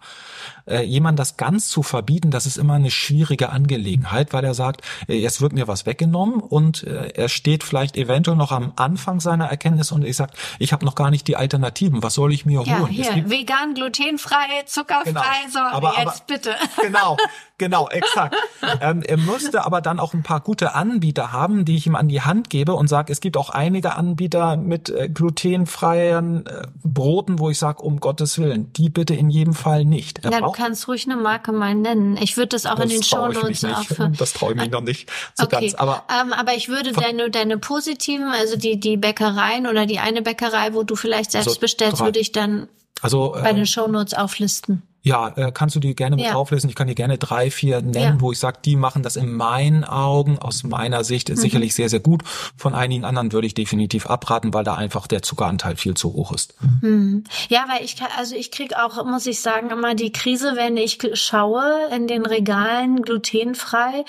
Äh, 0.67 0.83
jemand 0.83 1.17
das 1.17 1.35
ganz 1.35 1.67
zu 1.67 1.81
verbieten, 1.81 2.29
das 2.29 2.45
ist 2.45 2.57
immer 2.57 2.75
eine 2.75 2.91
schwierige 2.91 3.49
Angelegenheit, 3.49 4.33
weil 4.33 4.45
er 4.45 4.53
sagt, 4.53 4.83
äh, 5.07 5.15
jetzt 5.15 5.41
wird 5.41 5.51
mir 5.51 5.67
was 5.67 5.87
weggenommen 5.87 6.41
und 6.41 6.83
äh, 6.83 7.09
er 7.15 7.27
steht 7.27 7.63
vielleicht 7.63 7.97
eventuell 7.97 8.37
noch 8.37 8.51
am 8.51 8.73
Anfang 8.75 9.19
seiner 9.19 9.45
Erkenntnis 9.45 9.91
und 9.91 10.05
ich 10.05 10.15
sage, 10.15 10.33
ich 10.59 10.71
habe 10.73 10.85
noch 10.85 10.93
gar 10.93 11.09
nicht 11.09 11.27
die 11.27 11.37
Alternativen. 11.37 12.03
Was 12.03 12.13
soll 12.13 12.31
ich 12.31 12.45
mir 12.45 12.61
ja, 12.65 12.77
holen? 12.81 12.91
Hier, 12.91 13.27
vegan, 13.31 13.73
glutenfrei, 13.73 14.61
zuckerfrei, 14.67 15.05
genau. 15.07 15.51
so 15.51 15.59
aber, 15.59 15.95
jetzt 15.97 16.07
aber, 16.07 16.23
bitte. 16.27 16.55
Genau, 16.81 17.17
genau, 17.57 17.89
exakt. 17.89 18.35
ähm, 18.81 19.01
er 19.01 19.17
müsste 19.17 19.65
aber 19.65 19.81
dann 19.81 19.99
auch 19.99 20.13
ein 20.13 20.21
paar 20.21 20.39
gute 20.39 20.75
Anbieter 20.75 21.31
haben, 21.31 21.65
die 21.65 21.77
ich 21.77 21.87
ihm 21.87 21.95
an 21.95 22.07
die 22.07 22.21
Hand 22.21 22.51
gebe 22.51 22.73
und 22.73 22.87
sage, 22.87 23.11
es 23.11 23.21
gibt 23.21 23.37
auch 23.37 23.49
einige 23.49 23.95
Anbieter 23.95 24.55
mit 24.55 24.89
äh, 24.89 25.09
glutenfreien 25.09 26.45
äh, 26.45 26.67
Broten, 26.83 27.39
wo 27.39 27.49
ich 27.49 27.57
sage, 27.57 27.81
um 27.81 27.99
Gottes 28.19 28.37
Willen, 28.37 28.73
die 28.73 28.89
bitte 28.89 29.13
in 29.13 29.29
jedem 29.29 29.53
Fall 29.53 29.85
nicht. 29.85 30.25
Er 30.25 30.31
ja, 30.31 30.41
du 30.41 30.51
kannst 30.51 30.89
ruhig 30.89 31.05
eine 31.05 31.15
Marke 31.15 31.53
mal 31.53 31.73
nennen. 31.73 32.17
Ich 32.17 32.35
würde 32.35 32.49
das 32.49 32.65
auch 32.65 32.75
das 32.75 32.83
in 32.83 32.89
den 32.89 33.03
Shownotes 33.03 33.65
für. 33.87 34.09
Das 34.09 34.33
traue 34.33 34.51
ich 34.51 34.59
mich 34.59 34.71
noch 34.71 34.81
nicht 34.81 35.09
so 35.35 35.45
okay. 35.45 35.61
ganz. 35.61 35.75
Aber, 35.75 36.03
ähm, 36.09 36.33
aber 36.33 36.53
ich 36.53 36.67
würde 36.67 36.91
deine, 36.91 37.29
deine 37.29 37.57
positiven, 37.57 38.27
also 38.27 38.57
die, 38.57 38.77
die 38.77 38.97
Bäckereien 38.97 39.67
oder 39.67 39.85
die 39.85 39.99
eine 39.99 40.21
Bäckerei, 40.21 40.73
wo 40.73 40.83
du 40.83 40.97
vielleicht 40.97 41.31
selbst 41.31 41.47
also 41.47 41.59
bestellst, 41.61 42.01
drei. 42.01 42.05
würde 42.07 42.19
ich 42.19 42.33
dann 42.33 42.67
also, 43.01 43.31
bei 43.41 43.53
den 43.53 43.65
Shownotes 43.65 44.13
auflisten. 44.13 44.83
Ja, 45.01 45.29
äh, 45.29 45.51
kannst 45.53 45.75
du 45.75 45.79
die 45.79 45.95
gerne 45.95 46.15
mit 46.17 46.25
ja. 46.25 46.35
auflesen. 46.35 46.69
Ich 46.69 46.75
kann 46.75 46.87
dir 46.87 46.95
gerne 46.95 47.17
drei, 47.17 47.51
vier 47.51 47.81
nennen, 47.81 48.15
ja. 48.17 48.21
wo 48.21 48.31
ich 48.31 48.39
sage, 48.39 48.59
die 48.63 48.75
machen 48.75 49.01
das 49.01 49.15
in 49.15 49.31
meinen 49.31 49.83
Augen, 49.83 50.39
aus 50.39 50.63
meiner 50.63 51.03
Sicht 51.03 51.29
mhm. 51.29 51.35
sicherlich 51.35 51.73
sehr, 51.73 51.89
sehr 51.89 52.01
gut. 52.01 52.23
Von 52.57 52.75
einigen 52.75 53.05
anderen 53.05 53.31
würde 53.31 53.47
ich 53.47 53.53
definitiv 53.53 54.07
abraten, 54.07 54.53
weil 54.53 54.63
da 54.63 54.75
einfach 54.75 55.07
der 55.07 55.21
Zuckeranteil 55.21 55.77
viel 55.77 55.93
zu 55.93 56.13
hoch 56.13 56.33
ist. 56.33 56.55
Mhm. 56.81 57.23
Ja, 57.47 57.65
weil 57.69 57.83
ich 57.85 57.95
also 58.17 58.35
ich 58.35 58.51
krieg 58.51 58.75
auch, 58.75 59.05
muss 59.05 59.25
ich 59.25 59.39
sagen, 59.41 59.69
immer 59.69 59.95
die 59.95 60.11
Krise, 60.11 60.53
wenn 60.55 60.75
ich 60.75 60.99
schaue 61.13 61.89
in 61.95 62.07
den 62.07 62.25
Regalen 62.25 63.01
glutenfrei 63.01 64.03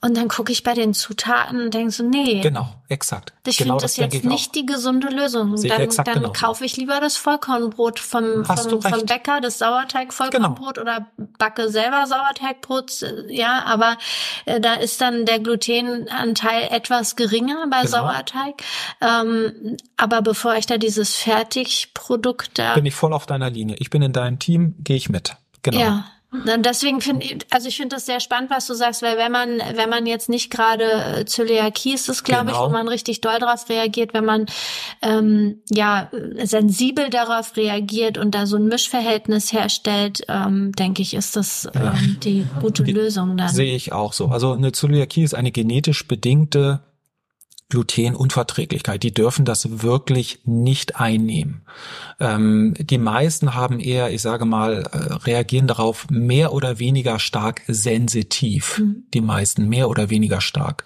und 0.00 0.16
dann 0.16 0.28
gucke 0.28 0.52
ich 0.52 0.62
bei 0.62 0.74
den 0.74 0.94
Zutaten 0.94 1.60
und 1.60 1.74
denke 1.74 1.90
so, 1.90 2.04
nee. 2.04 2.40
Genau, 2.40 2.68
exakt. 2.88 3.32
Ich 3.44 3.56
genau 3.56 3.74
finde 3.74 3.82
das, 3.82 3.96
das 3.96 4.14
jetzt 4.14 4.24
nicht 4.24 4.54
die 4.54 4.64
gesunde 4.64 5.08
Lösung. 5.08 5.56
Sehe 5.56 5.70
dann 5.70 5.88
dann 5.88 6.14
genau. 6.14 6.32
kaufe 6.32 6.64
ich 6.64 6.76
lieber 6.76 7.00
das 7.00 7.16
Vollkornbrot 7.16 7.98
vom, 7.98 8.44
vom, 8.44 8.80
vom 8.80 9.06
Bäcker, 9.06 9.40
das 9.40 9.58
Sauerteig-Vollkornbrot 9.58 10.76
genau. 10.76 10.82
oder 10.82 11.08
backe 11.38 11.68
selber 11.68 12.06
Sauerteigbrot. 12.06 13.04
Ja, 13.28 13.64
aber 13.64 13.98
äh, 14.44 14.60
da 14.60 14.74
ist 14.74 15.00
dann 15.00 15.26
der 15.26 15.40
Glutenanteil 15.40 16.68
etwas 16.70 17.16
geringer 17.16 17.66
bei 17.68 17.80
genau. 17.80 17.90
Sauerteig. 17.90 18.62
Ähm, 19.00 19.76
aber 19.96 20.22
bevor 20.22 20.54
ich 20.54 20.66
da 20.66 20.78
dieses 20.78 21.16
Fertigprodukt 21.16 22.56
da... 22.56 22.74
Bin 22.74 22.86
ich 22.86 22.94
voll 22.94 23.12
auf 23.12 23.26
deiner 23.26 23.50
Linie. 23.50 23.74
Ich 23.80 23.90
bin 23.90 24.02
in 24.02 24.12
deinem 24.12 24.38
Team, 24.38 24.76
gehe 24.78 24.96
ich 24.96 25.08
mit. 25.08 25.34
Genau. 25.62 25.80
Ja. 25.80 26.04
Deswegen 26.30 27.00
finde 27.00 27.24
ich, 27.24 27.38
also 27.48 27.68
ich 27.68 27.78
finde 27.78 27.96
das 27.96 28.04
sehr 28.04 28.20
spannend, 28.20 28.50
was 28.50 28.66
du 28.66 28.74
sagst, 28.74 29.00
weil 29.00 29.16
wenn 29.16 29.32
man, 29.32 29.62
wenn 29.74 29.88
man 29.88 30.04
jetzt 30.04 30.28
nicht 30.28 30.50
gerade 30.50 30.84
äh, 30.84 31.24
Zöliakie 31.24 31.94
ist, 31.94 32.10
ist 32.10 32.22
glaube 32.22 32.46
genau. 32.46 32.66
ich, 32.66 32.68
wo 32.68 32.72
man 32.72 32.86
richtig 32.86 33.22
doll 33.22 33.38
darauf 33.38 33.66
reagiert, 33.70 34.12
wenn 34.12 34.26
man 34.26 34.44
ähm, 35.00 35.62
ja 35.70 36.10
sensibel 36.42 37.08
darauf 37.08 37.56
reagiert 37.56 38.18
und 38.18 38.34
da 38.34 38.44
so 38.44 38.56
ein 38.56 38.66
Mischverhältnis 38.66 39.54
herstellt, 39.54 40.20
ähm, 40.28 40.72
denke 40.72 41.00
ich, 41.00 41.14
ist 41.14 41.34
das 41.34 41.66
ähm, 41.74 42.18
die 42.22 42.46
gute 42.60 42.82
Lösung 42.82 43.38
dann. 43.38 43.48
Sehe 43.48 43.74
ich 43.74 43.92
auch 43.92 44.12
so. 44.12 44.26
Also 44.26 44.52
eine 44.52 44.72
Zöliakie 44.72 45.22
ist 45.22 45.34
eine 45.34 45.50
genetisch 45.50 46.06
bedingte 46.06 46.82
Glutenunverträglichkeit, 47.70 49.02
die 49.02 49.12
dürfen 49.12 49.44
das 49.44 49.82
wirklich 49.82 50.40
nicht 50.44 50.96
einnehmen. 50.96 51.66
Ähm, 52.18 52.74
die 52.78 52.96
meisten 52.96 53.54
haben 53.54 53.78
eher, 53.78 54.10
ich 54.10 54.22
sage 54.22 54.46
mal, 54.46 54.84
äh, 54.90 55.14
reagieren 55.14 55.66
darauf 55.66 56.08
mehr 56.08 56.54
oder 56.54 56.78
weniger 56.78 57.18
stark 57.18 57.62
sensitiv. 57.68 58.78
Mhm. 58.78 59.04
Die 59.12 59.20
meisten 59.20 59.68
mehr 59.68 59.90
oder 59.90 60.08
weniger 60.08 60.40
stark. 60.40 60.84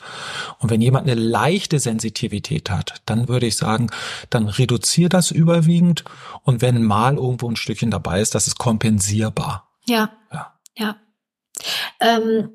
Und 0.59 0.71
wenn 0.71 0.81
jemand 0.81 1.09
eine 1.09 1.21
leichte 1.21 1.79
Sensitivität 1.79 2.69
hat, 2.69 3.01
dann 3.07 3.29
würde 3.29 3.47
ich 3.47 3.57
sagen, 3.57 3.89
dann 4.31 4.49
reduziert 4.49 5.15
das 5.15 5.31
überwiegend. 5.31 6.03
Und 6.43 6.63
wenn 6.63 6.83
mal 6.83 7.15
irgendwo 7.15 7.49
ein 7.49 7.57
Stückchen 7.57 7.93
dabei 7.93 8.21
ist, 8.21 8.35
das 8.35 8.49
ist 8.49 8.59
kompensierbar. 8.59 9.69
Ja. 9.87 10.11
Ja. 10.33 10.53
ja. 10.77 10.97
Ähm 12.01 12.51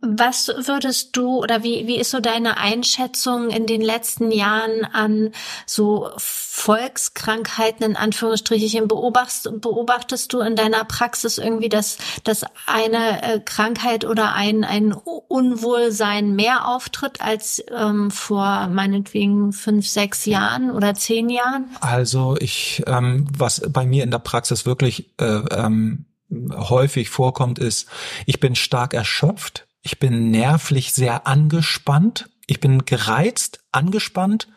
was 0.00 0.48
würdest 0.48 1.16
du 1.16 1.38
oder 1.38 1.62
wie, 1.62 1.86
wie 1.86 2.00
ist 2.00 2.10
so 2.10 2.18
deine 2.18 2.56
Einschätzung 2.56 3.50
in 3.50 3.66
den 3.66 3.80
letzten 3.80 4.32
Jahren 4.32 4.84
an 4.84 5.30
so 5.64 6.10
Volkskrankheiten 6.16 7.86
in 7.86 7.96
Anführungsstrichen? 7.96 8.88
Beobachtest, 8.88 9.60
beobachtest 9.60 10.32
du 10.32 10.40
in 10.40 10.56
deiner 10.56 10.84
Praxis 10.84 11.38
irgendwie, 11.38 11.68
dass, 11.68 11.98
dass 12.24 12.44
eine 12.66 13.22
äh, 13.22 13.38
Krankheit 13.38 14.04
oder 14.04 14.34
ein, 14.34 14.64
ein 14.64 14.92
Unwohlsein 14.92 16.34
mehr 16.34 16.66
auftritt 16.66 17.20
als 17.20 17.62
ähm, 17.70 18.10
vor 18.10 18.66
meinetwegen 18.66 19.52
fünf, 19.52 19.86
sechs 19.86 20.26
Jahren 20.26 20.72
oder 20.72 20.94
zehn 20.94 21.28
Jahren? 21.28 21.66
Also 21.80 22.36
ich, 22.40 22.82
ähm, 22.88 23.28
was 23.38 23.62
bei 23.70 23.86
mir 23.86 24.02
in 24.02 24.10
der 24.10 24.18
Praxis 24.18 24.66
wirklich 24.66 25.10
äh, 25.20 25.24
ähm, 25.26 26.06
häufig 26.30 27.08
vorkommt, 27.08 27.58
ist, 27.58 27.88
ich 28.26 28.40
bin 28.40 28.54
stark 28.54 28.94
erschöpft, 28.94 29.66
ich 29.82 29.98
bin 29.98 30.30
nervlich 30.30 30.92
sehr 30.92 31.26
angespannt, 31.26 32.28
ich 32.46 32.60
bin 32.60 32.84
gereizt, 32.84 33.60
angespannt 33.72 34.48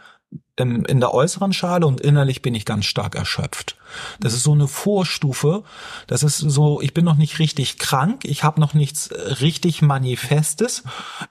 im, 0.55 0.85
in 0.85 0.99
der 0.99 1.13
äußeren 1.13 1.53
Schale 1.53 1.85
und 1.85 2.01
innerlich 2.01 2.41
bin 2.41 2.55
ich 2.55 2.65
ganz 2.65 2.85
stark 2.85 3.15
erschöpft. 3.15 3.77
Das 4.19 4.33
ist 4.33 4.43
so 4.43 4.53
eine 4.53 4.67
Vorstufe. 4.67 5.63
Das 6.07 6.23
ist 6.23 6.37
so, 6.37 6.81
ich 6.81 6.93
bin 6.93 7.05
noch 7.05 7.17
nicht 7.17 7.39
richtig 7.39 7.77
krank, 7.77 8.25
ich 8.25 8.43
habe 8.43 8.59
noch 8.59 8.73
nichts 8.73 9.07
äh, 9.07 9.33
richtig 9.33 9.81
Manifestes, 9.81 10.83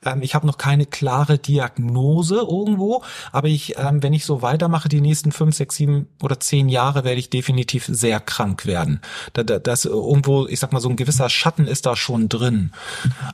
ähm, 0.04 0.22
ich 0.22 0.34
habe 0.34 0.46
noch 0.46 0.58
keine 0.58 0.86
klare 0.86 1.38
Diagnose 1.38 2.36
irgendwo, 2.36 3.02
aber 3.32 3.48
ich, 3.48 3.78
ähm, 3.78 4.02
wenn 4.02 4.12
ich 4.12 4.24
so 4.24 4.42
weitermache, 4.42 4.88
die 4.88 5.00
nächsten 5.00 5.32
fünf, 5.32 5.56
sechs, 5.56 5.76
sieben 5.76 6.08
oder 6.22 6.40
zehn 6.40 6.68
Jahre 6.68 7.04
werde 7.04 7.18
ich 7.18 7.30
definitiv 7.30 7.86
sehr 7.86 8.20
krank 8.20 8.66
werden. 8.66 9.00
Da, 9.32 9.42
da, 9.42 9.58
das 9.58 9.84
irgendwo, 9.84 10.46
ich 10.46 10.60
sag 10.60 10.72
mal, 10.72 10.80
so 10.80 10.88
ein 10.88 10.96
gewisser 10.96 11.28
Schatten 11.28 11.66
ist 11.66 11.86
da 11.86 11.96
schon 11.96 12.28
drin. 12.28 12.72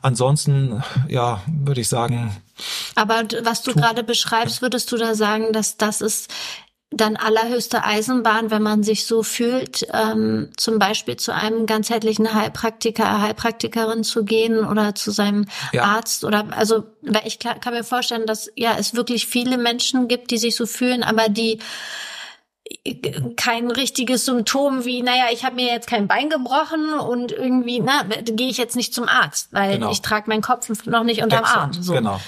Ansonsten, 0.01 0.83
ja, 1.07 1.41
würde 1.47 1.81
ich 1.81 1.87
sagen. 1.87 2.35
Aber 2.95 3.23
was 3.43 3.61
du 3.61 3.73
gerade 3.73 4.03
beschreibst, 4.03 4.61
würdest 4.61 4.91
du 4.91 4.97
da 4.97 5.15
sagen, 5.15 5.53
dass 5.53 5.77
das 5.77 6.01
ist 6.01 6.29
dann 6.91 7.17
allerhöchste 7.17 7.83
Eisenbahn, 7.83 8.49
wenn 8.49 8.63
man 8.63 8.81
sich 8.81 9.05
so 9.05 9.21
fühlt, 9.21 9.85
ähm, 9.93 10.49
zum 10.57 10.79
Beispiel 10.79 11.17
zu 11.17 11.33
einem 11.33 11.67
ganzheitlichen 11.67 12.33
Heilpraktiker, 12.33 13.21
Heilpraktikerin 13.21 14.03
zu 14.03 14.25
gehen 14.25 14.65
oder 14.65 14.95
zu 14.95 15.11
seinem 15.11 15.45
ja. 15.71 15.83
Arzt 15.83 16.23
oder 16.23 16.47
also, 16.51 16.85
weil 17.03 17.21
ich 17.25 17.37
kann, 17.37 17.59
kann 17.59 17.75
mir 17.75 17.83
vorstellen, 17.83 18.25
dass 18.25 18.51
ja 18.55 18.75
es 18.79 18.95
wirklich 18.95 19.27
viele 19.27 19.59
Menschen 19.59 20.07
gibt, 20.07 20.31
die 20.31 20.39
sich 20.39 20.55
so 20.55 20.65
fühlen, 20.65 21.03
aber 21.03 21.29
die 21.29 21.59
kein 23.35 23.69
richtiges 23.71 24.25
Symptom 24.25 24.85
wie, 24.85 25.01
naja, 25.01 25.25
ich 25.31 25.43
habe 25.43 25.55
mir 25.55 25.67
jetzt 25.67 25.87
kein 25.87 26.07
Bein 26.07 26.29
gebrochen 26.29 26.93
und 26.93 27.31
irgendwie, 27.31 27.81
na, 27.81 28.03
gehe 28.23 28.49
ich 28.49 28.57
jetzt 28.57 28.75
nicht 28.75 28.93
zum 28.93 29.07
Arzt, 29.07 29.49
weil 29.51 29.73
genau. 29.73 29.91
ich 29.91 30.01
trage 30.01 30.29
meinen 30.29 30.41
Kopf 30.41 30.69
noch 30.85 31.03
nicht 31.03 31.21
unterm 31.21 31.41
Exakt, 31.41 31.57
Arm. 31.57 31.73
So. 31.73 31.93
Genau. 31.93 32.19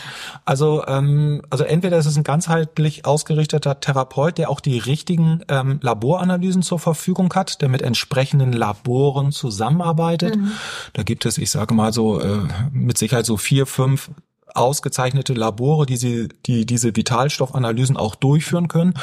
Also, 0.45 0.85
ähm, 0.87 1.41
also 1.49 1.63
entweder 1.63 1.97
ist 1.97 2.05
es 2.05 2.17
ein 2.17 2.23
ganzheitlich 2.23 3.05
ausgerichteter 3.05 3.79
Therapeut, 3.79 4.37
der 4.37 4.49
auch 4.49 4.59
die 4.59 4.77
richtigen 4.77 5.43
ähm, 5.47 5.79
Laboranalysen 5.81 6.63
zur 6.63 6.79
Verfügung 6.79 7.33
hat, 7.33 7.61
der 7.61 7.69
mit 7.69 7.81
entsprechenden 7.81 8.51
Laboren 8.51 9.31
zusammenarbeitet. 9.31 10.35
Mhm. 10.35 10.51
Da 10.93 11.03
gibt 11.03 11.25
es, 11.25 11.37
ich 11.37 11.49
sage 11.49 11.73
mal 11.73 11.93
so, 11.93 12.19
äh, 12.19 12.39
mit 12.73 12.97
Sicherheit 12.97 13.25
so 13.25 13.37
vier, 13.37 13.65
fünf 13.65 14.11
ausgezeichnete 14.55 15.33
Labore, 15.33 15.85
die, 15.85 15.97
sie, 15.97 16.29
die 16.45 16.65
diese 16.65 16.95
Vitalstoffanalysen 16.95 17.97
auch 17.97 18.15
durchführen 18.15 18.67
können. 18.67 18.93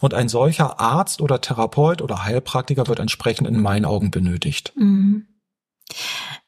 Und 0.00 0.14
ein 0.14 0.28
solcher 0.28 0.80
Arzt 0.80 1.20
oder 1.20 1.40
Therapeut 1.40 2.02
oder 2.02 2.24
Heilpraktiker 2.24 2.86
wird 2.86 3.00
entsprechend 3.00 3.48
in 3.48 3.60
meinen 3.60 3.84
Augen 3.84 4.10
benötigt. 4.10 4.72
Mhm. 4.76 5.26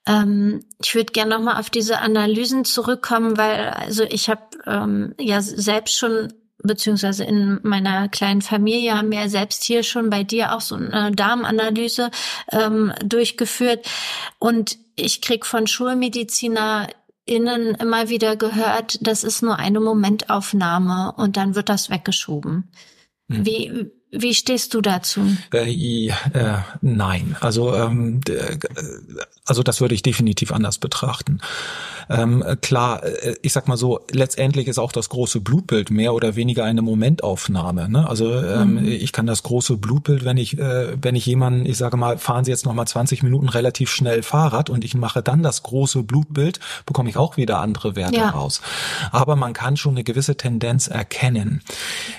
Ähm, 0.07 0.65
ich 0.83 0.95
würde 0.95 1.13
gerne 1.13 1.35
nochmal 1.35 1.59
auf 1.59 1.71
diese 1.71 1.99
Analysen 1.99 2.65
zurückkommen, 2.65 3.37
weil 3.37 3.71
also 3.71 4.05
ich 4.05 4.29
habe 4.29 4.43
ähm, 4.67 5.15
ja 5.19 5.41
selbst 5.41 5.97
schon 5.97 6.33
beziehungsweise 6.63 7.25
in 7.25 7.59
meiner 7.63 8.09
kleinen 8.09 8.43
Familie 8.43 8.97
haben 8.97 9.11
wir 9.11 9.29
selbst 9.31 9.65
hier 9.65 9.83
schon 9.83 10.11
bei 10.11 10.25
dir 10.25 10.55
auch 10.55 10.61
so 10.61 10.75
eine 10.75 11.13
Darmanalyse 11.13 12.11
ähm, 12.53 12.93
durchgeführt 13.03 13.87
und 14.39 14.79
ich 14.97 15.23
krieg 15.23 15.47
von 15.47 15.67
Schulmediziner 15.67 16.89
innen 17.25 17.75
immer 17.75 18.09
wieder 18.09 18.37
gehört, 18.37 18.99
das 19.07 19.25
ist 19.25 19.43
nur 19.43 19.59
eine 19.59 19.81
Momentaufnahme 19.81 21.13
und 21.17 21.37
dann 21.37 21.55
wird 21.55 21.69
das 21.69 21.91
weggeschoben. 21.91 22.71
Mhm. 23.29 23.47
Wie, 23.47 23.91
wie 24.11 24.35
stehst 24.35 24.75
du 24.75 24.81
dazu? 24.81 25.37
Äh, 25.53 25.73
äh, 25.73 26.13
nein, 26.81 27.37
also 27.41 27.75
ähm, 27.75 28.21
also 29.51 29.65
das 29.65 29.81
würde 29.81 29.97
ich 29.97 30.03
definitiv 30.03 30.53
anders 30.53 30.79
betrachten. 30.79 31.41
Ähm, 32.09 32.45
klar, 32.61 33.05
äh, 33.05 33.35
ich 33.43 33.53
sag 33.53 33.69
mal 33.69 33.77
so, 33.77 34.01
letztendlich 34.11 34.69
ist 34.69 34.79
auch 34.79 34.93
das 34.93 35.09
große 35.09 35.41
Blutbild 35.41 35.91
mehr 35.91 36.15
oder 36.15 36.37
weniger 36.37 36.65
eine 36.65 36.83
Momentaufnahme. 36.83 37.89
Ne? 37.89 38.09
Also 38.09 38.33
ähm, 38.35 38.75
mhm. 38.75 38.87
ich 38.87 39.13
kann 39.13 39.27
das 39.27 39.43
große 39.43 39.77
Blutbild, 39.77 40.25
wenn 40.25 40.37
ich, 40.37 40.59
äh, 40.59 40.97
wenn 41.01 41.15
ich 41.15 41.27
jemanden, 41.27 41.67
ich 41.67 41.77
sage 41.79 41.97
mal, 41.97 42.19
fahren 42.19 42.45
Sie 42.45 42.51
jetzt 42.53 42.65
noch 42.65 42.75
mal 42.75 42.87
20 42.87 43.23
Minuten 43.23 43.49
relativ 43.49 43.91
schnell 43.91 44.23
Fahrrad 44.23 44.71
und 44.71 44.85
ich 44.85 44.95
mache 44.95 45.23
dann 45.23 45.43
das 45.43 45.63
große 45.63 46.03
Blutbild, 46.03 46.61
bekomme 46.87 47.11
ich 47.11 47.17
auch 47.17 47.37
wieder 47.37 47.59
andere 47.59 47.97
Werte 47.97 48.17
ja. 48.17 48.31
raus. 48.31 48.61
Aber 49.11 49.35
man 49.35 49.53
kann 49.53 49.77
schon 49.77 49.95
eine 49.95 50.05
gewisse 50.05 50.37
Tendenz 50.37 50.87
erkennen. 50.87 51.63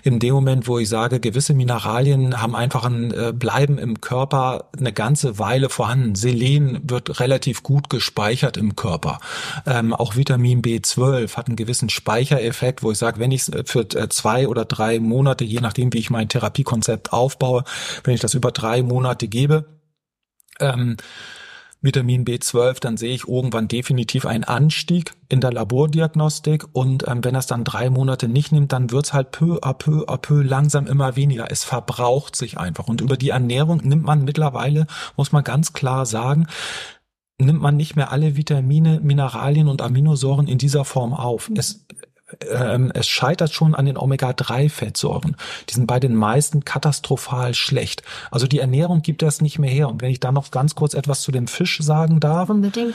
In 0.03 0.19
dem 0.19 0.33
Moment, 0.33 0.67
wo 0.67 0.79
ich 0.79 0.89
sage, 0.89 1.21
gewisse 1.21 1.53
Mineralien 1.53 2.41
haben 2.41 2.55
einfach 2.55 2.85
ein 2.85 3.11
äh, 3.11 3.33
bleiben 3.33 3.77
im 3.77 4.01
Körper 4.01 4.65
eine 4.77 4.91
ganze 4.91 5.39
Weile 5.39 5.69
vorhanden. 5.69 6.15
Selen 6.15 6.81
wird 6.83 7.20
relativ 7.21 7.63
gut 7.63 7.89
gespeichert 7.89 8.57
im 8.57 8.75
Körper. 8.75 9.19
Äh, 9.65 9.81
ähm, 9.81 9.93
auch 9.93 10.15
Vitamin 10.15 10.61
B12 10.61 11.35
hat 11.35 11.47
einen 11.47 11.55
gewissen 11.55 11.89
Speichereffekt, 11.89 12.83
wo 12.83 12.91
ich 12.91 12.97
sage, 12.97 13.19
wenn 13.19 13.31
ich 13.31 13.47
es 13.47 13.51
für 13.65 13.81
äh, 13.95 14.09
zwei 14.09 14.47
oder 14.47 14.65
drei 14.65 14.99
Monate, 14.99 15.43
je 15.43 15.59
nachdem, 15.59 15.91
wie 15.93 15.97
ich 15.97 16.09
mein 16.09 16.29
Therapiekonzept 16.29 17.11
aufbaue, 17.11 17.63
wenn 18.03 18.13
ich 18.13 18.21
das 18.21 18.33
über 18.33 18.51
drei 18.51 18.83
Monate 18.83 19.27
gebe, 19.27 19.65
ähm, 20.59 20.97
Vitamin 21.83 22.25
B12, 22.25 22.79
dann 22.79 22.95
sehe 22.95 23.15
ich 23.15 23.27
irgendwann 23.27 23.67
definitiv 23.67 24.27
einen 24.27 24.43
Anstieg 24.43 25.13
in 25.29 25.41
der 25.41 25.51
Labordiagnostik 25.51 26.65
und 26.73 27.07
ähm, 27.07 27.23
wenn 27.23 27.33
das 27.33 27.47
dann 27.47 27.63
drei 27.63 27.89
Monate 27.89 28.27
nicht 28.27 28.51
nimmt, 28.51 28.71
dann 28.71 28.91
wird's 28.91 29.13
halt 29.13 29.31
peu 29.31 29.57
à 29.63 29.73
peu 29.73 30.05
à 30.07 30.17
peu 30.17 30.43
langsam 30.43 30.85
immer 30.85 31.15
weniger. 31.15 31.49
Es 31.49 31.63
verbraucht 31.63 32.35
sich 32.35 32.59
einfach 32.59 32.87
und 32.87 33.01
über 33.01 33.17
die 33.17 33.29
Ernährung 33.29 33.81
nimmt 33.83 34.03
man 34.03 34.23
mittlerweile, 34.23 34.85
muss 35.17 35.31
man 35.31 35.43
ganz 35.43 35.73
klar 35.73 36.05
sagen, 36.05 36.45
nimmt 37.45 37.61
man 37.61 37.77
nicht 37.77 37.95
mehr 37.95 38.11
alle 38.11 38.35
Vitamine, 38.35 38.99
Mineralien 39.01 39.67
und 39.67 39.81
Aminosäuren 39.81 40.47
in 40.47 40.57
dieser 40.57 40.85
Form 40.85 41.13
auf. 41.13 41.51
Es, 41.55 41.85
ähm, 42.49 42.91
es 42.93 43.07
scheitert 43.07 43.53
schon 43.53 43.75
an 43.75 43.85
den 43.85 43.97
Omega-3-Fettsäuren. 43.97 45.35
Die 45.69 45.73
sind 45.73 45.87
bei 45.87 45.99
den 45.99 46.15
meisten 46.15 46.65
katastrophal 46.65 47.53
schlecht. 47.53 48.03
Also 48.29 48.47
die 48.47 48.59
Ernährung 48.59 49.01
gibt 49.01 49.21
das 49.21 49.41
nicht 49.41 49.59
mehr 49.59 49.71
her. 49.71 49.89
Und 49.89 50.01
wenn 50.01 50.11
ich 50.11 50.19
da 50.19 50.31
noch 50.31 50.51
ganz 50.51 50.75
kurz 50.75 50.93
etwas 50.93 51.21
zu 51.21 51.31
dem 51.31 51.47
Fisch 51.47 51.79
sagen 51.81 52.19
darf. 52.19 52.49
Unbedingt. 52.49 52.93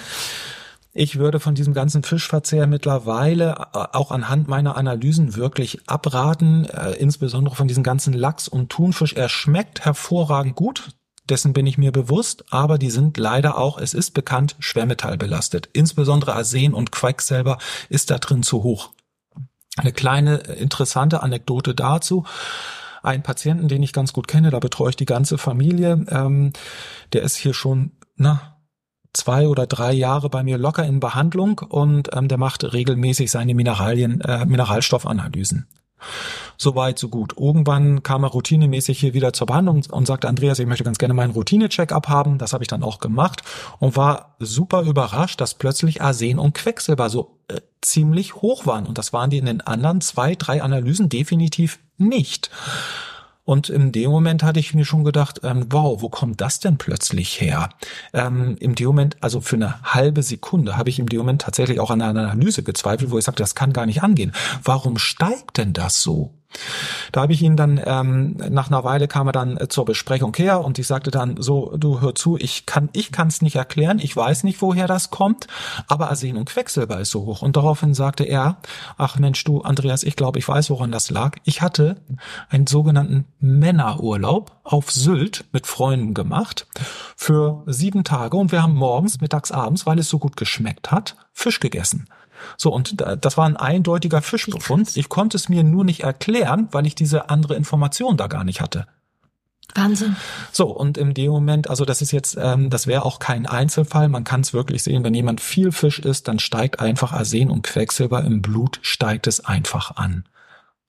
Ich 0.99 1.19
würde 1.19 1.41
von 1.41 1.55
diesem 1.55 1.75
ganzen 1.75 2.03
Fischverzehr 2.03 2.67
mittlerweile 2.67 3.67
äh, 3.75 3.79
auch 3.93 4.11
anhand 4.11 4.49
meiner 4.49 4.77
Analysen 4.77 5.37
wirklich 5.37 5.81
abraten, 5.87 6.65
äh, 6.65 6.93
insbesondere 6.93 7.55
von 7.55 7.69
diesem 7.69 7.83
ganzen 7.83 8.15
Lachs 8.15 8.49
und 8.49 8.71
Thunfisch. 8.71 9.13
Er 9.13 9.29
schmeckt 9.29 9.85
hervorragend 9.85 10.57
gut 10.57 10.97
dessen 11.29 11.53
bin 11.53 11.67
ich 11.67 11.79
mir 11.79 11.93
bewusst, 11.93 12.45
aber 12.51 12.79
die 12.79 12.91
sind 12.91 13.17
leider 13.17 13.59
auch, 13.59 13.79
es 13.79 13.95
ist 13.95 14.13
bekannt, 14.13 14.57
schwermetallbelastet. 14.59 15.69
Insbesondere 15.73 16.35
Arsen 16.35 16.75
und 16.75 16.93
Quecksilber 16.93 17.59
ist 17.89 18.11
da 18.11 18.19
drin 18.19 18.43
zu 18.43 18.63
hoch. 18.63 18.91
Eine 19.77 19.93
kleine 19.93 20.37
interessante 20.37 21.23
Anekdote 21.23 21.75
dazu. 21.75 22.25
Ein 23.03 23.23
Patienten, 23.23 23.69
den 23.69 23.83
ich 23.83 23.93
ganz 23.93 24.13
gut 24.13 24.27
kenne, 24.27 24.51
da 24.51 24.59
betreue 24.59 24.91
ich 24.91 24.97
die 24.97 25.05
ganze 25.05 25.39
Familie, 25.39 26.05
ähm, 26.09 26.53
der 27.13 27.23
ist 27.23 27.37
hier 27.37 27.55
schon, 27.55 27.93
na, 28.17 28.57
zwei 29.13 29.49
oder 29.49 29.67
drei 29.67 29.93
Jahre 29.93 30.29
bei 30.29 30.43
mir 30.43 30.59
locker 30.59 30.85
in 30.85 31.01
Behandlung 31.01 31.59
und 31.59 32.11
ähm, 32.15 32.29
der 32.29 32.39
macht 32.39 32.73
regelmäßig 32.73 33.31
seine 33.31 33.55
Mineralien, 33.55 34.21
äh, 34.21 34.45
Mineralstoffanalysen. 34.45 35.67
So 36.59 36.75
weit, 36.75 36.99
so 36.99 37.09
gut. 37.09 37.35
Irgendwann 37.39 38.03
kam 38.03 38.25
er 38.25 38.31
routinemäßig 38.31 38.99
hier 38.99 39.15
wieder 39.15 39.33
zur 39.33 39.47
Behandlung 39.47 39.85
und 39.91 40.07
sagte, 40.07 40.29
Andreas, 40.29 40.59
ich 40.59 40.67
möchte 40.67 40.85
ganz 40.85 40.99
gerne 40.99 41.15
meinen 41.15 41.33
Routine-Check-up 41.33 42.09
haben. 42.09 42.39
Das 42.39 42.53
habe 42.53 42.65
ich 42.65 42.69
dann 42.69 42.83
auch 42.83 42.99
gemacht 42.99 43.43
und 43.79 43.97
war 43.97 44.37
super 44.39 44.83
überrascht, 44.83 45.41
dass 45.41 45.55
plötzlich 45.55 46.03
Arsen 46.03 46.39
und 46.39 46.55
Quecksilber 46.55 47.11
so 47.11 47.39
äh, 47.49 47.61
ziemlich 47.83 48.37
hoch 48.37 48.67
waren. 48.67 48.87
Und 48.87 48.99
das 48.99 49.13
waren 49.13 49.31
die 49.31 49.39
in 49.39 49.47
den 49.47 49.61
anderen 49.61 50.01
zwei, 50.01 50.35
drei 50.35 50.63
Analysen 50.63 51.09
definitiv 51.09 51.79
nicht. 51.99 52.51
Und 53.47 53.69
in 53.69 53.93
dem 53.93 54.11
Moment 54.11 54.43
hatte 54.43 54.59
ich 54.59 54.75
mir 54.75 54.85
schon 54.85 55.05
gedacht, 55.05 55.41
ähm, 55.45 55.67
wow, 55.71 56.03
wo 56.03 56.09
kommt 56.09 56.41
das 56.41 56.59
denn 56.59 56.79
plötzlich 56.79 57.41
her? 57.41 57.71
Ähm, 58.13 58.57
Im 58.59 58.75
dem 58.75 58.89
Moment, 58.89 59.17
also 59.21 59.41
für 59.41 59.55
eine 59.55 59.81
halbe 59.85 60.25
Sekunde, 60.25 60.77
habe 60.77 60.91
ich 60.91 60.99
im 60.99 61.09
dem 61.09 61.21
Moment 61.21 61.43
tatsächlich 61.43 61.79
auch 61.79 61.93
an 61.93 62.03
einer 62.03 62.29
Analyse 62.29 62.65
gezweifelt, 62.65 63.13
wo 63.13 63.19
ich 63.19 63.25
sagte, 63.25 63.45
das 63.45 63.55
kann 63.55 63.73
gar 63.73 63.87
nicht 63.87 64.03
angehen. 64.03 64.33
Warum 64.65 64.99
steigt 64.99 65.59
denn 65.59 65.73
das 65.73 66.03
so? 66.03 66.35
Da 67.13 67.23
habe 67.23 67.33
ich 67.33 67.43
ihn 67.43 67.57
dann, 67.57 67.81
ähm, 67.85 68.37
nach 68.51 68.69
einer 68.69 68.85
Weile 68.85 69.09
kam 69.09 69.29
er 69.29 69.33
dann 69.33 69.57
äh, 69.57 69.69
zur 69.69 69.85
Besprechung 69.85 70.35
her 70.37 70.65
und 70.65 70.79
ich 70.79 70.87
sagte 70.87 71.11
dann 71.11 71.41
so, 71.41 71.77
du 71.77 72.01
hör 72.01 72.15
zu, 72.15 72.37
ich 72.37 72.67
kann 72.67 72.89
ich 72.93 73.13
kann 73.13 73.29
es 73.29 73.43
nicht 73.43 73.57
erklären, 73.57 73.99
ich 73.99 74.17
weiß 74.17 74.45
nicht, 74.45 74.61
woher 74.63 74.87
das 74.87 75.11
kommt, 75.11 75.47
aber 75.89 76.11
Arsen 76.11 76.37
und 76.37 76.49
Quecksilber 76.49 77.01
ist 77.01 77.11
so 77.11 77.27
hoch. 77.27 77.43
Und 77.43 77.57
daraufhin 77.57 77.95
sagte 77.95 78.25
er, 78.25 78.59
ach 78.97 79.19
Mensch, 79.19 79.43
du 79.45 79.63
Andreas, 79.63 80.03
ich 80.03 80.17
glaube, 80.17 80.39
ich 80.39 80.49
weiß, 80.49 80.71
woran 80.71 80.93
das 80.93 81.11
lag. 81.11 81.37
Ich 81.45 81.63
hatte 81.63 81.97
einen 82.49 82.67
sogenannten 82.67 83.27
Männerurlaub 83.41 84.53
auf 84.65 84.91
Sylt 84.91 85.45
mit 85.53 85.67
Freunden 85.67 86.15
gemacht 86.15 86.67
für 87.17 87.63
sieben 87.67 88.05
Tage 88.05 88.37
und 88.37 88.53
wir 88.53 88.63
haben 88.63 88.75
morgens, 88.75 89.21
mittags, 89.21 89.53
abends, 89.53 89.87
weil 89.87 89.99
es 89.99 90.09
so 90.09 90.19
gut 90.19 90.37
geschmeckt 90.37 90.91
hat, 90.91 91.17
Fisch 91.33 91.61
gegessen. 91.61 92.09
So, 92.57 92.73
und 92.73 93.05
das 93.21 93.37
war 93.37 93.47
ein 93.47 93.57
eindeutiger 93.57 94.23
Fischbefund. 94.23 94.97
Ich 94.97 95.09
konnte 95.09 95.37
es 95.37 95.49
mir 95.49 95.65
nur 95.65 95.85
nicht 95.85 96.03
erklären, 96.03 96.69
weil 96.73 96.87
ich 96.87 96.95
diese 96.95 97.31
andere 97.31 97.55
Information 97.55 98.17
da 98.17 98.27
gar 98.27 98.45
nicht 98.45 98.61
hatte. 98.61 98.87
Wahnsinn. 99.75 100.17
So, 100.53 100.69
und 100.69 100.97
in 100.97 101.13
dem 101.13 101.31
Moment, 101.31 101.69
also 101.69 101.85
das 101.85 102.01
ist 102.01 102.13
jetzt, 102.13 102.37
ähm, 102.41 102.71
das 102.71 102.87
wäre 102.87 103.05
auch 103.05 103.19
kein 103.19 103.47
Einzelfall, 103.47 104.09
man 104.09 104.25
kann 104.25 104.41
es 104.41 104.53
wirklich 104.53 104.83
sehen, 104.83 105.05
wenn 105.05 105.15
jemand 105.15 105.41
viel 105.41 105.73
Fisch 105.73 105.99
isst, 105.99 106.29
dann 106.29 106.39
steigt 106.39 106.81
einfach 106.81 107.13
Arsen 107.13 107.51
und 107.51 107.63
Quecksilber 107.63 108.25
im 108.25 108.43
Blut, 108.43 108.79
steigt 108.83 109.27
es 109.27 109.45
einfach 109.45 109.97
an. 109.97 110.25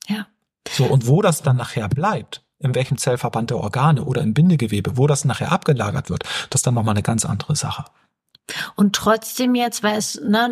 Ja. 0.08 0.28
So, 0.70 0.86
und 0.86 1.08
wo 1.08 1.22
das 1.22 1.42
dann 1.42 1.58
nachher 1.58 1.90
bleibt, 1.90 2.44
in 2.60 2.76
welchem 2.76 2.98
Zellverband 2.98 3.50
der 3.50 3.58
Organe 3.58 4.04
oder 4.04 4.22
im 4.22 4.34
Bindegewebe, 4.34 4.98
wo 4.98 5.08
das 5.08 5.26
nachher 5.26 5.52
abgelagert 5.52 6.10
wird, 6.10 6.24
das 6.50 6.60
ist 6.60 6.68
dann 6.68 6.74
nochmal 6.74 6.96
eine 6.96 7.04
ganz 7.04 7.26
andere 7.26 7.56
Sache. 7.56 7.86
Und 8.76 8.96
trotzdem 8.96 9.56
jetzt, 9.56 9.84
weil 9.84 9.98
es, 9.98 10.20
ne, 10.24 10.50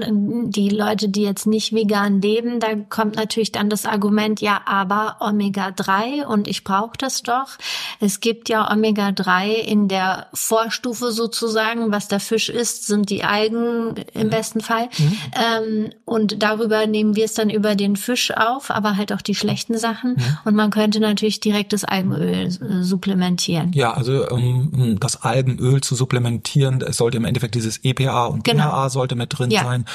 die 0.49 0.69
Leute, 0.69 1.09
die 1.09 1.23
jetzt 1.23 1.47
nicht 1.47 1.73
vegan 1.73 2.21
leben, 2.21 2.59
da 2.59 2.75
kommt 2.89 3.15
natürlich 3.15 3.51
dann 3.51 3.69
das 3.69 3.85
Argument, 3.85 4.41
ja, 4.41 4.61
aber 4.65 5.17
Omega-3 5.21 6.25
und 6.25 6.47
ich 6.47 6.63
brauche 6.63 6.97
das 6.97 7.23
doch. 7.23 7.57
Es 7.99 8.19
gibt 8.19 8.49
ja 8.49 8.69
Omega-3 8.71 9.53
in 9.53 9.87
der 9.87 10.27
Vorstufe 10.33 11.11
sozusagen, 11.11 11.91
was 11.91 12.07
der 12.07 12.19
Fisch 12.19 12.49
isst, 12.49 12.85
sind 12.85 13.09
die 13.09 13.23
Algen 13.23 13.95
im 14.13 14.29
besten 14.29 14.59
Fall. 14.59 14.89
Mhm. 14.97 15.17
Ähm, 15.33 15.89
und 16.03 16.43
darüber 16.43 16.87
nehmen 16.87 17.15
wir 17.15 17.25
es 17.25 17.33
dann 17.33 17.49
über 17.49 17.75
den 17.75 17.95
Fisch 17.95 18.31
auf, 18.31 18.71
aber 18.71 18.97
halt 18.97 19.13
auch 19.13 19.21
die 19.21 19.35
schlechten 19.35 19.77
Sachen. 19.77 20.11
Mhm. 20.13 20.37
Und 20.43 20.55
man 20.55 20.69
könnte 20.69 20.99
natürlich 20.99 21.39
direkt 21.39 21.71
das 21.71 21.85
Algenöl 21.85 22.47
äh, 22.47 22.83
supplementieren. 22.83 23.71
Ja, 23.73 23.93
also 23.93 24.27
um 24.29 24.97
das 24.99 25.21
Algenöl 25.21 25.81
zu 25.81 25.95
supplementieren, 25.95 26.81
es 26.81 26.97
sollte 26.97 27.17
im 27.17 27.25
Endeffekt 27.25 27.55
dieses 27.55 27.84
EPA 27.85 28.25
und 28.25 28.43
genau. 28.43 28.69
DHA 28.69 28.89
sollte 28.89 29.15
mit 29.15 29.37
drin 29.37 29.51
ja. 29.51 29.63
sein. 29.63 29.85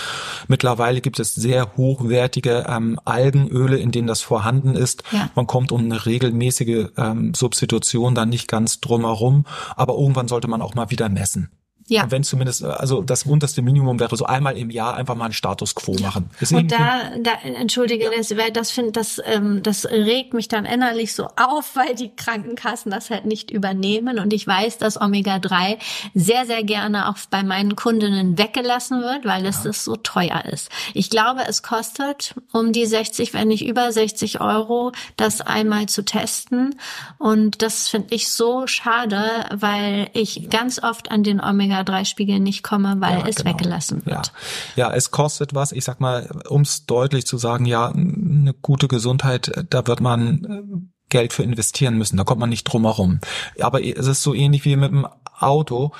Mittlerweile 0.48 1.00
gibt 1.00 1.18
es 1.20 1.34
sehr 1.34 1.76
hochwertige 1.76 2.66
ähm, 2.68 2.98
Algenöle, 3.04 3.76
in 3.76 3.90
denen 3.90 4.06
das 4.06 4.20
vorhanden 4.22 4.74
ist. 4.74 5.02
Ja. 5.12 5.30
Man 5.34 5.46
kommt 5.46 5.72
um 5.72 5.84
eine 5.84 6.06
regelmäßige 6.06 6.88
ähm, 6.96 7.34
Substitution 7.34 8.14
dann 8.14 8.28
nicht 8.28 8.48
ganz 8.48 8.80
drum 8.80 9.02
herum, 9.02 9.44
aber 9.76 9.94
irgendwann 9.94 10.28
sollte 10.28 10.48
man 10.48 10.62
auch 10.62 10.74
mal 10.74 10.90
wieder 10.90 11.08
messen. 11.08 11.50
Ja. 11.90 12.08
Wenn 12.08 12.22
zumindest, 12.22 12.62
also 12.62 13.02
das 13.02 13.24
unterste 13.24 13.62
Minimum 13.62 13.98
wäre 13.98 14.16
so 14.16 14.24
einmal 14.24 14.56
im 14.56 14.70
Jahr 14.70 14.94
einfach 14.94 15.16
mal 15.16 15.24
einen 15.24 15.34
Status 15.34 15.74
quo 15.74 15.96
machen. 16.00 16.30
Ist 16.38 16.52
und 16.52 16.70
da, 16.70 17.10
da, 17.20 17.32
entschuldige, 17.42 18.04
ja. 18.04 18.10
das, 18.16 18.36
weil 18.36 18.52
das 18.52 18.70
finde, 18.70 18.92
das, 18.92 19.20
ähm, 19.24 19.60
das 19.64 19.86
regt 19.86 20.32
mich 20.32 20.46
dann 20.46 20.66
innerlich 20.66 21.14
so 21.14 21.26
auf, 21.36 21.70
weil 21.74 21.96
die 21.96 22.14
Krankenkassen 22.14 22.92
das 22.92 23.10
halt 23.10 23.26
nicht 23.26 23.50
übernehmen. 23.50 24.20
Und 24.20 24.32
ich 24.32 24.46
weiß, 24.46 24.78
dass 24.78 25.00
Omega-3 25.00 25.78
sehr, 26.14 26.46
sehr 26.46 26.62
gerne 26.62 27.08
auch 27.08 27.16
bei 27.28 27.42
meinen 27.42 27.74
Kundinnen 27.74 28.38
weggelassen 28.38 29.02
wird, 29.02 29.24
weil 29.24 29.44
es 29.44 29.56
ja. 29.56 29.64
das 29.64 29.84
so 29.84 29.96
teuer 29.96 30.44
ist. 30.44 30.70
Ich 30.94 31.10
glaube, 31.10 31.40
es 31.48 31.64
kostet 31.64 32.36
um 32.52 32.72
die 32.72 32.86
60, 32.86 33.34
wenn 33.34 33.48
nicht 33.48 33.66
über 33.66 33.90
60 33.90 34.40
Euro, 34.40 34.92
das 35.16 35.40
einmal 35.40 35.86
zu 35.86 36.04
testen. 36.04 36.76
Und 37.18 37.62
das 37.62 37.88
finde 37.88 38.14
ich 38.14 38.28
so 38.28 38.68
schade, 38.68 39.46
weil 39.52 40.08
ich 40.12 40.50
ganz 40.50 40.80
oft 40.80 41.10
an 41.10 41.24
den 41.24 41.40
Omega 41.40 41.79
Omega-3-Spiegel 41.80 42.40
nicht 42.40 42.62
komme, 42.62 42.96
weil 43.00 43.20
ja, 43.20 43.26
es 43.26 43.36
genau. 43.36 43.50
weggelassen 43.50 44.04
wird. 44.06 44.32
Ja. 44.76 44.88
ja, 44.88 44.94
es 44.94 45.10
kostet 45.10 45.54
was. 45.54 45.72
Ich 45.72 45.84
sag 45.84 46.00
mal, 46.00 46.28
um 46.48 46.62
es 46.62 46.86
deutlich 46.86 47.26
zu 47.26 47.38
sagen, 47.38 47.66
ja, 47.66 47.88
eine 47.88 48.54
gute 48.60 48.88
Gesundheit, 48.88 49.66
da 49.70 49.86
wird 49.86 50.00
man 50.00 50.44
äh, 50.44 50.62
Geld 51.08 51.32
für 51.32 51.42
investieren 51.42 51.96
müssen. 51.96 52.16
Da 52.16 52.24
kommt 52.24 52.40
man 52.40 52.50
nicht 52.50 52.64
drum 52.64 52.84
herum. 52.84 53.20
Aber 53.60 53.84
es 53.84 54.06
ist 54.06 54.22
so 54.22 54.34
ähnlich 54.34 54.64
wie 54.64 54.76
mit 54.76 54.90
dem 54.90 55.06
Auto. 55.38 55.92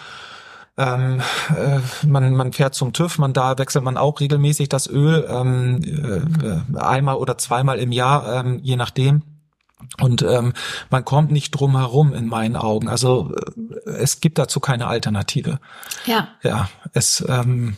Ähm, 0.77 1.21
äh, 1.51 2.07
man, 2.07 2.35
man 2.35 2.53
fährt 2.53 2.75
zum 2.75 2.93
TÜV, 2.93 3.19
man 3.19 3.33
da 3.33 3.59
wechselt 3.59 3.85
man 3.85 3.97
auch 3.97 4.21
regelmäßig 4.21 4.69
das 4.69 4.89
Öl 4.89 5.27
ähm, 5.29 5.83
äh, 5.83 6.79
einmal 6.79 7.17
oder 7.17 7.37
zweimal 7.37 7.79
im 7.79 7.93
Jahr, 7.93 8.45
ähm, 8.45 8.61
je 8.63 8.77
nachdem. 8.77 9.23
Und 10.01 10.23
ähm, 10.23 10.53
man 10.91 11.05
kommt 11.05 11.31
nicht 11.31 11.51
drum 11.53 11.77
herum 11.77 12.13
in 12.13 12.27
meinen 12.27 12.57
Augen. 12.57 12.89
Also 12.89 13.35
äh, 13.87 13.91
es 13.91 14.21
gibt 14.21 14.39
dazu 14.39 14.61
keine 14.61 14.87
Alternative. 14.87 15.59
Ja. 16.07 16.29
Ja, 16.43 16.69
es. 16.93 17.25
Ähm, 17.29 17.77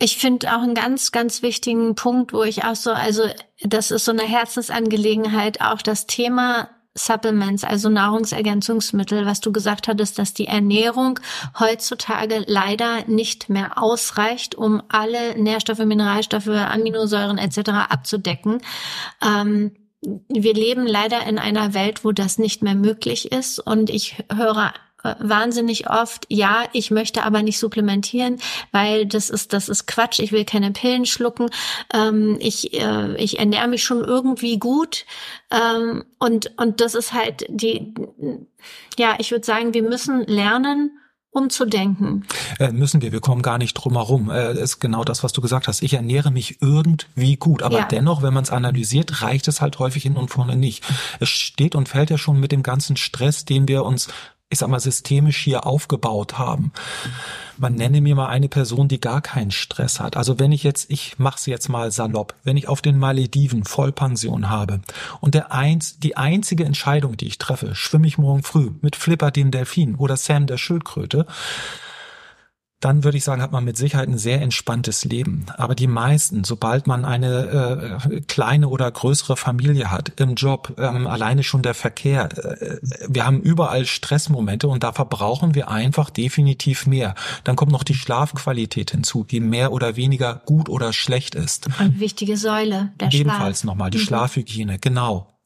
ich 0.00 0.18
finde 0.18 0.54
auch 0.54 0.62
einen 0.62 0.74
ganz, 0.74 1.10
ganz 1.10 1.42
wichtigen 1.42 1.96
Punkt, 1.96 2.32
wo 2.32 2.44
ich 2.44 2.64
auch 2.64 2.76
so, 2.76 2.92
also 2.92 3.24
das 3.62 3.90
ist 3.90 4.04
so 4.04 4.12
eine 4.12 4.22
Herzensangelegenheit, 4.22 5.60
auch 5.60 5.82
das 5.82 6.06
Thema 6.06 6.68
Supplements, 6.98 7.64
also 7.64 7.88
Nahrungsergänzungsmittel, 7.88 9.26
was 9.26 9.40
du 9.40 9.52
gesagt 9.52 9.88
hattest, 9.88 10.18
dass 10.18 10.34
die 10.34 10.46
Ernährung 10.46 11.20
heutzutage 11.58 12.44
leider 12.46 13.06
nicht 13.06 13.48
mehr 13.48 13.80
ausreicht, 13.82 14.54
um 14.54 14.82
alle 14.88 15.38
Nährstoffe, 15.38 15.78
Mineralstoffe, 15.78 16.48
Aminosäuren 16.48 17.38
etc. 17.38 17.70
abzudecken. 17.88 18.60
Ähm, 19.22 19.72
wir 20.00 20.54
leben 20.54 20.86
leider 20.86 21.26
in 21.26 21.38
einer 21.38 21.74
Welt, 21.74 22.04
wo 22.04 22.12
das 22.12 22.38
nicht 22.38 22.62
mehr 22.62 22.74
möglich 22.74 23.32
ist. 23.32 23.58
Und 23.58 23.90
ich 23.90 24.16
höre 24.32 24.72
äh, 25.02 25.14
wahnsinnig 25.20 25.90
oft, 25.90 26.26
ja, 26.28 26.64
ich 26.72 26.90
möchte 26.90 27.22
aber 27.22 27.42
nicht 27.42 27.58
supplementieren, 27.58 28.40
weil 28.72 29.06
das 29.06 29.30
ist, 29.30 29.52
das 29.52 29.68
ist 29.68 29.86
Quatsch, 29.86 30.18
ich 30.18 30.32
will 30.32 30.44
keine 30.44 30.72
Pillen 30.72 31.06
schlucken, 31.06 31.50
ähm, 31.94 32.36
ich, 32.40 32.74
äh, 32.74 33.14
ich 33.16 33.38
ernähre 33.38 33.68
mich 33.68 33.84
schon 33.84 34.04
irgendwie 34.04 34.58
gut. 34.58 35.04
Ähm, 35.50 36.04
und, 36.18 36.52
und 36.58 36.80
das 36.80 36.94
ist 36.94 37.12
halt 37.12 37.46
die, 37.48 37.94
ja, 38.98 39.16
ich 39.18 39.30
würde 39.30 39.46
sagen, 39.46 39.74
wir 39.74 39.82
müssen 39.82 40.24
lernen, 40.26 40.98
umzudenken. 41.30 42.24
Äh, 42.58 42.72
müssen 42.72 43.02
wir, 43.02 43.12
wir 43.12 43.20
kommen 43.20 43.42
gar 43.42 43.58
nicht 43.58 43.74
drum 43.74 43.94
herum. 43.94 44.30
Äh, 44.30 44.54
ist 44.54 44.80
genau 44.80 45.04
das, 45.04 45.22
was 45.22 45.32
du 45.32 45.40
gesagt 45.40 45.68
hast. 45.68 45.82
Ich 45.82 45.94
ernähre 45.94 46.30
mich 46.30 46.60
irgendwie 46.60 47.36
gut, 47.36 47.62
aber 47.62 47.80
ja. 47.80 47.84
dennoch, 47.84 48.22
wenn 48.22 48.34
man 48.34 48.44
es 48.44 48.50
analysiert, 48.50 49.22
reicht 49.22 49.48
es 49.48 49.60
halt 49.60 49.78
häufig 49.78 50.02
hin 50.02 50.16
und 50.16 50.30
vorne 50.30 50.56
nicht. 50.56 50.84
Es 51.20 51.28
steht 51.28 51.74
und 51.74 51.88
fällt 51.88 52.10
ja 52.10 52.18
schon 52.18 52.40
mit 52.40 52.52
dem 52.52 52.62
ganzen 52.62 52.96
Stress, 52.96 53.44
den 53.44 53.68
wir 53.68 53.84
uns 53.84 54.08
ich 54.50 54.58
sag 54.58 54.68
mal, 54.68 54.80
systemisch 54.80 55.38
hier 55.38 55.66
aufgebaut 55.66 56.38
haben. 56.38 56.72
Man 57.58 57.74
nenne 57.74 58.00
mir 58.00 58.14
mal 58.14 58.28
eine 58.28 58.48
Person, 58.48 58.88
die 58.88 59.00
gar 59.00 59.20
keinen 59.20 59.50
Stress 59.50 60.00
hat. 60.00 60.16
Also 60.16 60.38
wenn 60.38 60.52
ich 60.52 60.62
jetzt, 60.62 60.90
ich 60.90 61.18
mach's 61.18 61.44
jetzt 61.44 61.68
mal 61.68 61.90
salopp, 61.90 62.34
wenn 62.44 62.56
ich 62.56 62.66
auf 62.66 62.80
den 62.80 62.98
Malediven 62.98 63.64
Vollpension 63.64 64.48
habe 64.48 64.80
und 65.20 65.34
der 65.34 65.52
eins, 65.52 65.98
die 65.98 66.16
einzige 66.16 66.64
Entscheidung, 66.64 67.16
die 67.16 67.26
ich 67.26 67.38
treffe, 67.38 67.74
schwimme 67.74 68.06
ich 68.06 68.16
morgen 68.16 68.42
früh 68.42 68.70
mit 68.80 68.96
Flipper 68.96 69.30
den 69.30 69.50
Delfin 69.50 69.96
oder 69.96 70.16
Sam 70.16 70.46
der 70.46 70.56
Schildkröte, 70.56 71.26
dann 72.80 73.02
würde 73.02 73.18
ich 73.18 73.24
sagen, 73.24 73.42
hat 73.42 73.50
man 73.50 73.64
mit 73.64 73.76
Sicherheit 73.76 74.08
ein 74.08 74.18
sehr 74.18 74.40
entspanntes 74.40 75.04
Leben. 75.04 75.46
Aber 75.56 75.74
die 75.74 75.88
meisten, 75.88 76.44
sobald 76.44 76.86
man 76.86 77.04
eine 77.04 77.98
äh, 78.08 78.20
kleine 78.20 78.68
oder 78.68 78.88
größere 78.88 79.36
Familie 79.36 79.90
hat, 79.90 80.12
im 80.20 80.36
Job, 80.36 80.74
ähm, 80.78 81.08
alleine 81.08 81.42
schon 81.42 81.62
der 81.62 81.74
Verkehr, 81.74 82.28
äh, 82.38 82.78
wir 83.08 83.26
haben 83.26 83.40
überall 83.40 83.84
Stressmomente 83.84 84.68
und 84.68 84.84
da 84.84 84.92
verbrauchen 84.92 85.56
wir 85.56 85.68
einfach 85.68 86.08
definitiv 86.10 86.86
mehr. 86.86 87.16
Dann 87.42 87.56
kommt 87.56 87.72
noch 87.72 87.82
die 87.82 87.94
Schlafqualität 87.94 88.92
hinzu, 88.92 89.24
die 89.24 89.40
mehr 89.40 89.72
oder 89.72 89.96
weniger 89.96 90.40
gut 90.46 90.68
oder 90.68 90.92
schlecht 90.92 91.34
ist. 91.34 91.68
Eine 91.78 91.98
wichtige 91.98 92.36
Säule, 92.36 92.92
der 93.00 93.12
Ebenfalls 93.12 93.64
nochmal 93.64 93.90
die 93.90 93.98
mhm. 93.98 94.02
Schlafhygiene, 94.02 94.78
genau. 94.78 95.40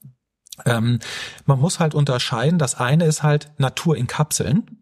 Ähm, 0.67 0.99
man 1.47 1.59
muss 1.59 1.81
halt 1.81 1.95
unterscheiden, 1.95 2.59
das 2.59 2.75
eine 2.75 3.07
ist 3.07 3.23
halt 3.23 3.53
Natur 3.57 3.97
in 3.97 4.07
Kapseln 4.07 4.82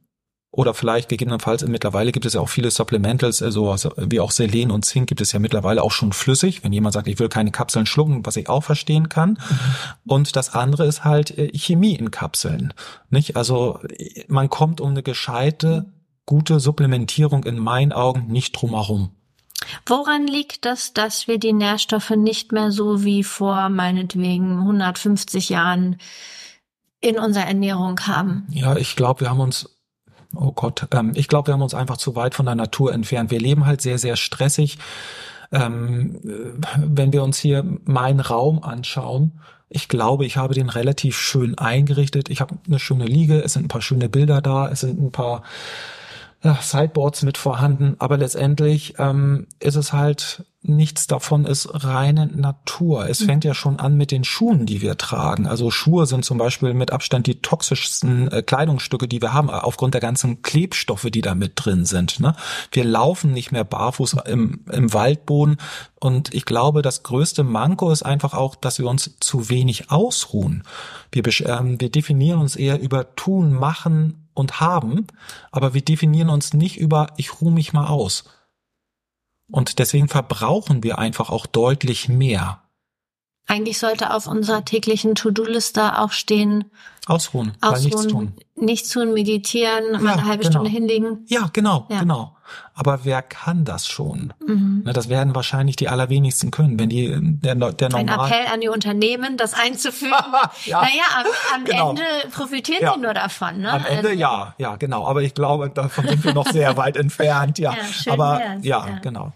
oder 0.53 0.75
vielleicht 0.75 1.09
gegebenenfalls, 1.09 1.65
mittlerweile 1.67 2.11
gibt 2.11 2.27
es 2.27 2.35
ja 2.35 2.41
auch 2.41 2.49
viele 2.49 2.73
Supplementals, 2.73 3.41
also 3.41 3.77
wie 3.97 4.19
auch 4.19 4.33
Selen 4.33 4.73
und 4.73 4.85
Zink 4.85 5.09
gibt 5.09 5.21
es 5.21 5.31
ja 5.31 5.39
mittlerweile 5.39 5.83
auch 5.83 5.93
schon 5.93 6.13
flüssig. 6.13 6.65
Wenn 6.65 6.73
jemand 6.73 6.95
sagt, 6.95 7.07
ich 7.07 7.21
will 7.21 7.29
keine 7.29 7.53
Kapseln 7.53 7.87
schlucken, 7.87 8.27
was 8.27 8.37
ich 8.37 8.49
auch 8.49 8.65
verstehen 8.65 9.09
kann. 9.09 9.31
Mhm. 9.31 9.39
Und 10.07 10.37
das 10.37 10.55
andere 10.55 10.87
ist 10.87 11.05
halt 11.05 11.37
äh, 11.39 11.57
Chemie 11.57 11.95
in 11.95 12.11
Kapseln. 12.11 12.75
Nicht? 13.11 13.37
Also 13.37 13.79
man 14.27 14.51
kommt 14.51 14.81
um 14.81 14.91
eine 14.91 15.05
gescheite, 15.05 15.93
gute 16.27 16.59
Supplementierung 16.59 17.45
in 17.45 17.59
meinen 17.59 17.93
Augen 17.93 18.27
nicht 18.27 18.53
drumherum. 18.53 19.11
Woran 19.87 20.27
liegt 20.27 20.65
das, 20.65 20.93
dass 20.95 21.29
wir 21.29 21.39
die 21.39 21.53
Nährstoffe 21.53 22.11
nicht 22.11 22.51
mehr 22.51 22.73
so 22.73 23.05
wie 23.05 23.23
vor 23.23 23.69
meinetwegen 23.69 24.59
150 24.59 25.49
Jahren 25.49 25.99
in 27.01 27.19
unserer 27.21 27.47
Ernährung 27.47 28.01
haben? 28.01 28.47
Ja, 28.51 28.77
ich 28.77 28.97
glaube, 28.97 29.21
wir 29.21 29.31
haben 29.31 29.41
uns 29.41 29.69
oh 30.35 30.53
Gott, 30.53 30.87
ähm, 30.93 31.13
ich 31.15 31.29
glaube, 31.29 31.49
wir 31.49 31.55
haben 31.55 31.63
uns 31.63 31.75
einfach 31.75 31.97
zu 31.97 32.17
weit 32.17 32.35
von 32.35 32.47
der 32.47 32.55
Natur 32.55 32.93
entfernt. 32.93 33.31
Wir 33.31 33.41
leben 33.41 33.67
halt 33.67 33.81
sehr, 33.81 33.99
sehr 33.99 34.17
stressig. 34.17 34.79
Ähm, 35.53 36.21
wenn 36.77 37.13
wir 37.13 37.23
uns 37.23 37.39
hier 37.39 37.65
meinen 37.85 38.21
Raum 38.21 38.63
anschauen, 38.63 39.41
ich 39.69 39.89
glaube, 39.89 40.27
ich 40.27 40.37
habe 40.37 40.55
den 40.55 40.69
relativ 40.69 41.17
schön 41.19 41.57
eingerichtet. 41.57 42.29
Ich 42.29 42.41
habe 42.41 42.57
eine 42.67 42.79
schöne 42.81 43.07
Liege, 43.07 43.41
es 43.41 43.53
sind 43.53 43.67
ein 43.67 43.69
paar 43.69 43.83
schöne 43.83 44.09
Bilder 44.09 44.43
da, 44.43 44.69
es 44.69 44.81
sind 44.81 45.01
ein 45.01 45.13
paar 45.13 45.43
Sideboards 46.43 47.23
mit 47.23 47.37
vorhanden, 47.37 47.97
aber 47.99 48.17
letztendlich 48.17 48.95
ähm, 48.99 49.47
ist 49.59 49.77
es 49.77 49.93
halt 49.93 50.45
nichts 50.63 51.07
davon 51.07 51.47
ist 51.47 51.69
reine 51.73 52.27
Natur. 52.27 53.09
Es 53.09 53.21
mhm. 53.21 53.27
fängt 53.27 53.45
ja 53.45 53.55
schon 53.55 53.81
an 53.81 53.97
mit 53.97 54.11
den 54.11 54.25
Schuhen, 54.25 54.67
die 54.67 54.83
wir 54.83 54.99
tragen. 54.99 55.47
Also 55.47 55.71
Schuhe 55.71 56.05
sind 56.05 56.25
zum 56.25 56.37
Beispiel 56.37 56.75
mit 56.75 56.91
Abstand 56.91 57.27
die 57.27 57.41
toxischsten 57.41 58.31
äh, 58.31 58.43
Kleidungsstücke, 58.43 59.09
die 59.09 59.23
wir 59.23 59.33
haben, 59.33 59.49
aufgrund 59.49 59.95
der 59.95 60.03
ganzen 60.03 60.43
Klebstoffe, 60.43 61.09
die 61.11 61.23
da 61.23 61.35
mit 61.35 61.53
drin 61.55 61.87
sind. 61.87 62.21
Ne? 62.21 62.35
Wir 62.73 62.85
laufen 62.85 63.33
nicht 63.33 63.53
mehr 63.53 63.65
barfuß 63.65 64.17
im, 64.27 64.61
im 64.71 64.93
Waldboden. 64.93 65.57
Und 65.99 66.35
ich 66.35 66.45
glaube, 66.45 66.83
das 66.83 67.05
größte 67.05 67.43
Manko 67.43 67.91
ist 67.91 68.03
einfach 68.03 68.35
auch, 68.35 68.55
dass 68.55 68.79
wir 68.79 68.87
uns 68.87 69.17
zu 69.19 69.49
wenig 69.49 69.91
ausruhen. 69.91 70.65
Wir, 71.11 71.23
ähm, 71.47 71.81
wir 71.81 71.91
definieren 71.91 72.39
uns 72.39 72.55
eher 72.57 72.81
über 72.81 73.15
tun, 73.17 73.55
machen 73.55 74.27
und 74.35 74.61
haben, 74.61 75.07
aber 75.51 75.75
wir 75.75 75.83
definieren 75.83 76.31
uns 76.31 76.55
nicht 76.55 76.79
über 76.79 77.09
ich 77.17 77.41
ruhe 77.41 77.53
mich 77.53 77.73
mal 77.73 77.87
aus. 77.87 78.25
Und 79.51 79.79
deswegen 79.79 80.09
verbrauchen 80.09 80.83
wir 80.83 80.99
einfach 80.99 81.31
auch 81.31 81.47
deutlich 81.47 82.09
mehr. 82.09 82.63
Eigentlich 83.51 83.79
sollte 83.79 84.15
auf 84.15 84.29
unserer 84.29 84.65
täglichen 84.65 85.17
To-Do-Liste 85.17 85.99
auch 85.99 86.13
stehen. 86.13 86.67
Ausruhen, 87.07 87.55
ausruhen, 87.61 87.83
nichts 87.83 88.07
tun. 88.07 88.33
Nichts 88.55 88.89
tun, 88.91 89.13
meditieren, 89.13 89.85
ja, 89.93 89.99
mal 89.99 90.13
eine 90.13 90.25
halbe 90.25 90.45
genau. 90.45 90.53
Stunde 90.53 90.71
hinlegen. 90.71 91.25
Ja, 91.27 91.51
genau, 91.53 91.89
ja. 91.91 91.99
genau. 91.99 92.37
Aber 92.75 93.01
wer 93.05 93.23
kann 93.23 93.65
das 93.65 93.89
schon? 93.89 94.33
Mhm. 94.47 94.85
das 94.85 95.09
werden 95.09 95.35
wahrscheinlich 95.35 95.75
die 95.75 95.89
allerwenigsten 95.89 96.53
können, 96.53 96.79
wenn 96.79 96.91
die 96.91 97.13
der, 97.13 97.57
der 97.57 97.89
normal. 97.89 98.21
Ein 98.21 98.33
Appell 98.33 98.47
an 98.55 98.61
die 98.61 98.69
Unternehmen, 98.69 99.37
das 99.37 99.55
einzuführen. 99.55 100.15
ja. 100.67 100.83
Naja, 100.83 101.03
am, 101.17 101.27
am 101.57 101.65
genau. 101.65 101.91
Ende 101.91 102.03
profitieren 102.33 102.83
ja. 102.83 102.95
sie 102.95 103.01
nur 103.01 103.15
davon. 103.15 103.63
Ne? 103.63 103.73
Am 103.73 103.85
Ende 103.85 104.11
also, 104.11 104.21
ja, 104.21 104.55
ja, 104.59 104.77
genau. 104.77 105.07
Aber 105.09 105.23
ich 105.23 105.35
glaube, 105.35 105.71
davon 105.71 106.07
sind 106.07 106.23
wir 106.23 106.35
noch 106.35 106.47
sehr 106.47 106.77
weit 106.77 106.97
entfernt. 106.97 107.59
Ja, 107.59 107.75
ja 108.05 108.13
aber 108.13 108.41
ja, 108.63 108.87
ja, 108.87 108.99
genau. 109.03 109.33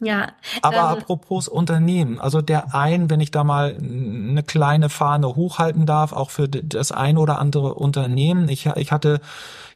Ja. 0.00 0.28
Aber 0.62 0.76
ähm, 0.76 0.84
apropos 0.84 1.48
Unternehmen, 1.48 2.20
also 2.20 2.40
der 2.40 2.74
ein, 2.74 3.10
wenn 3.10 3.20
ich 3.20 3.30
da 3.32 3.42
mal 3.42 3.76
eine 3.76 4.42
kleine 4.44 4.88
Fahne 4.90 5.34
hochhalten 5.34 5.86
darf, 5.86 6.12
auch 6.12 6.30
für 6.30 6.48
das 6.48 6.92
ein 6.92 7.18
oder 7.18 7.38
andere 7.38 7.74
Unternehmen. 7.74 8.48
Ich, 8.48 8.66
ich 8.66 8.92
hatte 8.92 9.20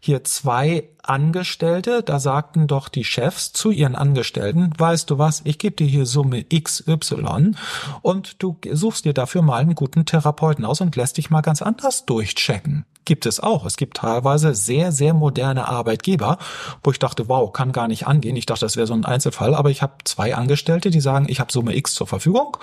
hier 0.00 0.22
zwei 0.24 0.88
Angestellte, 1.02 2.02
da 2.02 2.20
sagten 2.20 2.68
doch 2.68 2.88
die 2.88 3.04
Chefs 3.04 3.52
zu 3.52 3.70
ihren 3.70 3.96
Angestellten, 3.96 4.72
weißt 4.76 5.10
du 5.10 5.18
was, 5.18 5.42
ich 5.44 5.58
gebe 5.58 5.74
dir 5.74 5.86
hier 5.86 6.06
Summe 6.06 6.44
XY 6.44 7.56
und 8.02 8.42
du 8.42 8.56
suchst 8.72 9.04
dir 9.04 9.12
dafür 9.12 9.42
mal 9.42 9.58
einen 9.58 9.74
guten 9.74 10.06
Therapeuten 10.06 10.64
aus 10.64 10.80
und 10.80 10.94
lässt 10.94 11.16
dich 11.16 11.28
mal 11.28 11.40
ganz 11.40 11.60
anders 11.60 12.06
durchchecken. 12.06 12.86
Gibt 13.04 13.26
es 13.26 13.40
auch. 13.40 13.66
Es 13.66 13.76
gibt 13.76 13.96
teilweise 13.96 14.54
sehr, 14.54 14.92
sehr 14.92 15.12
moderne 15.12 15.66
Arbeitgeber, 15.68 16.38
wo 16.84 16.92
ich 16.92 17.00
dachte, 17.00 17.28
wow, 17.28 17.52
kann 17.52 17.72
gar 17.72 17.88
nicht 17.88 18.06
angehen. 18.06 18.36
Ich 18.36 18.46
dachte, 18.46 18.64
das 18.64 18.76
wäre 18.76 18.86
so 18.86 18.94
ein 18.94 19.04
Einzelfall, 19.04 19.56
aber 19.56 19.70
ich 19.70 19.82
habe 19.82 19.94
zwei 20.04 20.36
Angestellte, 20.36 20.90
die 20.90 21.00
sagen, 21.00 21.26
ich 21.28 21.40
habe 21.40 21.52
Summe 21.52 21.74
X 21.74 21.94
zur 21.94 22.06
Verfügung 22.06 22.56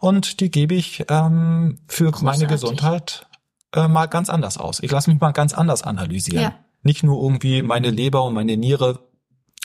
und 0.00 0.40
die 0.40 0.50
gebe 0.50 0.74
ich 0.74 1.06
ähm, 1.08 1.78
für 1.88 2.10
Großartig. 2.10 2.22
meine 2.22 2.46
Gesundheit 2.46 3.26
äh, 3.74 3.88
mal 3.88 4.06
ganz 4.06 4.28
anders 4.28 4.58
aus. 4.58 4.80
Ich 4.80 4.90
lasse 4.90 5.10
mich 5.10 5.20
mal 5.20 5.32
ganz 5.32 5.54
anders 5.54 5.82
analysieren. 5.82 6.42
Ja. 6.42 6.54
Nicht 6.82 7.02
nur 7.02 7.22
irgendwie 7.22 7.62
meine 7.62 7.90
Leber 7.90 8.24
und 8.24 8.34
meine 8.34 8.56
Niere, 8.56 9.10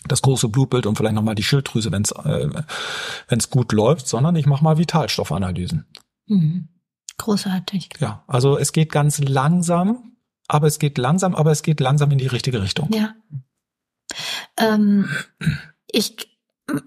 das 0.07 0.22
große 0.22 0.49
Blutbild 0.49 0.86
und 0.86 0.97
vielleicht 0.97 1.16
nochmal 1.16 1.36
die 1.36 1.43
Schilddrüse, 1.43 1.91
wenn 1.91 2.03
es 2.03 2.11
äh, 2.11 2.49
wenn's 3.28 3.49
gut 3.49 3.72
läuft, 3.72 4.07
sondern 4.07 4.36
ich 4.36 4.45
mache 4.45 4.63
mal 4.63 4.78
Vitalstoffanalysen. 4.78 5.86
Mhm. 6.28 6.70
Großartig. 7.18 7.89
Ja, 7.99 8.24
also 8.28 8.57
es 8.57 8.74
geht 8.74 8.91
ganz 8.91 9.20
langsam, 9.20 10.18
aber 10.47 10.68
es 10.68 10.80
geht 10.80 10.97
langsam, 10.97 11.34
aber 11.34 11.51
es 11.51 11.63
geht 11.63 11.80
langsam 11.80 12.11
in 12.11 12.18
die 12.18 12.28
richtige 12.28 12.61
Richtung. 12.61 12.89
Ja. 12.93 13.16
Ähm, 14.57 15.09
ich 15.91 16.35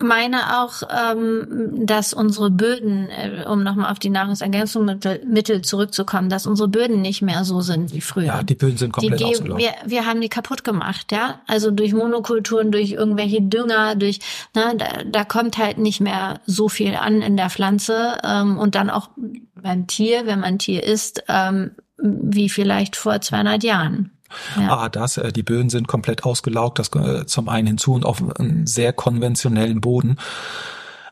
meine 0.01 0.61
auch, 0.61 0.83
ähm, 0.91 1.87
dass 1.87 2.13
unsere 2.13 2.51
Böden, 2.51 3.09
äh, 3.11 3.45
um 3.47 3.63
nochmal 3.63 3.93
auf 3.93 4.01
die 4.01 4.11
Nahrungsergänzungsmittel 4.11 5.63
zurückzukommen, 5.63 6.29
dass 6.29 6.47
unsere 6.47 6.69
Böden 6.69 7.01
nicht 7.01 7.23
mehr 7.23 7.45
so 7.45 7.61
sind 7.61 7.93
wie 7.95 8.01
früher. 8.01 8.25
Ja, 8.25 8.43
die 8.43 8.57
Böden 8.57 8.77
sind 8.77 8.93
komplett 8.93 9.21
die 9.21 9.57
wir, 9.57 9.73
wir 9.87 10.05
haben 10.05 10.21
die 10.21 10.29
kaputt 10.29 10.65
gemacht, 10.65 11.13
ja. 11.13 11.41
Also 11.47 11.71
durch 11.71 11.93
Monokulturen, 11.93 12.73
durch 12.73 12.93
irgendwelche 12.93 13.41
Dünger, 13.41 13.95
durch, 13.95 14.19
ne, 14.55 14.75
da, 14.77 15.05
da 15.05 15.25
kommt 15.25 15.59
halt 15.59 15.79
nicht 15.79 16.01
mehr 16.01 16.41
so 16.45 16.69
viel 16.69 16.97
an 16.97 17.23
in 17.23 17.37
der 17.37 17.51
Pflanze 17.51 18.19
ähm, 18.25 18.59
und 18.59 18.75
dann 18.75 18.91
auch 18.91 19.11
beim 19.55 19.87
Tier, 19.87 20.27
wenn 20.27 20.41
man 20.41 20.59
Tier 20.59 20.83
isst, 20.83 21.23
ähm, 21.29 21.71
wie 21.99 22.49
vielleicht 22.49 22.97
vor 22.97 23.21
200 23.21 23.63
Jahren. 23.63 24.18
Ja. 24.57 24.77
Ah, 24.77 24.89
das, 24.89 25.17
äh, 25.17 25.33
die 25.33 25.43
Böden 25.43 25.71
sind 25.71 25.89
komplett 25.89 26.25
ausgelaugt, 26.25 26.79
das 26.79 26.89
äh, 26.95 27.27
zum 27.27 27.49
einen 27.49 27.67
hinzu 27.67 27.95
und 27.95 28.05
auf 28.05 28.23
einem 28.39 28.67
sehr 28.67 28.93
konventionellen 28.93 29.81
Boden. 29.81 30.19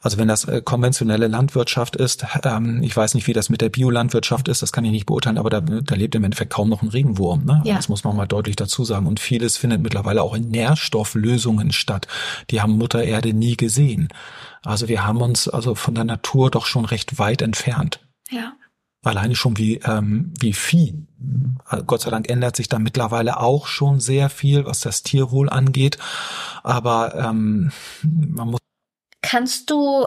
Also 0.06 0.18
wenn 0.18 0.28
das 0.28 0.44
äh, 0.44 0.62
konventionelle 0.64 1.26
Landwirtschaft 1.26 1.96
ist, 1.96 2.24
ähm, 2.44 2.80
ich 2.84 2.96
weiß 2.96 3.14
nicht, 3.14 3.26
wie 3.26 3.32
das 3.32 3.48
mit 3.48 3.60
der 3.60 3.70
Biolandwirtschaft 3.70 4.46
ist, 4.46 4.62
das 4.62 4.70
kann 4.70 4.84
ich 4.84 4.92
nicht 4.92 5.06
beurteilen, 5.06 5.36
aber 5.36 5.50
da, 5.50 5.60
da 5.60 5.96
lebt 5.96 6.14
im 6.14 6.22
Endeffekt 6.22 6.52
kaum 6.52 6.68
noch 6.68 6.82
ein 6.82 6.88
Regenwurm. 6.90 7.44
Ne? 7.44 7.60
Ja. 7.64 7.74
Das 7.74 7.88
muss 7.88 8.04
man 8.04 8.14
mal 8.14 8.26
deutlich 8.26 8.54
dazu 8.54 8.84
sagen. 8.84 9.08
Und 9.08 9.18
vieles 9.18 9.56
findet 9.56 9.82
mittlerweile 9.82 10.22
auch 10.22 10.34
in 10.34 10.48
Nährstofflösungen 10.48 11.72
statt. 11.72 12.06
Die 12.50 12.60
haben 12.60 12.78
Mutter 12.78 13.02
Erde 13.02 13.32
nie 13.32 13.56
gesehen. 13.56 14.08
Also 14.64 14.86
wir 14.86 15.04
haben 15.04 15.20
uns 15.20 15.48
also 15.48 15.74
von 15.74 15.96
der 15.96 16.04
Natur 16.04 16.52
doch 16.52 16.66
schon 16.66 16.84
recht 16.84 17.18
weit 17.18 17.42
entfernt. 17.42 17.98
Ja. 18.30 18.52
Alleine 19.06 19.36
schon 19.36 19.56
wie, 19.56 19.76
ähm, 19.84 20.32
wie 20.40 20.52
Vieh. 20.52 20.94
Gott 21.86 22.00
sei 22.00 22.10
Dank 22.10 22.28
ändert 22.28 22.56
sich 22.56 22.68
da 22.68 22.78
mittlerweile 22.78 23.38
auch 23.38 23.66
schon 23.66 24.00
sehr 24.00 24.28
viel, 24.28 24.66
was 24.66 24.80
das 24.80 25.02
Tierwohl 25.02 25.48
angeht. 25.48 25.98
Aber 26.62 27.14
ähm, 27.14 27.70
man 28.02 28.50
muss. 28.50 28.60
Kannst 29.22 29.70
du 29.70 30.06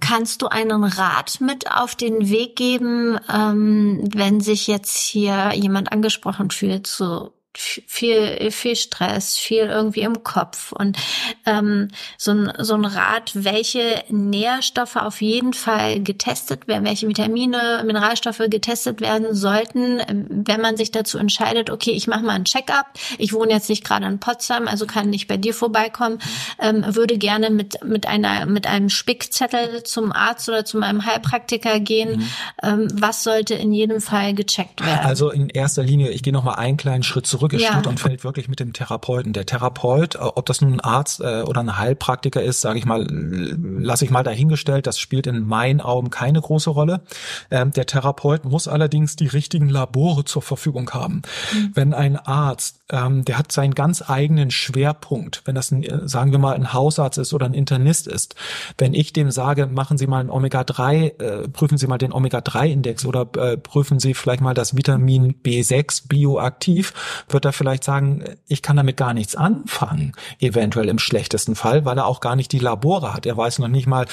Kannst 0.00 0.42
du 0.42 0.48
einen 0.48 0.82
Rat 0.82 1.40
mit 1.40 1.70
auf 1.70 1.94
den 1.94 2.28
Weg 2.28 2.56
geben, 2.56 3.20
ähm, 3.32 4.02
wenn 4.12 4.40
sich 4.40 4.66
jetzt 4.66 4.96
hier 4.98 5.52
jemand 5.54 5.92
angesprochen 5.92 6.50
fühlt, 6.50 6.88
so 6.88 7.35
viel, 7.58 8.50
viel 8.50 8.76
Stress, 8.76 9.38
viel 9.38 9.64
irgendwie 9.64 10.02
im 10.02 10.22
Kopf 10.22 10.72
und 10.72 10.96
ähm, 11.44 11.88
so, 12.18 12.32
ein, 12.32 12.52
so 12.58 12.74
ein 12.74 12.84
Rat, 12.84 13.32
welche 13.34 14.04
Nährstoffe 14.08 14.96
auf 14.96 15.22
jeden 15.22 15.52
Fall 15.52 16.02
getestet 16.02 16.68
werden, 16.68 16.84
welche 16.84 17.08
Vitamine, 17.08 17.82
Mineralstoffe 17.84 18.42
getestet 18.48 19.00
werden 19.00 19.34
sollten, 19.34 20.00
wenn 20.28 20.60
man 20.60 20.76
sich 20.76 20.90
dazu 20.90 21.18
entscheidet, 21.18 21.70
okay, 21.70 21.92
ich 21.92 22.06
mache 22.06 22.24
mal 22.24 22.34
ein 22.34 22.44
Check-up, 22.44 22.86
ich 23.18 23.32
wohne 23.32 23.52
jetzt 23.52 23.68
nicht 23.68 23.84
gerade 23.84 24.06
in 24.06 24.20
Potsdam, 24.20 24.68
also 24.68 24.86
kann 24.86 25.10
nicht 25.10 25.28
bei 25.28 25.36
dir 25.36 25.54
vorbeikommen, 25.54 26.18
ähm, 26.60 26.84
würde 26.86 27.18
gerne 27.18 27.50
mit, 27.50 27.82
mit, 27.84 28.06
einer, 28.06 28.46
mit 28.46 28.66
einem 28.66 28.88
Spickzettel 28.88 29.82
zum 29.82 30.12
Arzt 30.12 30.48
oder 30.48 30.64
zu 30.64 30.78
meinem 30.78 31.04
Heilpraktiker 31.04 31.80
gehen. 31.80 32.18
Mhm. 32.18 32.28
Ähm, 32.62 32.88
was 32.94 33.24
sollte 33.24 33.54
in 33.54 33.72
jedem 33.72 34.00
Fall 34.00 34.34
gecheckt 34.34 34.84
werden? 34.84 35.04
Also 35.04 35.30
in 35.30 35.48
erster 35.48 35.82
Linie, 35.82 36.10
ich 36.10 36.22
gehe 36.22 36.32
noch 36.32 36.44
mal 36.44 36.54
einen 36.54 36.76
kleinen 36.76 37.02
Schritt 37.02 37.26
zurück 37.26 37.45
zurück. 37.48 37.60
Es 37.60 37.62
ja. 37.62 37.82
und 37.88 38.00
fällt 38.00 38.24
wirklich 38.24 38.48
mit 38.48 38.60
dem 38.60 38.72
Therapeuten. 38.72 39.32
Der 39.32 39.46
Therapeut, 39.46 40.16
äh, 40.16 40.18
ob 40.18 40.46
das 40.46 40.60
nun 40.60 40.74
ein 40.74 40.80
Arzt 40.80 41.20
äh, 41.20 41.42
oder 41.42 41.60
ein 41.60 41.78
Heilpraktiker 41.78 42.42
ist, 42.42 42.60
sage 42.60 42.78
ich 42.78 42.86
mal, 42.86 43.06
lasse 43.08 44.04
ich 44.04 44.10
mal 44.10 44.22
dahingestellt. 44.22 44.86
Das 44.86 44.98
spielt 44.98 45.26
in 45.26 45.46
meinen 45.46 45.80
Augen 45.80 46.10
keine 46.10 46.40
große 46.40 46.70
Rolle. 46.70 47.02
Ähm, 47.50 47.72
der 47.72 47.86
Therapeut 47.86 48.44
muss 48.44 48.68
allerdings 48.68 49.16
die 49.16 49.26
richtigen 49.26 49.68
Labore 49.68 50.24
zur 50.24 50.42
Verfügung 50.42 50.90
haben. 50.90 51.22
Mhm. 51.52 51.70
Wenn 51.74 51.94
ein 51.94 52.16
Arzt, 52.16 52.80
ähm, 52.90 53.24
der 53.24 53.38
hat 53.38 53.52
seinen 53.52 53.74
ganz 53.74 54.08
eigenen 54.08 54.50
Schwerpunkt, 54.50 55.42
wenn 55.44 55.54
das 55.54 55.70
ein, 55.70 55.82
äh, 55.82 56.08
sagen 56.08 56.32
wir 56.32 56.38
mal 56.38 56.54
ein 56.54 56.72
Hausarzt 56.72 57.18
ist 57.18 57.34
oder 57.34 57.46
ein 57.46 57.54
Internist 57.54 58.06
ist, 58.06 58.34
wenn 58.78 58.94
ich 58.94 59.12
dem 59.12 59.30
sage, 59.30 59.66
machen 59.66 59.98
Sie 59.98 60.06
mal 60.06 60.20
ein 60.20 60.30
Omega-3, 60.30 61.20
äh, 61.20 61.48
prüfen 61.48 61.78
Sie 61.78 61.86
mal 61.86 61.98
den 61.98 62.12
Omega-3-Index 62.12 63.04
oder 63.06 63.26
äh, 63.36 63.56
prüfen 63.56 63.98
Sie 63.98 64.14
vielleicht 64.14 64.40
mal 64.40 64.54
das 64.54 64.76
Vitamin 64.76 65.34
B6 65.42 66.08
bioaktiv, 66.08 66.92
wird 67.28 67.44
er 67.44 67.52
vielleicht 67.52 67.84
sagen, 67.84 68.24
ich 68.46 68.62
kann 68.62 68.76
damit 68.76 68.96
gar 68.96 69.14
nichts 69.14 69.34
anfangen, 69.34 70.12
eventuell 70.40 70.88
im 70.88 70.98
schlechtesten 70.98 71.54
Fall, 71.54 71.84
weil 71.84 71.98
er 71.98 72.06
auch 72.06 72.20
gar 72.20 72.36
nicht 72.36 72.52
die 72.52 72.58
Labore 72.58 73.14
hat. 73.14 73.26
Er 73.26 73.36
weiß 73.36 73.58
noch 73.58 73.68
nicht 73.68 73.86
mal, 73.86 74.06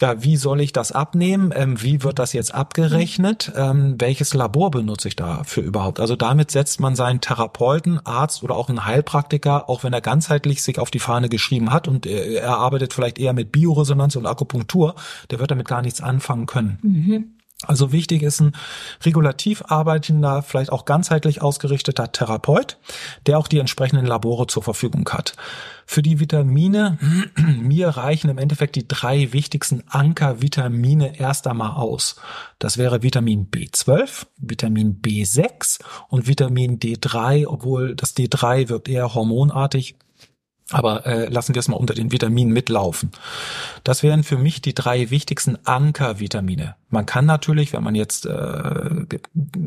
ja, 0.00 0.22
wie 0.22 0.36
soll 0.36 0.60
ich 0.60 0.72
das 0.72 0.92
abnehmen? 0.92 1.52
Ähm, 1.54 1.82
wie 1.82 2.02
wird 2.02 2.18
das 2.18 2.32
jetzt 2.32 2.54
abgerechnet? 2.54 3.52
Ähm, 3.56 3.96
welches 3.98 4.32
Labor 4.34 4.70
benutze 4.70 5.08
ich 5.08 5.16
dafür 5.16 5.64
überhaupt? 5.64 5.98
Also 5.98 6.14
damit 6.14 6.50
setzt 6.50 6.80
man 6.80 6.94
seinen 6.94 7.20
Therapeuten, 7.20 8.04
Arzt 8.06 8.42
oder 8.42 8.54
auch 8.54 8.68
einen 8.68 8.84
Heilpraktiker, 8.84 9.68
auch 9.68 9.82
wenn 9.82 9.92
er 9.92 10.00
ganzheitlich 10.00 10.62
sich 10.62 10.78
auf 10.78 10.90
die 10.90 11.00
Fahne 11.00 11.28
geschrieben 11.28 11.72
hat 11.72 11.88
und 11.88 12.06
er, 12.06 12.42
er 12.42 12.58
arbeitet 12.58 12.92
vielleicht 12.92 13.18
eher 13.18 13.32
mit 13.32 13.50
Bioresonanz 13.50 14.14
und 14.16 14.26
Akupunktur, 14.26 14.94
der 15.30 15.40
wird 15.40 15.50
damit 15.50 15.66
gar 15.66 15.82
nichts 15.82 16.00
anfangen 16.00 16.46
können. 16.46 16.78
Mhm. 16.82 17.37
Also 17.66 17.90
wichtig 17.90 18.22
ist 18.22 18.40
ein 18.40 18.52
regulativ 19.04 19.64
arbeitender, 19.66 20.42
vielleicht 20.42 20.70
auch 20.70 20.84
ganzheitlich 20.84 21.42
ausgerichteter 21.42 22.12
Therapeut, 22.12 22.78
der 23.26 23.36
auch 23.36 23.48
die 23.48 23.58
entsprechenden 23.58 24.06
Labore 24.06 24.46
zur 24.46 24.62
Verfügung 24.62 25.08
hat. 25.08 25.34
Für 25.84 26.00
die 26.00 26.20
Vitamine, 26.20 26.98
mir 27.36 27.88
reichen 27.88 28.30
im 28.30 28.38
Endeffekt 28.38 28.76
die 28.76 28.86
drei 28.86 29.32
wichtigsten 29.32 29.82
Ankervitamine 29.88 31.18
erst 31.18 31.48
einmal 31.48 31.72
aus. 31.72 32.20
Das 32.60 32.78
wäre 32.78 33.02
Vitamin 33.02 33.50
B12, 33.50 34.26
Vitamin 34.36 35.02
B6 35.02 35.80
und 36.08 36.28
Vitamin 36.28 36.78
D3, 36.78 37.48
obwohl 37.48 37.96
das 37.96 38.14
D3 38.14 38.68
wirkt 38.68 38.88
eher 38.88 39.14
hormonartig, 39.14 39.96
aber 40.70 41.06
äh, 41.06 41.28
lassen 41.28 41.54
wir 41.54 41.60
es 41.60 41.68
mal 41.68 41.76
unter 41.76 41.94
den 41.94 42.12
Vitaminen 42.12 42.52
mitlaufen. 42.52 43.10
Das 43.84 44.02
wären 44.02 44.22
für 44.22 44.36
mich 44.36 44.60
die 44.60 44.74
drei 44.74 45.10
wichtigsten 45.10 45.56
Ankervitamine. 45.64 46.74
Man 46.90 47.06
kann 47.06 47.24
natürlich, 47.24 47.72
wenn 47.72 47.82
man 47.82 47.94
jetzt 47.94 48.26
äh, 48.26 49.06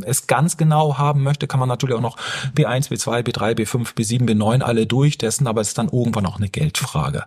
es 0.03 0.27
ganz 0.27 0.57
genau 0.57 0.97
haben 0.97 1.23
möchte, 1.23 1.47
kann 1.47 1.59
man 1.59 1.69
natürlich 1.69 1.95
auch 1.95 2.01
noch 2.01 2.17
B1, 2.55 2.89
B2, 2.89 3.23
B3, 3.23 3.55
B5, 3.55 3.95
B7, 3.95 4.27
B9 4.27 4.61
alle 4.61 4.85
durchtesten, 4.85 5.47
aber 5.47 5.61
es 5.61 5.69
ist 5.69 5.77
dann 5.77 5.89
irgendwann 5.89 6.25
auch 6.25 6.37
eine 6.37 6.49
Geldfrage. 6.49 7.25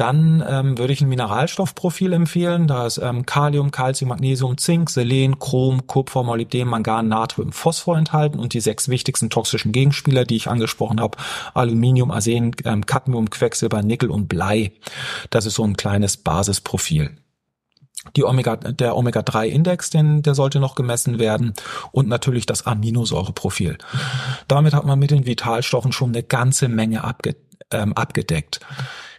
Dann 0.00 0.42
ähm, 0.48 0.78
würde 0.78 0.94
ich 0.94 1.02
ein 1.02 1.10
Mineralstoffprofil 1.10 2.14
empfehlen. 2.14 2.66
Da 2.66 2.86
ist 2.86 2.96
ähm, 2.96 3.26
Kalium, 3.26 3.70
Calcium, 3.70 4.08
Magnesium, 4.08 4.56
Zink, 4.56 4.88
Selen, 4.88 5.38
Chrom, 5.38 5.86
Kupfer, 5.86 6.22
Molybden, 6.22 6.66
Mangan, 6.66 7.06
Natrium, 7.06 7.52
Phosphor 7.52 7.98
enthalten 7.98 8.38
und 8.38 8.54
die 8.54 8.60
sechs 8.60 8.88
wichtigsten 8.88 9.28
toxischen 9.28 9.72
Gegenspieler, 9.72 10.24
die 10.24 10.36
ich 10.36 10.48
angesprochen 10.48 11.02
habe, 11.02 11.18
Aluminium, 11.52 12.10
Arsen, 12.10 12.56
ähm, 12.64 12.86
Cadmium, 12.86 13.28
Quecksilber, 13.28 13.82
Nickel 13.82 14.10
und 14.10 14.26
Blei. 14.26 14.72
Das 15.28 15.44
ist 15.44 15.56
so 15.56 15.64
ein 15.64 15.76
kleines 15.76 16.16
Basisprofil 16.16 17.10
die 18.16 18.24
Omega, 18.24 18.56
der 18.56 18.96
Omega-3-Index, 18.96 19.90
den, 19.90 20.22
der 20.22 20.34
sollte 20.34 20.58
noch 20.58 20.74
gemessen 20.74 21.18
werden 21.18 21.52
und 21.92 22.08
natürlich 22.08 22.46
das 22.46 22.64
Aminosäureprofil. 22.64 23.76
Damit 24.48 24.72
hat 24.72 24.86
man 24.86 24.98
mit 24.98 25.10
den 25.10 25.26
Vitalstoffen 25.26 25.92
schon 25.92 26.08
eine 26.08 26.22
ganze 26.22 26.68
Menge 26.68 27.04
abge, 27.04 27.36
ähm, 27.70 27.92
abgedeckt. 27.92 28.60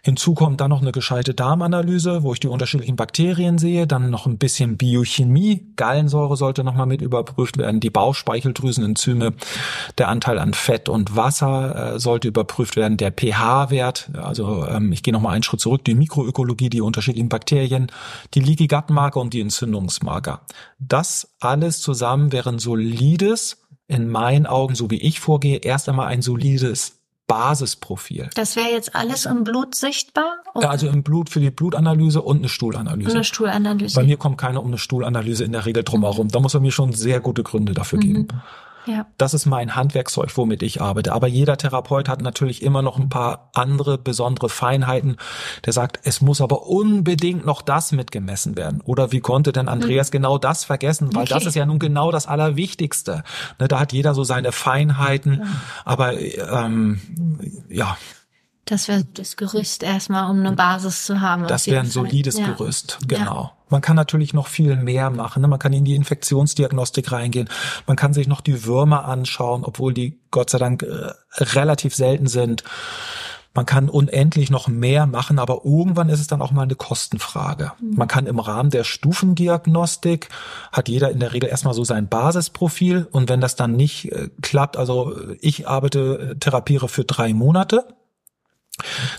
Hinzu 0.04 0.34
kommt 0.34 0.60
dann 0.60 0.70
noch 0.70 0.80
eine 0.80 0.90
gescheite 0.90 1.32
Darmanalyse, 1.32 2.24
wo 2.24 2.32
ich 2.32 2.40
die 2.40 2.48
unterschiedlichen 2.48 2.96
Bakterien 2.96 3.58
sehe, 3.58 3.86
dann 3.86 4.10
noch 4.10 4.26
ein 4.26 4.36
bisschen 4.36 4.76
Biochemie, 4.76 5.72
Gallensäure 5.76 6.36
sollte 6.36 6.64
nochmal 6.64 6.86
mit 6.86 7.02
überprüft 7.02 7.56
werden, 7.56 7.78
die 7.78 7.90
Bauchspeicheldrüsenenzyme, 7.90 9.34
der 9.98 10.08
Anteil 10.08 10.40
an 10.40 10.54
Fett 10.54 10.88
und 10.88 11.14
Wasser 11.14 11.94
äh, 11.94 11.98
sollte 12.00 12.26
überprüft 12.26 12.74
werden, 12.74 12.96
der 12.96 13.12
pH-Wert, 13.12 14.10
also 14.14 14.66
ähm, 14.66 14.90
ich 14.90 15.04
gehe 15.04 15.12
nochmal 15.12 15.34
einen 15.34 15.44
Schritt 15.44 15.60
zurück, 15.60 15.84
die 15.84 15.94
Mikroökologie, 15.94 16.68
die 16.68 16.80
unterschiedlichen 16.80 17.28
Bakterien, 17.28 17.86
die 18.34 18.40
Leaky 18.40 18.66
Gut 18.66 18.90
Marker 18.90 19.20
und 19.20 19.32
die 19.32 19.40
Entzündungsmarker. 19.40 20.40
Das 20.80 21.36
alles 21.38 21.80
zusammen 21.80 22.32
wäre 22.32 22.50
ein 22.50 22.58
solides, 22.58 23.62
in 23.86 24.08
meinen 24.08 24.46
Augen, 24.46 24.74
so 24.74 24.90
wie 24.90 25.00
ich 25.00 25.20
vorgehe, 25.20 25.58
erst 25.58 25.88
einmal 25.88 26.08
ein 26.08 26.22
solides 26.22 27.01
Basisprofil. 27.26 28.30
Das 28.34 28.56
wäre 28.56 28.70
jetzt 28.70 28.94
alles 28.94 29.26
im 29.26 29.44
Blut 29.44 29.74
sichtbar? 29.74 30.36
Oder? 30.54 30.70
Also 30.70 30.88
im 30.88 31.02
Blut 31.02 31.30
für 31.30 31.40
die 31.40 31.50
Blutanalyse 31.50 32.20
und 32.20 32.38
eine 32.38 32.48
Stuhlanalyse. 32.48 33.12
Eine 33.12 33.24
Stuhlanalyse. 33.24 33.94
Bei 33.94 34.04
mir 34.04 34.16
kommt 34.16 34.38
keiner 34.38 34.60
um 34.60 34.68
eine 34.68 34.78
Stuhlanalyse 34.78 35.44
in 35.44 35.52
der 35.52 35.64
Regel 35.64 35.82
drum 35.84 36.02
herum. 36.02 36.28
Da 36.28 36.40
muss 36.40 36.54
er 36.54 36.60
mir 36.60 36.72
schon 36.72 36.92
sehr 36.92 37.20
gute 37.20 37.42
Gründe 37.42 37.74
dafür 37.74 37.98
mhm. 37.98 38.02
geben. 38.02 38.28
Ja. 38.86 39.06
Das 39.16 39.34
ist 39.34 39.46
mein 39.46 39.76
Handwerkzeug, 39.76 40.36
womit 40.36 40.62
ich 40.62 40.80
arbeite. 40.80 41.12
Aber 41.12 41.28
jeder 41.28 41.56
Therapeut 41.56 42.08
hat 42.08 42.20
natürlich 42.20 42.62
immer 42.62 42.82
noch 42.82 42.98
ein 42.98 43.08
paar 43.08 43.50
andere 43.54 43.98
besondere 43.98 44.48
Feinheiten. 44.48 45.16
Der 45.64 45.72
sagt, 45.72 46.00
es 46.04 46.20
muss 46.20 46.40
aber 46.40 46.66
unbedingt 46.66 47.44
noch 47.44 47.62
das 47.62 47.92
mitgemessen 47.92 48.56
werden. 48.56 48.80
Oder 48.84 49.12
wie 49.12 49.20
konnte 49.20 49.52
denn 49.52 49.68
Andreas 49.68 50.08
mhm. 50.08 50.12
genau 50.12 50.38
das 50.38 50.64
vergessen? 50.64 51.14
Weil 51.14 51.22
okay. 51.22 51.34
das 51.34 51.46
ist 51.46 51.54
ja 51.54 51.66
nun 51.66 51.78
genau 51.78 52.10
das 52.10 52.26
Allerwichtigste. 52.26 53.22
Ne, 53.58 53.68
da 53.68 53.80
hat 53.80 53.92
jeder 53.92 54.14
so 54.14 54.24
seine 54.24 54.52
Feinheiten. 54.52 55.40
Ja. 55.40 55.46
Aber 55.84 56.18
ähm, 56.18 57.00
ja. 57.68 57.96
Das 58.64 58.86
wäre 58.86 59.04
das 59.14 59.36
Gerüst 59.36 59.82
erstmal, 59.82 60.30
um 60.30 60.38
eine 60.38 60.52
Basis 60.52 61.04
zu 61.04 61.20
haben. 61.20 61.46
Das 61.48 61.66
wäre 61.66 61.80
ein 61.80 61.90
solides 61.90 62.38
ja. 62.38 62.46
Gerüst, 62.46 62.98
genau. 63.08 63.42
Ja. 63.42 63.52
Man 63.70 63.80
kann 63.80 63.96
natürlich 63.96 64.34
noch 64.34 64.46
viel 64.46 64.76
mehr 64.76 65.10
machen. 65.10 65.42
Ne? 65.42 65.48
Man 65.48 65.58
kann 65.58 65.72
in 65.72 65.84
die 65.84 65.96
Infektionsdiagnostik 65.96 67.10
reingehen. 67.10 67.48
Man 67.86 67.96
kann 67.96 68.12
sich 68.12 68.28
noch 68.28 68.40
die 68.40 68.64
Würmer 68.64 69.06
anschauen, 69.06 69.64
obwohl 69.64 69.94
die 69.94 70.20
Gott 70.30 70.50
sei 70.50 70.58
Dank 70.58 70.82
äh, 70.82 71.12
relativ 71.42 71.94
selten 71.94 72.26
sind. 72.26 72.62
Man 73.54 73.66
kann 73.66 73.88
unendlich 73.90 74.50
noch 74.50 74.68
mehr 74.68 75.06
machen, 75.06 75.38
aber 75.38 75.62
irgendwann 75.64 76.08
ist 76.08 76.20
es 76.20 76.26
dann 76.26 76.40
auch 76.40 76.52
mal 76.52 76.62
eine 76.62 76.74
Kostenfrage. 76.74 77.72
Mhm. 77.80 77.96
Man 77.96 78.08
kann 78.08 78.26
im 78.26 78.38
Rahmen 78.38 78.70
der 78.70 78.84
Stufendiagnostik, 78.84 80.28
hat 80.70 80.88
jeder 80.88 81.10
in 81.10 81.20
der 81.20 81.32
Regel 81.32 81.50
erstmal 81.50 81.74
so 81.74 81.84
sein 81.84 82.08
Basisprofil 82.08 83.08
und 83.10 83.28
wenn 83.28 83.40
das 83.40 83.56
dann 83.56 83.72
nicht 83.72 84.12
äh, 84.12 84.30
klappt, 84.40 84.76
also 84.76 85.14
ich 85.40 85.68
arbeite, 85.68 86.30
äh, 86.32 86.38
therapiere 86.38 86.88
für 86.88 87.04
drei 87.04 87.34
Monate, 87.34 87.86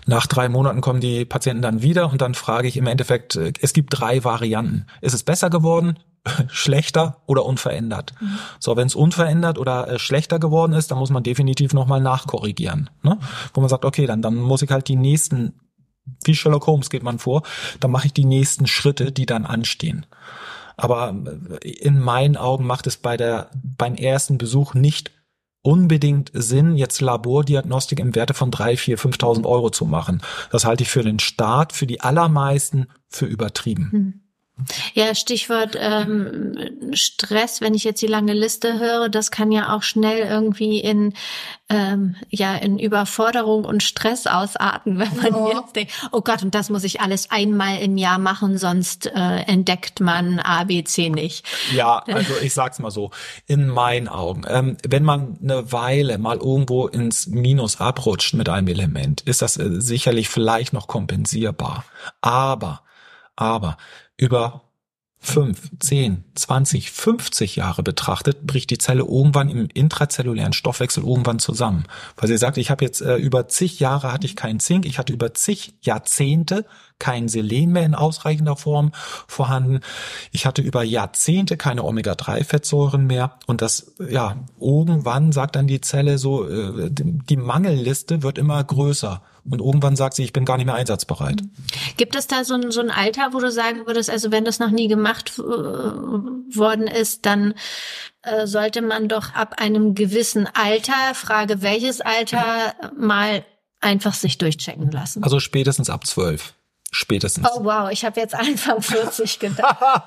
nach 0.06 0.28
drei 0.28 0.50
Monaten 0.50 0.82
kommen 0.82 1.00
die 1.00 1.26
Patienten 1.26 1.62
dann 1.62 1.82
wieder 1.82 2.12
und 2.12 2.22
dann 2.22 2.34
frage 2.34 2.68
ich 2.68 2.78
im 2.78 2.88
Endeffekt, 2.88 3.36
äh, 3.36 3.54
es 3.62 3.74
gibt 3.74 4.00
drei 4.00 4.24
Varianten. 4.24 4.88
Ist 5.02 5.14
es 5.14 5.24
besser 5.24 5.50
geworden, 5.50 6.00
schlechter 6.48 7.22
oder 7.28 7.46
unverändert? 7.46 8.14
Mhm. 8.20 8.40
So, 8.60 8.76
wenn 8.76 8.88
es 8.88 8.96
unverändert 8.96 9.58
oder 9.58 9.88
äh, 9.88 10.00
schlechter 10.00 10.40
geworden 10.40 10.74
ist, 10.74 10.92
dann 10.92 10.98
muss 10.98 11.12
man 11.12 11.24
definitiv 11.24 11.74
nochmal 11.74 12.02
nachkorrigieren. 12.02 12.90
Ne? 13.04 13.20
Wo 13.54 13.62
man 13.62 13.70
sagt, 13.70 13.86
okay, 13.86 14.06
dann, 14.06 14.22
dann 14.22 14.36
muss 14.36 14.62
ich 14.62 14.72
halt 14.72 14.88
die 14.88 14.96
nächsten, 14.96 15.60
wie 16.26 16.36
Sherlock 16.36 16.68
Holmes 16.68 16.90
geht 16.90 17.04
man 17.04 17.20
vor, 17.20 17.44
dann 17.80 17.92
mache 17.92 18.08
ich 18.08 18.14
die 18.14 18.26
nächsten 18.26 18.68
Schritte, 18.68 19.12
die 19.12 19.26
dann 19.26 19.46
anstehen. 19.46 20.06
Aber 20.78 21.16
äh, 21.62 21.70
in 21.70 22.00
meinen 22.00 22.38
Augen 22.38 22.66
macht 22.66 22.88
es 22.88 22.98
bei 22.98 23.18
der, 23.18 23.52
beim 23.54 23.96
ersten 23.96 24.38
Besuch 24.38 24.74
nicht 24.74 25.12
unbedingt 25.64 26.30
Sinn, 26.34 26.76
jetzt 26.76 27.02
Labordiagnostik 27.02 28.00
im 28.00 28.14
Werte 28.14 28.34
von 28.34 28.52
drei, 28.52 28.78
vier, 28.78 29.00
5.000 29.00 29.46
Euro 29.46 29.72
zu 29.72 29.86
machen. 29.86 30.22
Das 30.52 30.66
halte 30.66 30.84
ich 30.84 30.90
für 30.90 31.04
den 31.04 31.20
Staat, 31.20 31.74
für 31.74 31.88
die 31.88 32.02
allermeisten 32.02 32.88
für 33.08 33.26
übertrieben. 33.26 33.90
Hm. 33.92 34.23
Ja, 34.94 35.16
Stichwort 35.16 35.76
ähm, 35.80 36.92
Stress, 36.94 37.60
wenn 37.60 37.74
ich 37.74 37.84
jetzt 37.84 38.04
die 38.04 38.08
lange 38.08 38.34
Liste 38.34 38.80
höre, 38.80 39.10
das 39.10 39.32
kann 39.32 39.52
ja 39.52 39.76
auch 39.76 39.82
schnell 39.82 40.20
irgendwie 40.20 40.80
in 40.80 41.14
ähm, 41.70 42.16
ja 42.30 42.56
in 42.56 42.78
Überforderung 42.78 43.66
und 43.66 43.82
Stress 43.82 44.28
ausarten, 44.28 45.00
wenn 45.00 45.16
man 45.18 45.34
oh. 45.34 45.52
jetzt 45.52 45.76
denkt, 45.76 45.92
oh 46.12 46.22
Gott, 46.22 46.44
und 46.44 46.54
das 46.54 46.70
muss 46.70 46.84
ich 46.84 47.02
alles 47.02 47.32
einmal 47.32 47.80
im 47.80 47.98
Jahr 47.98 48.20
machen, 48.20 48.60
sonst 48.60 49.08
äh, 49.08 49.40
entdeckt 49.48 50.00
man 50.02 50.40
ABC 50.40 51.10
nicht. 51.10 51.48
Ja, 51.74 52.04
also 52.06 52.36
ich 52.42 52.54
sag's 52.54 52.78
mal 52.78 52.92
so, 52.92 53.10
in 53.48 53.68
meinen 53.68 54.08
Augen, 54.08 54.44
ähm, 54.48 54.78
wenn 54.88 55.04
man 55.04 55.40
eine 55.42 55.72
Weile 55.72 56.20
mal 56.20 56.38
irgendwo 56.38 56.88
ins 56.88 57.26
Minus 57.26 57.82
abrutscht 57.82 58.36
mit 58.36 58.50
einem 58.50 58.68
Element, 58.68 59.22
ist 59.22 59.42
das 59.42 59.58
äh, 59.58 59.82
sicherlich 59.82 60.30
vielleicht 60.30 60.74
noch 60.74 60.88
kompensierbar. 60.88 61.86
Aber 62.22 62.84
aber 63.36 63.78
über 64.24 64.62
fünf, 65.20 65.70
zehn, 65.80 66.24
zwanzig, 66.36 66.92
fünfzig 66.92 67.58
Jahre 67.58 67.84
betrachtet, 67.84 68.48
bricht 68.48 68.70
die 68.70 68.78
Zelle 68.78 69.04
irgendwann 69.04 69.50
im 69.50 69.68
intrazellulären 69.74 70.54
Stoffwechsel 70.54 71.04
irgendwann 71.04 71.40
zusammen. 71.40 71.84
Weil 72.16 72.30
sie 72.30 72.38
sagt, 72.38 72.58
ich 72.58 72.70
habe 72.70 72.86
jetzt 72.86 73.02
äh, 73.02 73.18
über 73.18 73.50
zig 73.50 73.82
Jahre 73.82 74.14
hatte 74.14 74.26
ich 74.26 74.38
keinen 74.38 74.62
Zink, 74.62 74.86
ich 74.86 74.98
hatte 74.98 75.12
über 75.12 75.34
zig 75.34 75.76
Jahrzehnte 75.82 76.66
kein 77.04 77.28
Selen 77.28 77.74
mehr 77.74 77.84
in 77.84 77.96
ausreichender 77.96 78.56
Form 78.56 78.94
vorhanden. 79.28 79.82
Ich 80.32 80.46
hatte 80.46 80.62
über 80.62 80.84
Jahrzehnte 80.84 81.58
keine 81.58 81.84
Omega-3-Fettsäuren 81.84 83.06
mehr 83.06 83.40
und 83.46 83.62
das, 83.62 83.94
ja, 84.10 84.38
irgendwann 84.58 85.34
sagt 85.34 85.58
dann 85.58 85.68
die 85.68 85.82
Zelle 85.82 86.18
so, 86.18 86.48
äh, 86.48 86.90
die 86.90 87.36
Mangelliste 87.36 88.24
wird 88.24 88.38
immer 88.38 88.64
größer 88.64 89.22
und 89.44 89.60
irgendwann 89.60 89.98
sagt 89.98 90.14
sie, 90.14 90.24
ich 90.24 90.32
bin 90.32 90.46
gar 90.46 90.56
nicht 90.56 90.66
mehr 90.66 90.76
einsatzbereit. 90.76 91.44
Gibt 91.98 92.16
es 92.16 92.28
da 92.28 92.46
so 92.46 92.54
ein, 92.54 92.72
so 92.72 92.80
ein 92.80 92.90
Alter, 92.90 93.34
wo 93.34 93.40
du 93.40 93.52
sagen 93.52 93.86
würdest, 93.86 94.10
also 94.10 94.32
wenn 94.32 94.46
das 94.46 94.60
noch 94.60 94.72
nie 94.72 94.88
gemacht 94.88 95.34
äh, 95.38 95.42
worden 95.42 96.88
ist, 96.88 97.26
dann 97.26 97.54
äh, 98.22 98.48
sollte 98.48 98.82
man 98.82 99.10
doch 99.10 99.34
ab 99.34 99.56
einem 99.58 99.94
gewissen 99.94 100.48
Alter, 100.54 101.16
Frage 101.16 101.62
welches 101.62 102.00
Alter, 102.00 102.76
mal 102.98 103.44
einfach 103.82 104.14
sich 104.14 104.38
durchchecken 104.38 104.90
lassen? 104.90 105.22
Also 105.22 105.42
spätestens 105.42 105.90
ab 105.90 106.08
zwölf 106.08 106.54
spätestens. 106.94 107.48
Oh 107.54 107.64
wow, 107.64 107.90
ich 107.92 108.06
habe 108.06 108.20
jetzt 108.20 108.36
Anfang 108.36 108.82
40 108.82 109.40
gedacht. 109.40 110.04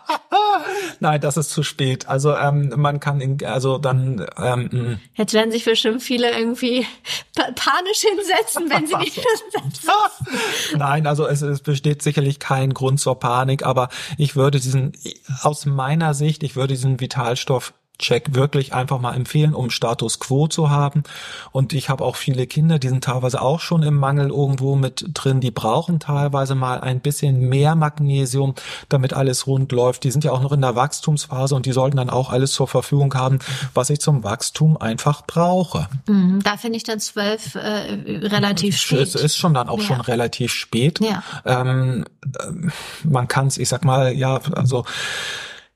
Nein, 1.01 1.21
das 1.21 1.37
ist 1.37 1.51
zu 1.51 1.63
spät. 1.63 2.09
Also 2.09 2.35
ähm, 2.37 2.73
man 2.77 3.01
kann, 3.01 3.21
in, 3.21 3.45
also 3.45 3.79
dann. 3.79 4.27
Ähm, 4.39 4.69
mm. 4.73 5.01
Jetzt 5.15 5.35
werden 5.35 5.53
sich 5.53 5.65
bestimmt 5.65 6.03
viele 6.03 6.31
irgendwie 6.31 6.87
panisch 7.35 8.01
hinsetzen, 8.01 8.71
wenn 8.71 8.87
sie 8.87 8.97
nicht 8.97 9.15
hinsetzen. 9.15 9.91
Nein, 10.77 11.07
also 11.07 11.27
es, 11.27 11.43
es 11.43 11.61
besteht 11.61 12.03
sicherlich 12.03 12.39
kein 12.39 12.75
Grund 12.75 13.01
zur 13.01 13.19
Panik, 13.19 13.65
aber 13.65 13.89
ich 14.19 14.37
würde 14.37 14.61
diesen, 14.61 14.93
aus 15.43 15.67
meiner 15.67 16.15
Sicht, 16.15 16.43
ich 16.43 16.57
würde 16.57 16.75
diesen 16.75 17.01
Vitalstoff 17.01 17.75
Check 17.99 18.35
wirklich 18.35 18.75
einfach 18.75 19.01
mal 19.01 19.15
empfehlen, 19.15 19.55
um 19.55 19.71
Status 19.71 20.19
Quo 20.19 20.49
zu 20.49 20.71
haben. 20.71 21.03
Und 21.53 21.73
ich 21.73 21.89
habe 21.89 22.05
auch 22.05 22.17
viele 22.17 22.47
Kinder, 22.47 22.79
die 22.79 22.89
sind 22.89 23.05
teilweise 23.05 23.41
auch 23.41 23.61
schon 23.61 23.83
im 23.83 23.95
Mangel 23.95 24.29
irgendwo 24.29 24.77
mit 24.77 25.07
drin. 25.15 25.41
Die 25.41 25.51
brauchen 25.51 25.99
teilweise 25.99 26.55
mal 26.55 26.81
ein 26.81 27.01
bisschen 27.01 27.49
mehr 27.49 27.75
Magnesium, 27.75 28.55
damit 28.89 29.15
alles 29.15 29.47
rund 29.47 29.73
läuft. 29.73 30.05
Die 30.05 30.11
sind 30.11 30.25
ja 30.25 30.33
auch 30.33 30.43
noch 30.43 30.53
in 30.53 30.61
der 30.61 30.77
Wachstumsphase 30.77 31.55
und 31.55 31.67
die 31.67 31.73
sollten 31.73 31.97
dann 31.97 32.11
auch 32.11 32.31
alles 32.31 32.53
zur 32.53 32.69
Verfügung 32.69 33.15
haben, 33.15 33.39
was 33.73 33.91
ich 33.91 34.01
zum 34.01 34.25
Wachstum 34.25 34.77
einfach 34.77 35.27
brauche. 35.27 35.89
Mhm, 36.07 36.43
da 36.43 36.57
finde 36.57 36.77
ich 36.77 36.85
dann 36.85 37.01
zwölf 37.01 37.55
äh, 37.55 38.19
relativ 38.27 38.77
spät. 38.77 39.01
Es 39.01 39.15
ist 39.15 39.37
schon 39.37 39.55
dann 39.55 39.69
auch 39.69 39.81
ja. 39.81 39.85
schon 39.85 40.01
relativ 40.01 40.53
spät. 40.53 41.01
Ja. 41.01 41.23
Ähm, 41.45 42.05
äh, 42.25 42.53
man 43.05 43.29
kann 43.29 43.47
es, 43.47 43.59
ich 43.59 43.69
sag 43.69 43.85
mal, 43.85 44.13
ja, 44.13 44.41
also 44.53 44.85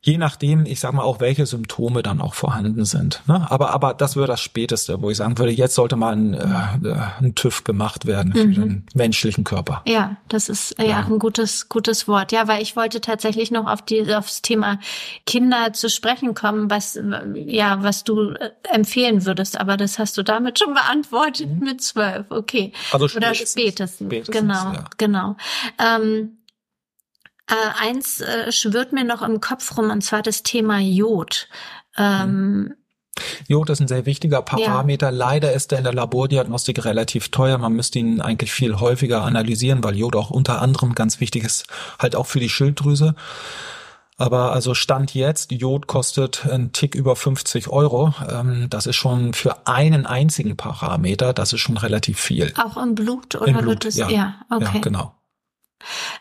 Je 0.03 0.17
nachdem, 0.17 0.65
ich 0.65 0.81
sag 0.81 0.95
mal 0.95 1.03
auch, 1.03 1.21
welche 1.21 1.45
Symptome 1.45 2.03
dann 2.03 2.23
auch 2.23 2.33
vorhanden 2.33 2.87
sind. 2.87 3.23
Ne? 3.27 3.47
Aber, 3.51 3.75
aber 3.75 3.93
das 3.93 4.17
wäre 4.17 4.27
das 4.27 4.41
Späteste, 4.41 5.03
wo 5.03 5.11
ich 5.11 5.19
sagen 5.19 5.37
würde, 5.37 5.53
jetzt 5.53 5.75
sollte 5.75 5.97
mal 5.97 6.17
ein, 6.17 6.33
äh, 6.33 6.97
ein 7.21 7.35
TÜV 7.35 7.65
gemacht 7.65 8.07
werden 8.07 8.33
für 8.33 8.47
mhm. 8.47 8.55
den 8.55 8.87
menschlichen 8.95 9.45
Körper. 9.45 9.83
Ja, 9.87 10.17
das 10.29 10.49
ist 10.49 10.73
äh, 10.79 10.85
ja. 10.85 11.01
ja 11.01 11.07
ein 11.07 11.19
gutes, 11.19 11.69
gutes 11.69 12.09
Wort. 12.09 12.33
Ja, 12.33 12.49
weil 12.49 12.63
ich 12.63 12.77
wollte 12.77 13.03
tatsächlich 13.03 13.51
noch 13.51 13.67
auf 13.67 13.83
die, 13.83 14.15
aufs 14.15 14.41
Thema 14.41 14.79
Kinder 15.27 15.75
zu 15.75 15.91
sprechen 15.91 16.33
kommen, 16.33 16.71
was, 16.71 16.99
ja, 17.35 17.83
was 17.83 18.03
du 18.03 18.31
äh, 18.31 18.53
empfehlen 18.73 19.27
würdest. 19.27 19.61
Aber 19.61 19.77
das 19.77 19.99
hast 19.99 20.17
du 20.17 20.23
damit 20.23 20.59
schon 20.59 20.73
beantwortet 20.73 21.51
mhm. 21.51 21.59
mit 21.59 21.83
zwölf. 21.83 22.25
Okay. 22.31 22.73
Also 22.91 23.05
Oder 23.15 23.35
spätestens. 23.35 23.99
spätestens 23.99 24.31
genau, 24.31 24.73
ja. 24.73 24.85
genau. 24.97 25.37
Ähm, 25.79 26.39
äh, 27.51 27.89
eins 27.89 28.21
äh, 28.21 28.53
schwirrt 28.53 28.93
mir 28.93 29.05
noch 29.05 29.23
im 29.23 29.41
Kopf 29.41 29.77
rum, 29.77 29.91
und 29.91 30.03
zwar 30.03 30.23
das 30.23 30.43
Thema 30.43 30.79
Jod. 30.79 31.49
Ähm, 31.97 32.75
Jod 33.49 33.69
ist 33.71 33.81
ein 33.81 33.89
sehr 33.89 34.07
wichtiger 34.07 34.43
Parameter. 34.43 35.11
Ja. 35.11 35.17
Leider 35.17 35.53
ist 35.53 35.73
er 35.73 35.79
in 35.79 35.85
der 35.85 35.95
Labordiagnostik 35.95 36.85
relativ 36.85 37.29
teuer. 37.29 37.59
Man 37.59 37.73
müsste 37.73 37.99
ihn 37.99 38.21
eigentlich 38.21 38.53
viel 38.53 38.81
häufiger 38.81 39.23
analysieren, 39.23 39.85
weil 39.85 39.97
Jod 39.97 40.17
auch 40.17 40.31
unter 40.31 40.63
anderem 40.63 40.95
ganz 40.95 41.21
wichtig 41.21 41.45
ist, 41.45 41.67
halt 41.99 42.17
auch 42.17 42.27
für 42.27 42.41
die 42.41 42.49
Schilddrüse. 42.49 43.15
Aber 44.17 44.53
also 44.53 44.75
Stand 44.75 45.15
jetzt, 45.15 45.51
Jod 45.51 45.87
kostet 45.87 46.47
einen 46.47 46.73
Tick 46.73 46.95
über 46.95 47.17
50 47.17 47.69
Euro. 47.69 48.13
Ähm, 48.31 48.67
das 48.69 48.87
ist 48.87 48.97
schon 48.97 49.33
für 49.33 49.67
einen 49.67 50.05
einzigen 50.05 50.59
Parameter, 50.59 51.33
das 51.33 51.55
ist 51.55 51.61
schon 51.61 51.79
relativ 51.79 52.21
viel. 52.21 52.53
Auch 52.63 52.77
im 52.77 52.95
Blut 52.95 53.35
oder 53.37 53.47
Im 53.47 53.57
Blut, 53.57 53.67
wird 53.67 53.85
es? 53.87 53.97
Ja, 53.97 54.11
ja, 54.11 54.35
okay. 54.51 54.69
ja 54.75 54.81
genau. 54.81 55.15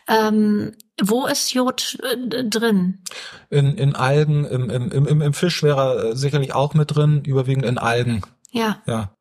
Ähm, 0.07 0.74
wo 1.01 1.26
ist 1.26 1.53
Jod 1.53 1.97
äh, 2.03 2.45
drin? 2.45 3.03
In, 3.49 3.78
in 3.78 3.95
Algen, 3.95 4.45
im, 4.45 4.70
im, 4.70 4.91
im, 4.91 5.22
im 5.22 5.34
Fisch 5.34 5.64
wäre 5.64 6.10
er 6.10 6.16
sicherlich 6.16 6.53
auch 6.53 6.74
mit 6.74 6.95
drin, 6.95 7.24
überwiegend 7.26 7.66
in 7.66 7.78
Algen. 7.78 8.22
Ja. 8.51 8.82
Ja. 8.86 9.12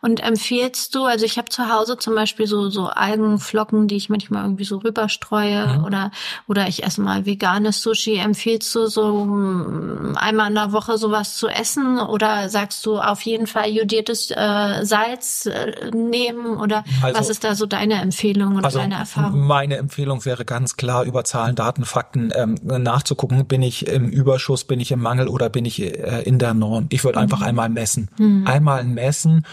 Und 0.00 0.20
empfiehlst 0.20 0.94
du, 0.94 1.04
also 1.04 1.24
ich 1.24 1.38
habe 1.38 1.48
zu 1.48 1.68
Hause 1.72 1.96
zum 1.96 2.14
Beispiel 2.14 2.46
so 2.46 2.68
so 2.70 2.86
Algenflocken, 2.86 3.88
die 3.88 3.96
ich 3.96 4.08
manchmal 4.08 4.44
irgendwie 4.44 4.64
so 4.64 4.78
rüberstreue 4.78 5.78
mhm. 5.78 5.84
oder 5.84 6.10
oder 6.48 6.68
ich 6.68 6.84
esse 6.84 7.00
mal 7.00 7.26
veganes 7.26 7.82
Sushi. 7.82 8.16
Empfiehlst 8.16 8.74
du 8.74 8.86
so 8.86 9.24
mm, 9.24 10.16
einmal 10.16 10.48
in 10.48 10.54
der 10.54 10.72
Woche 10.72 10.98
sowas 10.98 11.36
zu 11.36 11.48
essen 11.48 11.98
oder 11.98 12.48
sagst 12.48 12.84
du 12.86 12.98
auf 12.98 13.22
jeden 13.22 13.46
Fall 13.46 13.70
jodiertes 13.70 14.30
äh, 14.30 14.84
Salz 14.84 15.46
äh, 15.46 15.90
nehmen 15.92 16.56
oder 16.56 16.84
also, 17.02 17.18
was 17.18 17.30
ist 17.30 17.44
da 17.44 17.54
so 17.54 17.66
deine 17.66 18.00
Empfehlung 18.00 18.56
oder 18.56 18.66
also 18.66 18.78
deine 18.78 18.96
Erfahrung? 18.96 19.40
Meine 19.40 19.76
Empfehlung 19.76 20.24
wäre 20.24 20.44
ganz 20.44 20.76
klar 20.76 21.04
über 21.04 21.24
Zahlen, 21.24 21.54
Daten, 21.54 21.84
Fakten 21.84 22.32
ähm, 22.34 22.56
nachzugucken. 22.62 23.46
Bin 23.46 23.62
ich 23.62 23.86
im 23.86 24.08
Überschuss, 24.08 24.64
bin 24.64 24.80
ich 24.80 24.92
im 24.92 25.00
Mangel 25.00 25.28
oder 25.28 25.50
bin 25.50 25.64
ich 25.64 25.80
äh, 25.82 26.22
in 26.22 26.38
der 26.38 26.54
Norm? 26.54 26.86
Ich 26.90 27.04
würde 27.04 27.18
mhm. 27.18 27.24
einfach 27.24 27.42
einmal 27.42 27.68
messen, 27.68 28.10
mhm. 28.18 28.46
einmal 28.46 28.84
messen 28.84 29.44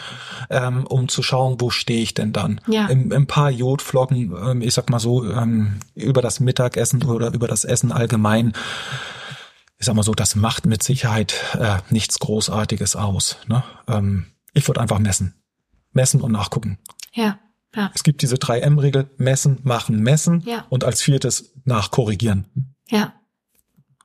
ähm, 0.49 0.85
um 0.87 1.07
zu 1.07 1.23
schauen, 1.23 1.59
wo 1.59 1.69
stehe 1.69 2.01
ich 2.01 2.13
denn 2.13 2.33
dann. 2.33 2.61
Ja. 2.67 2.87
Im, 2.87 3.11
im 3.11 3.27
paar 3.27 3.49
Jodflocken, 3.49 4.35
ähm, 4.35 4.61
ich 4.61 4.73
sag 4.73 4.89
mal 4.89 4.99
so, 4.99 5.29
ähm, 5.29 5.79
über 5.95 6.21
das 6.21 6.39
Mittagessen 6.39 7.03
oder 7.03 7.33
über 7.33 7.47
das 7.47 7.63
Essen 7.63 7.91
allgemein, 7.91 8.53
ich 9.77 9.85
sag 9.85 9.95
mal 9.95 10.03
so, 10.03 10.13
das 10.13 10.35
macht 10.35 10.65
mit 10.65 10.83
Sicherheit 10.83 11.35
äh, 11.59 11.77
nichts 11.89 12.19
Großartiges 12.19 12.95
aus. 12.95 13.37
Ne? 13.47 13.63
Ähm, 13.87 14.27
ich 14.53 14.67
würde 14.67 14.79
einfach 14.79 14.99
messen. 14.99 15.33
Messen 15.91 16.21
und 16.21 16.31
nachgucken. 16.31 16.77
Ja. 17.13 17.39
Ja. 17.75 17.91
Es 17.95 18.03
gibt 18.03 18.21
diese 18.21 18.35
3M-Regel, 18.35 19.09
messen, 19.17 19.59
machen, 19.63 20.01
messen 20.01 20.41
ja. 20.41 20.65
und 20.69 20.83
als 20.83 21.01
viertes 21.01 21.53
nachkorrigieren. 21.63 22.45
Ja. 22.89 23.13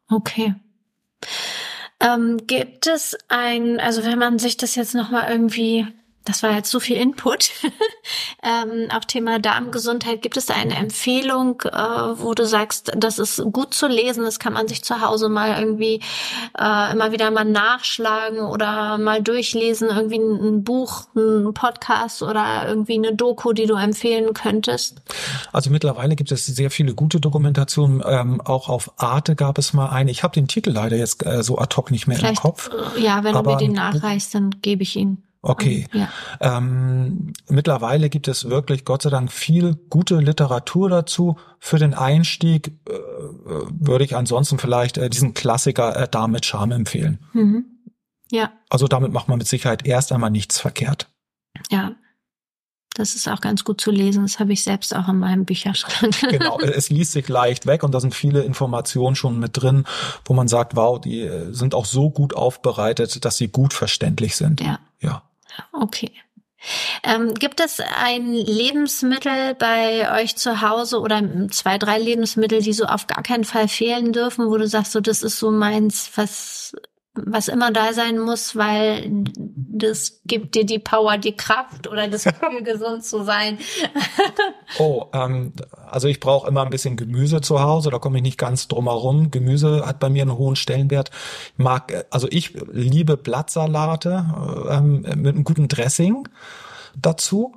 Okay. 0.08 0.54
Ähm, 2.06 2.46
gibt 2.46 2.86
es 2.86 3.16
ein, 3.28 3.80
also 3.80 4.04
wenn 4.04 4.18
man 4.18 4.38
sich 4.38 4.56
das 4.56 4.74
jetzt 4.76 4.94
nochmal 4.94 5.30
irgendwie 5.30 5.86
das 6.26 6.42
war 6.42 6.52
jetzt 6.52 6.70
so 6.70 6.80
viel 6.80 6.96
Input. 6.96 7.50
ähm, 8.42 8.88
auch 8.90 9.04
Thema 9.04 9.38
Darmgesundheit. 9.38 10.22
Gibt 10.22 10.36
es 10.36 10.46
da 10.46 10.54
eine 10.54 10.74
Empfehlung, 10.74 11.62
äh, 11.62 11.78
wo 12.18 12.34
du 12.34 12.44
sagst, 12.44 12.92
das 12.96 13.18
ist 13.18 13.42
gut 13.52 13.72
zu 13.72 13.86
lesen, 13.86 14.24
das 14.24 14.38
kann 14.38 14.52
man 14.52 14.68
sich 14.68 14.82
zu 14.82 15.00
Hause 15.00 15.28
mal 15.28 15.58
irgendwie 15.58 16.00
äh, 16.58 16.92
immer 16.92 17.12
wieder 17.12 17.30
mal 17.30 17.44
nachschlagen 17.44 18.40
oder 18.40 18.98
mal 18.98 19.22
durchlesen, 19.22 19.88
irgendwie 19.88 20.18
ein, 20.18 20.64
Buch, 20.64 21.04
ein 21.14 21.54
Podcast 21.54 22.22
oder 22.22 22.66
irgendwie 22.68 22.94
eine 22.94 23.14
Doku, 23.14 23.52
die 23.52 23.66
du 23.66 23.76
empfehlen 23.76 24.34
könntest? 24.34 25.00
Also 25.52 25.70
mittlerweile 25.70 26.16
gibt 26.16 26.32
es 26.32 26.44
sehr 26.44 26.70
viele 26.70 26.94
gute 26.94 27.20
Dokumentationen. 27.20 28.02
Ähm, 28.04 28.40
auch 28.40 28.68
auf 28.68 28.90
Arte 28.96 29.36
gab 29.36 29.58
es 29.58 29.72
mal 29.72 29.90
eine. 29.90 30.10
Ich 30.10 30.24
habe 30.24 30.34
den 30.34 30.48
Titel 30.48 30.70
leider 30.70 30.96
jetzt 30.96 31.24
äh, 31.24 31.44
so 31.44 31.58
ad 31.58 31.76
hoc 31.76 31.92
nicht 31.92 32.08
mehr 32.08 32.18
Vielleicht, 32.18 32.38
im 32.38 32.42
Kopf. 32.42 32.70
Ja, 32.98 33.22
wenn 33.22 33.34
du 33.34 33.42
mir 33.42 33.56
den 33.56 33.72
nachreichst, 33.72 34.34
dann 34.34 34.50
gebe 34.60 34.82
ich 34.82 34.96
ihn. 34.96 35.22
Okay. 35.48 35.86
Ja. 35.92 36.08
Ähm, 36.40 37.32
mittlerweile 37.48 38.10
gibt 38.10 38.26
es 38.26 38.50
wirklich, 38.50 38.84
Gott 38.84 39.02
sei 39.02 39.10
Dank, 39.10 39.30
viel 39.30 39.76
gute 39.90 40.16
Literatur 40.16 40.90
dazu. 40.90 41.36
Für 41.60 41.78
den 41.78 41.94
Einstieg 41.94 42.72
äh, 42.88 42.92
würde 43.70 44.04
ich 44.04 44.16
ansonsten 44.16 44.58
vielleicht 44.58 44.98
äh, 44.98 45.08
diesen 45.08 45.34
Klassiker 45.34 45.96
äh, 45.96 46.08
Dame 46.08 46.32
mit 46.32 46.46
Charme 46.46 46.72
empfehlen. 46.72 47.20
Mhm. 47.32 47.64
Ja. 48.30 48.52
Also 48.70 48.88
damit 48.88 49.12
macht 49.12 49.28
man 49.28 49.38
mit 49.38 49.46
Sicherheit 49.46 49.86
erst 49.86 50.10
einmal 50.10 50.30
nichts 50.30 50.58
verkehrt. 50.58 51.08
Ja. 51.70 51.94
Das 52.94 53.14
ist 53.14 53.28
auch 53.28 53.40
ganz 53.40 53.62
gut 53.62 53.80
zu 53.80 53.90
lesen. 53.90 54.22
Das 54.22 54.40
habe 54.40 54.52
ich 54.52 54.64
selbst 54.64 54.96
auch 54.96 55.08
in 55.08 55.18
meinem 55.18 55.44
Bücherschrank. 55.44 56.18
genau, 56.30 56.58
es 56.58 56.88
liest 56.88 57.12
sich 57.12 57.28
leicht 57.28 57.66
weg 57.66 57.84
und 57.84 57.92
da 57.92 58.00
sind 58.00 58.14
viele 58.14 58.42
Informationen 58.42 59.14
schon 59.14 59.38
mit 59.38 59.50
drin, 59.60 59.84
wo 60.24 60.32
man 60.32 60.48
sagt, 60.48 60.74
wow, 60.74 61.00
die 61.00 61.20
äh, 61.20 61.52
sind 61.52 61.74
auch 61.74 61.84
so 61.84 62.10
gut 62.10 62.34
aufbereitet, 62.34 63.24
dass 63.24 63.36
sie 63.36 63.48
gut 63.48 63.74
verständlich 63.74 64.34
sind. 64.34 64.60
Ja. 64.60 64.80
Ja. 65.00 65.22
Okay. 65.72 66.12
Ähm, 67.02 67.34
gibt 67.34 67.60
es 67.60 67.80
ein 67.80 68.32
Lebensmittel 68.32 69.54
bei 69.54 70.20
euch 70.20 70.36
zu 70.36 70.62
Hause 70.62 71.00
oder 71.00 71.22
zwei, 71.50 71.78
drei 71.78 71.98
Lebensmittel, 71.98 72.62
die 72.62 72.72
so 72.72 72.86
auf 72.86 73.06
gar 73.06 73.22
keinen 73.22 73.44
Fall 73.44 73.68
fehlen 73.68 74.12
dürfen, 74.12 74.46
wo 74.48 74.56
du 74.56 74.66
sagst, 74.66 74.92
so 74.92 75.00
das 75.00 75.22
ist 75.22 75.38
so 75.38 75.50
meins, 75.50 76.10
was 76.16 76.74
was 77.24 77.48
immer 77.48 77.72
da 77.72 77.92
sein 77.92 78.18
muss, 78.18 78.56
weil 78.56 79.08
das 79.08 80.20
gibt 80.24 80.54
dir 80.54 80.64
die 80.64 80.78
Power, 80.78 81.18
die 81.18 81.36
Kraft 81.36 81.88
oder 81.88 82.08
das 82.08 82.24
Gefühl, 82.24 82.62
gesund 82.62 83.04
zu 83.04 83.24
sein. 83.24 83.58
oh, 84.78 85.06
ähm, 85.12 85.52
also 85.88 86.08
ich 86.08 86.20
brauche 86.20 86.48
immer 86.48 86.62
ein 86.62 86.70
bisschen 86.70 86.96
Gemüse 86.96 87.40
zu 87.40 87.60
Hause, 87.60 87.90
da 87.90 87.98
komme 87.98 88.18
ich 88.18 88.22
nicht 88.22 88.38
ganz 88.38 88.68
drum 88.68 88.88
herum. 88.88 89.30
Gemüse 89.30 89.86
hat 89.86 89.98
bei 89.98 90.08
mir 90.08 90.22
einen 90.22 90.36
hohen 90.36 90.56
Stellenwert. 90.56 91.10
Ich 91.52 91.64
mag, 91.64 92.06
also 92.10 92.28
ich 92.30 92.54
liebe 92.70 93.16
Blattsalate 93.16 94.26
ähm, 94.70 95.00
mit 95.00 95.34
einem 95.34 95.44
guten 95.44 95.68
Dressing 95.68 96.28
dazu. 97.00 97.54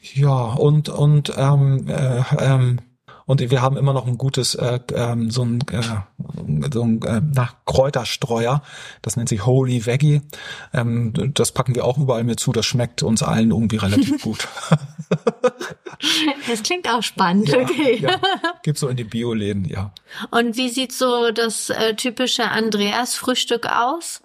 Ja, 0.00 0.52
und, 0.52 0.88
und 0.88 1.32
ähm, 1.36 1.88
äh, 1.88 2.22
ähm, 2.38 2.80
und 3.26 3.40
wir 3.40 3.62
haben 3.62 3.76
immer 3.76 3.92
noch 3.92 4.06
ein 4.06 4.18
gutes 4.18 4.54
äh, 4.54 4.80
ähm, 4.94 5.30
so 5.30 5.44
ein, 5.44 5.60
äh, 5.70 5.82
so 6.72 6.82
ein 6.82 7.02
äh, 7.02 7.20
nach 7.20 7.56
Kräuterstreuer, 7.64 8.62
das 9.02 9.16
nennt 9.16 9.28
sich 9.28 9.46
Holy 9.46 9.86
Veggie. 9.86 10.22
Ähm, 10.72 11.12
das 11.34 11.52
packen 11.52 11.74
wir 11.74 11.84
auch 11.84 11.98
überall 11.98 12.24
mit 12.24 12.40
zu, 12.40 12.52
das 12.52 12.66
schmeckt 12.66 13.02
uns 13.02 13.22
allen 13.22 13.50
irgendwie 13.50 13.76
relativ 13.76 14.22
gut. 14.22 14.48
Das 16.48 16.62
klingt 16.62 16.88
auch 16.88 17.02
spannend, 17.02 17.48
ja, 17.48 17.60
okay. 17.60 17.98
Ja. 18.00 18.20
Gibt's 18.62 18.80
so 18.80 18.88
in 18.88 18.96
die 18.96 19.04
Bioläden, 19.04 19.64
ja. 19.64 19.92
Und 20.30 20.56
wie 20.56 20.68
sieht 20.68 20.92
so 20.92 21.30
das 21.30 21.70
äh, 21.70 21.94
typische 21.94 22.50
Andreas-Frühstück 22.50 23.66
aus? 23.66 24.23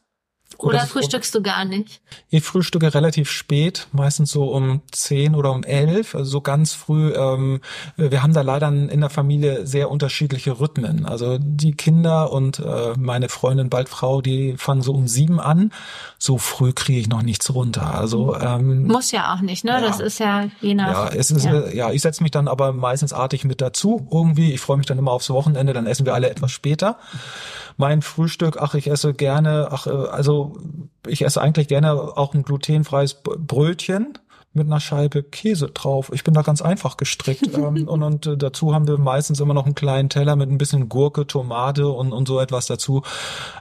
Oder 0.60 0.86
frühstückst 0.86 1.34
du 1.34 1.42
gar 1.42 1.66
nicht? 1.66 2.02
Ich 2.30 2.44
frühstücke 2.44 2.94
relativ 2.94 3.30
spät, 3.30 3.88
meistens 3.92 4.32
so 4.32 4.52
um 4.52 4.82
zehn 4.92 5.36
oder 5.36 5.52
um 5.52 5.64
elf, 5.64 6.16
also 6.16 6.30
so 6.30 6.42
ganz 6.42 6.74
früh. 6.74 7.14
Ähm, 7.14 7.62
wir 7.96 8.22
haben 8.22 8.34
da 8.34 8.42
leider 8.42 8.68
in 8.68 9.00
der 9.00 9.10
Familie 9.10 9.66
sehr 9.66 9.90
unterschiedliche 9.90 10.60
Rhythmen. 10.60 11.06
Also 11.06 11.38
die 11.40 11.74
Kinder 11.74 12.32
und 12.32 12.60
äh, 12.60 12.94
meine 12.98 13.30
Freundin, 13.30 13.70
bald 13.70 13.90
Frau, 13.90 14.22
die 14.22 14.58
fangen 14.58 14.82
so 14.82 14.94
um 14.94 15.08
sieben 15.08 15.40
an. 15.40 15.72
So 16.18 16.38
früh 16.38 16.74
kriege 16.74 17.00
ich 17.00 17.08
noch 17.08 17.22
nichts 17.22 17.54
runter. 17.54 17.96
Also 17.96 18.36
ähm, 18.36 18.88
muss 18.88 19.12
ja 19.12 19.34
auch 19.34 19.42
nicht, 19.42 19.64
ne? 19.64 19.72
Ja, 19.72 19.82
das 19.82 20.00
ist 20.00 20.20
ja 20.20 20.48
je 20.62 20.74
nach. 20.74 21.12
Ja, 21.12 21.18
es 21.18 21.32
ist 21.32 21.46
ja, 21.46 21.60
äh, 21.60 21.76
ja 21.76 21.92
ich 21.92 22.02
setze 22.02 22.22
mich 22.22 22.32
dann 22.32 22.48
aber 22.48 22.74
meistens 22.74 23.14
artig 23.14 23.46
mit 23.46 23.62
dazu 23.62 24.08
irgendwie. 24.12 24.54
Ich 24.54 24.60
freue 24.60 24.78
mich 24.78 24.86
dann 24.86 24.98
immer 24.98 25.12
aufs 25.12 25.30
Wochenende, 25.30 25.74
dann 25.74 25.88
essen 25.88 26.06
wir 26.06 26.14
alle 26.14 26.30
etwas 26.30 26.52
später 26.52 26.98
mein 27.80 28.02
Frühstück, 28.02 28.58
ach, 28.60 28.76
ich 28.76 28.88
esse 28.88 29.14
gerne, 29.14 29.70
ach, 29.72 29.88
äh, 29.88 29.92
also 29.92 30.58
ich 31.08 31.24
esse 31.24 31.42
eigentlich 31.42 31.70
gerne 31.70 31.94
auch 31.94 32.34
ein 32.34 32.44
glutenfreies 32.44 33.22
Brötchen 33.24 34.18
mit 34.52 34.68
einer 34.68 34.82
Scheibe 34.82 35.24
Käse 35.24 35.68
drauf. 35.68 36.12
Ich 36.14 36.26
bin 36.26 36.34
da 36.34 36.42
ganz 36.42 36.62
einfach 36.62 36.98
gestrickt. 36.98 37.54
ähm, 37.58 37.88
und, 37.88 38.04
und 38.04 38.28
äh, 38.28 38.36
dazu 38.36 38.74
haben 38.74 38.86
wir 38.86 38.98
meistens 38.98 39.40
immer 39.40 39.54
noch 39.54 39.66
einen 39.66 39.76
kleinen 39.76 40.10
Teller 40.10 40.36
mit 40.36 40.50
ein 40.50 40.58
bisschen 40.58 40.90
Gurke, 40.90 41.26
Tomate 41.26 41.88
und, 41.88 42.12
und 42.12 42.28
so 42.28 42.42
etwas 42.42 42.66
dazu. 42.66 43.04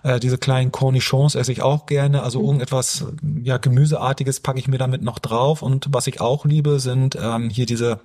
Äh, 0.02 0.18
diese 0.18 0.36
kleinen 0.36 0.72
Cornichons 0.72 1.36
esse 1.36 1.52
ich 1.52 1.62
auch 1.62 1.86
gerne. 1.86 2.24
Also 2.24 2.40
mhm. 2.40 2.46
irgendetwas 2.46 3.06
ja 3.40 3.58
Gemüseartiges 3.58 4.40
packe 4.40 4.58
ich 4.58 4.66
mir 4.66 4.78
damit 4.78 5.02
noch 5.02 5.20
drauf. 5.20 5.62
Und 5.62 5.86
was 5.90 6.08
ich 6.08 6.20
auch 6.20 6.44
liebe, 6.44 6.80
sind 6.80 7.16
ähm, 7.22 7.50
hier 7.50 7.66
diese 7.66 8.00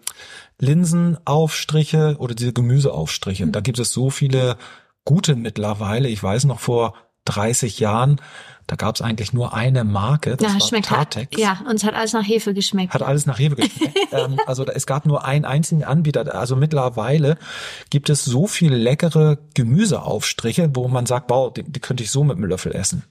Linsenaufstriche 0.59 2.18
oder 2.20 2.36
diese 2.36 2.53
Gemüseaufstriche. 2.53 3.47
Mhm. 3.47 3.51
Da 3.51 3.61
gibt 3.61 3.80
es 3.80 3.91
so 3.91 4.11
viele 4.11 4.57
gute 5.06 5.36
mittlerweile. 5.36 6.10
Ich 6.10 6.22
weiß 6.22 6.45
noch 6.45 6.60
vor 6.60 6.93
30 7.26 7.80
Jahren, 7.80 8.20
da 8.68 8.76
gab 8.76 8.95
es 8.95 9.01
eigentlich 9.01 9.34
nur 9.34 9.54
eine 9.54 9.84
Marke. 9.84 10.38
Das 10.38 10.47
ja, 10.47 10.60
war 10.60 10.68
schmeckt 10.68 10.86
Tartex. 10.88 11.32
Hat, 11.34 11.39
ja, 11.39 11.62
uns 11.70 11.84
hat 11.84 11.95
alles 11.95 12.14
nach 12.14 12.26
Hefe 12.26 12.54
geschmeckt. 12.54 12.93
Hat 12.93 13.01
alles 13.01 13.26
nach 13.26 13.39
Hefe 13.39 13.56
geschmeckt. 13.56 13.97
ähm, 14.12 14.39
also 14.45 14.66
es 14.66 14.86
gab 14.86 15.06
nur 15.06 15.26
einen 15.26 15.45
einzigen 15.45 15.84
Anbieter. 15.84 16.34
Also 16.34 16.56
mittlerweile 16.56 17.38
gibt 17.89 18.10
es 18.10 18.24
so 18.24 18.47
viele 18.47 18.78
leckere 18.78 19.38
Gemüseaufstriche, 19.54 20.72
wo 20.74 20.88
man 20.88 21.06
sagt, 21.06 21.30
wow, 21.30 21.54
die, 21.54 21.64
die 21.64 21.80
könnte 21.80 22.04
ich 22.04 22.12
so 22.12 22.24
mit 22.24 22.38
einem 22.38 22.45
Löffel 22.45 22.74
essen. 22.74 23.04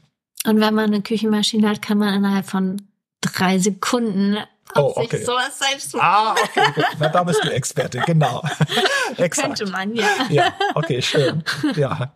Und 0.46 0.60
wenn 0.60 0.74
man 0.74 0.86
eine 0.86 1.02
Küchenmaschine 1.02 1.68
hat, 1.68 1.82
kann 1.82 1.98
man 1.98 2.14
innerhalb 2.14 2.46
von 2.46 2.82
drei 3.20 3.58
Sekunden 3.58 4.38
oh, 4.74 4.92
okay. 4.96 5.24
sowas 5.24 5.58
selbst 5.58 5.94
machen. 5.94 6.06
Ah, 6.06 6.32
okay, 6.32 6.72
gut. 6.74 6.84
Na, 6.98 7.08
da 7.08 7.22
bist 7.24 7.44
du 7.44 7.50
Expertin, 7.50 8.02
genau. 8.06 8.42
Exakt. 9.16 9.58
Könnte 9.58 9.72
man, 9.72 9.94
ja. 9.94 10.06
Ja, 10.30 10.52
okay, 10.74 11.02
schön. 11.02 11.44
Ja. 11.76 12.12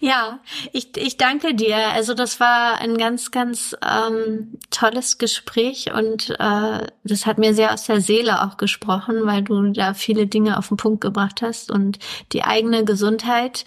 Ja, 0.00 0.40
ich, 0.72 0.96
ich 0.96 1.16
danke 1.16 1.54
dir. 1.54 1.76
Also 1.76 2.14
das 2.14 2.40
war 2.40 2.78
ein 2.78 2.98
ganz, 2.98 3.30
ganz 3.30 3.76
ähm, 3.82 4.58
tolles 4.70 5.18
Gespräch 5.18 5.92
und 5.92 6.30
äh, 6.38 6.86
das 7.04 7.26
hat 7.26 7.38
mir 7.38 7.54
sehr 7.54 7.72
aus 7.72 7.84
der 7.84 8.00
Seele 8.00 8.42
auch 8.42 8.56
gesprochen, 8.56 9.26
weil 9.26 9.42
du 9.42 9.72
da 9.72 9.94
viele 9.94 10.26
Dinge 10.26 10.58
auf 10.58 10.68
den 10.68 10.76
Punkt 10.76 11.00
gebracht 11.00 11.42
hast 11.42 11.70
und 11.70 11.98
die 12.32 12.44
eigene 12.44 12.84
Gesundheit, 12.84 13.64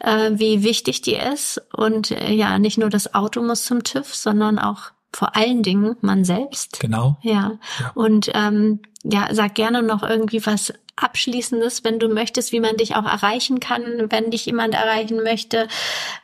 äh, 0.00 0.30
wie 0.32 0.62
wichtig 0.62 1.02
die 1.02 1.16
ist. 1.16 1.62
Und 1.72 2.10
äh, 2.10 2.32
ja, 2.32 2.58
nicht 2.58 2.78
nur 2.78 2.90
das 2.90 3.14
Auto 3.14 3.42
muss 3.42 3.64
zum 3.64 3.82
TÜV, 3.84 4.14
sondern 4.14 4.58
auch 4.58 4.90
vor 5.12 5.36
allen 5.36 5.62
Dingen 5.62 5.96
man 6.00 6.24
selbst. 6.24 6.80
Genau. 6.80 7.16
Ja. 7.22 7.58
ja. 7.80 7.92
Und 7.94 8.30
ähm, 8.34 8.80
ja, 9.04 9.28
sag 9.32 9.54
gerne 9.54 9.82
noch 9.82 10.02
irgendwie 10.02 10.44
was 10.44 10.72
Abschließendes, 10.96 11.84
wenn 11.84 11.98
du 11.98 12.08
möchtest, 12.08 12.52
wie 12.52 12.60
man 12.60 12.76
dich 12.76 12.96
auch 12.96 13.04
erreichen 13.04 13.60
kann, 13.60 13.82
wenn 14.10 14.30
dich 14.30 14.46
jemand 14.46 14.74
erreichen 14.74 15.22
möchte. 15.22 15.68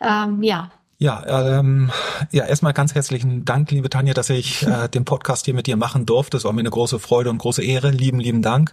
Ähm, 0.01 0.43
ja, 0.43 0.71
Ja, 0.99 1.59
ähm, 1.59 1.91
ja, 2.31 2.45
erstmal 2.45 2.73
ganz 2.73 2.95
herzlichen 2.95 3.45
Dank, 3.45 3.71
liebe 3.71 3.91
Tanja, 3.91 4.15
dass 4.15 4.31
ich 4.31 4.67
äh, 4.67 4.89
den 4.93 5.05
Podcast 5.05 5.45
hier 5.45 5.55
mit 5.55 5.67
dir 5.67 5.77
machen 5.77 6.07
durfte. 6.07 6.37
Es 6.37 6.45
war 6.45 6.53
mir 6.53 6.61
eine 6.61 6.71
große 6.71 6.99
Freude 6.99 7.31
und 7.31 7.39
große 7.39 7.63
Ehre. 7.63 7.91
Lieben, 7.91 8.21
lieben 8.21 8.43
Dank. 8.43 8.73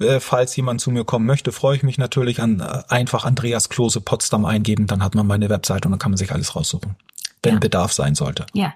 Äh, 0.00 0.20
falls 0.20 0.56
jemand 0.56 0.80
zu 0.80 0.90
mir 0.90 1.04
kommen 1.04 1.26
möchte, 1.26 1.52
freue 1.52 1.76
ich 1.76 1.82
mich 1.82 1.98
natürlich 1.98 2.40
an 2.40 2.60
äh, 2.60 2.82
einfach 2.88 3.24
Andreas 3.24 3.68
Klose 3.68 4.00
Potsdam 4.00 4.44
eingeben, 4.44 4.86
dann 4.86 5.02
hat 5.02 5.14
man 5.14 5.26
meine 5.26 5.48
Webseite 5.48 5.88
und 5.88 5.92
dann 5.92 5.98
kann 5.98 6.10
man 6.10 6.18
sich 6.18 6.32
alles 6.32 6.56
raussuchen, 6.56 6.96
wenn 7.42 7.54
ja. 7.54 7.60
Bedarf 7.60 7.92
sein 7.92 8.14
sollte. 8.14 8.46
Ja. 8.54 8.72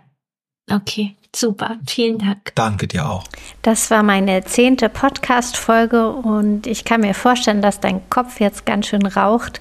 Okay, 0.71 1.15
super. 1.35 1.77
Vielen 1.87 2.19
Dank. 2.19 2.53
Danke 2.57 2.89
dir 2.89 3.09
auch. 3.09 3.25
Das 3.63 3.91
war 3.91 4.03
meine 4.03 4.45
zehnte 4.45 4.89
Podcast-Folge 4.89 6.11
und 6.11 6.67
ich 6.67 6.85
kann 6.85 7.03
mir 7.03 7.15
vorstellen, 7.15 7.63
dass 7.63 7.79
dein 7.79 8.09
Kopf 8.11 8.41
jetzt 8.41 8.67
ganz 8.67 8.89
schön 8.89 9.07
raucht. 9.07 9.61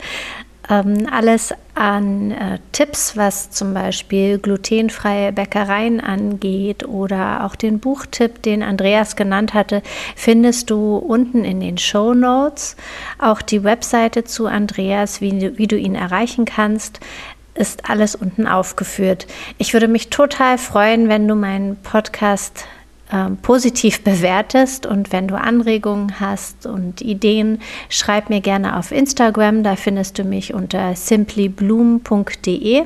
Ähm, 0.68 1.08
alles 1.12 1.54
an 1.76 2.32
äh, 2.32 2.60
Tipps, 2.72 3.16
was 3.16 3.52
zum 3.52 3.74
Beispiel 3.74 4.40
glutenfreie 4.40 5.32
Bäckereien 5.32 6.00
angeht 6.02 6.88
oder 6.88 7.46
auch 7.46 7.56
den 7.56 7.80
Buchtipp, 7.80 8.42
den 8.42 8.64
Andreas 8.64 9.16
genannt 9.16 9.54
hatte, 9.54 9.84
findest 10.16 10.72
du 10.72 10.96
unten 10.96 11.44
in 11.44 11.60
den 11.60 11.78
Show 11.78 12.16
Notes. 12.16 12.78
Auch 13.20 13.44
die 13.44 13.64
Webseite 13.64 14.24
zu 14.24 14.48
Andreas, 14.48 15.22
wie, 15.22 15.56
wie 15.58 15.68
du 15.68 15.78
ihn 15.78 15.96
erreichen 15.96 16.46
kannst, 16.46 17.00
ist 17.56 17.90
alles 17.90 18.16
unten 18.16 18.48
aufgeführt. 18.48 19.28
Ich 19.58 19.74
würde 19.74 19.88
mich 19.88 20.10
total 20.10 20.58
freuen, 20.58 21.10
wenn 21.10 21.28
du 21.28 21.36
meinen 21.36 21.78
Podcast 21.78 22.66
ähm, 23.12 23.38
positiv 23.38 24.04
bewertest 24.04 24.86
und 24.86 25.12
wenn 25.12 25.28
du 25.28 25.36
Anregungen 25.36 26.20
hast 26.20 26.66
und 26.66 27.02
Ideen, 27.02 27.62
schreib 27.88 28.30
mir 28.30 28.42
gerne 28.42 28.78
auf 28.78 28.92
Instagram. 28.92 29.64
Da 29.64 29.76
findest 29.76 30.18
du 30.18 30.24
mich 30.24 30.54
unter 30.54 30.96
simplybloom.de. 30.96 32.84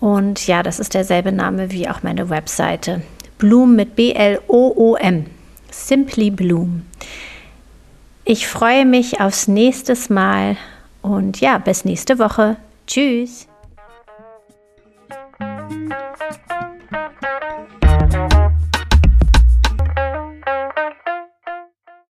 Und 0.00 0.46
ja, 0.46 0.62
das 0.62 0.80
ist 0.80 0.94
derselbe 0.94 1.32
Name 1.32 1.70
wie 1.70 1.88
auch 1.88 2.02
meine 2.02 2.28
Webseite. 2.28 3.02
Bloom 3.38 3.76
mit 3.76 3.94
B-L-O-O-M. 3.94 5.26
Simply 5.70 6.30
Bloom. 6.30 6.82
Ich 8.24 8.46
freue 8.46 8.86
mich 8.86 9.20
aufs 9.20 9.48
nächste 9.48 9.94
Mal 10.12 10.56
und 11.02 11.40
ja, 11.40 11.58
bis 11.58 11.84
nächste 11.84 12.18
Woche. 12.18 12.56
Tschüss. 12.86 13.46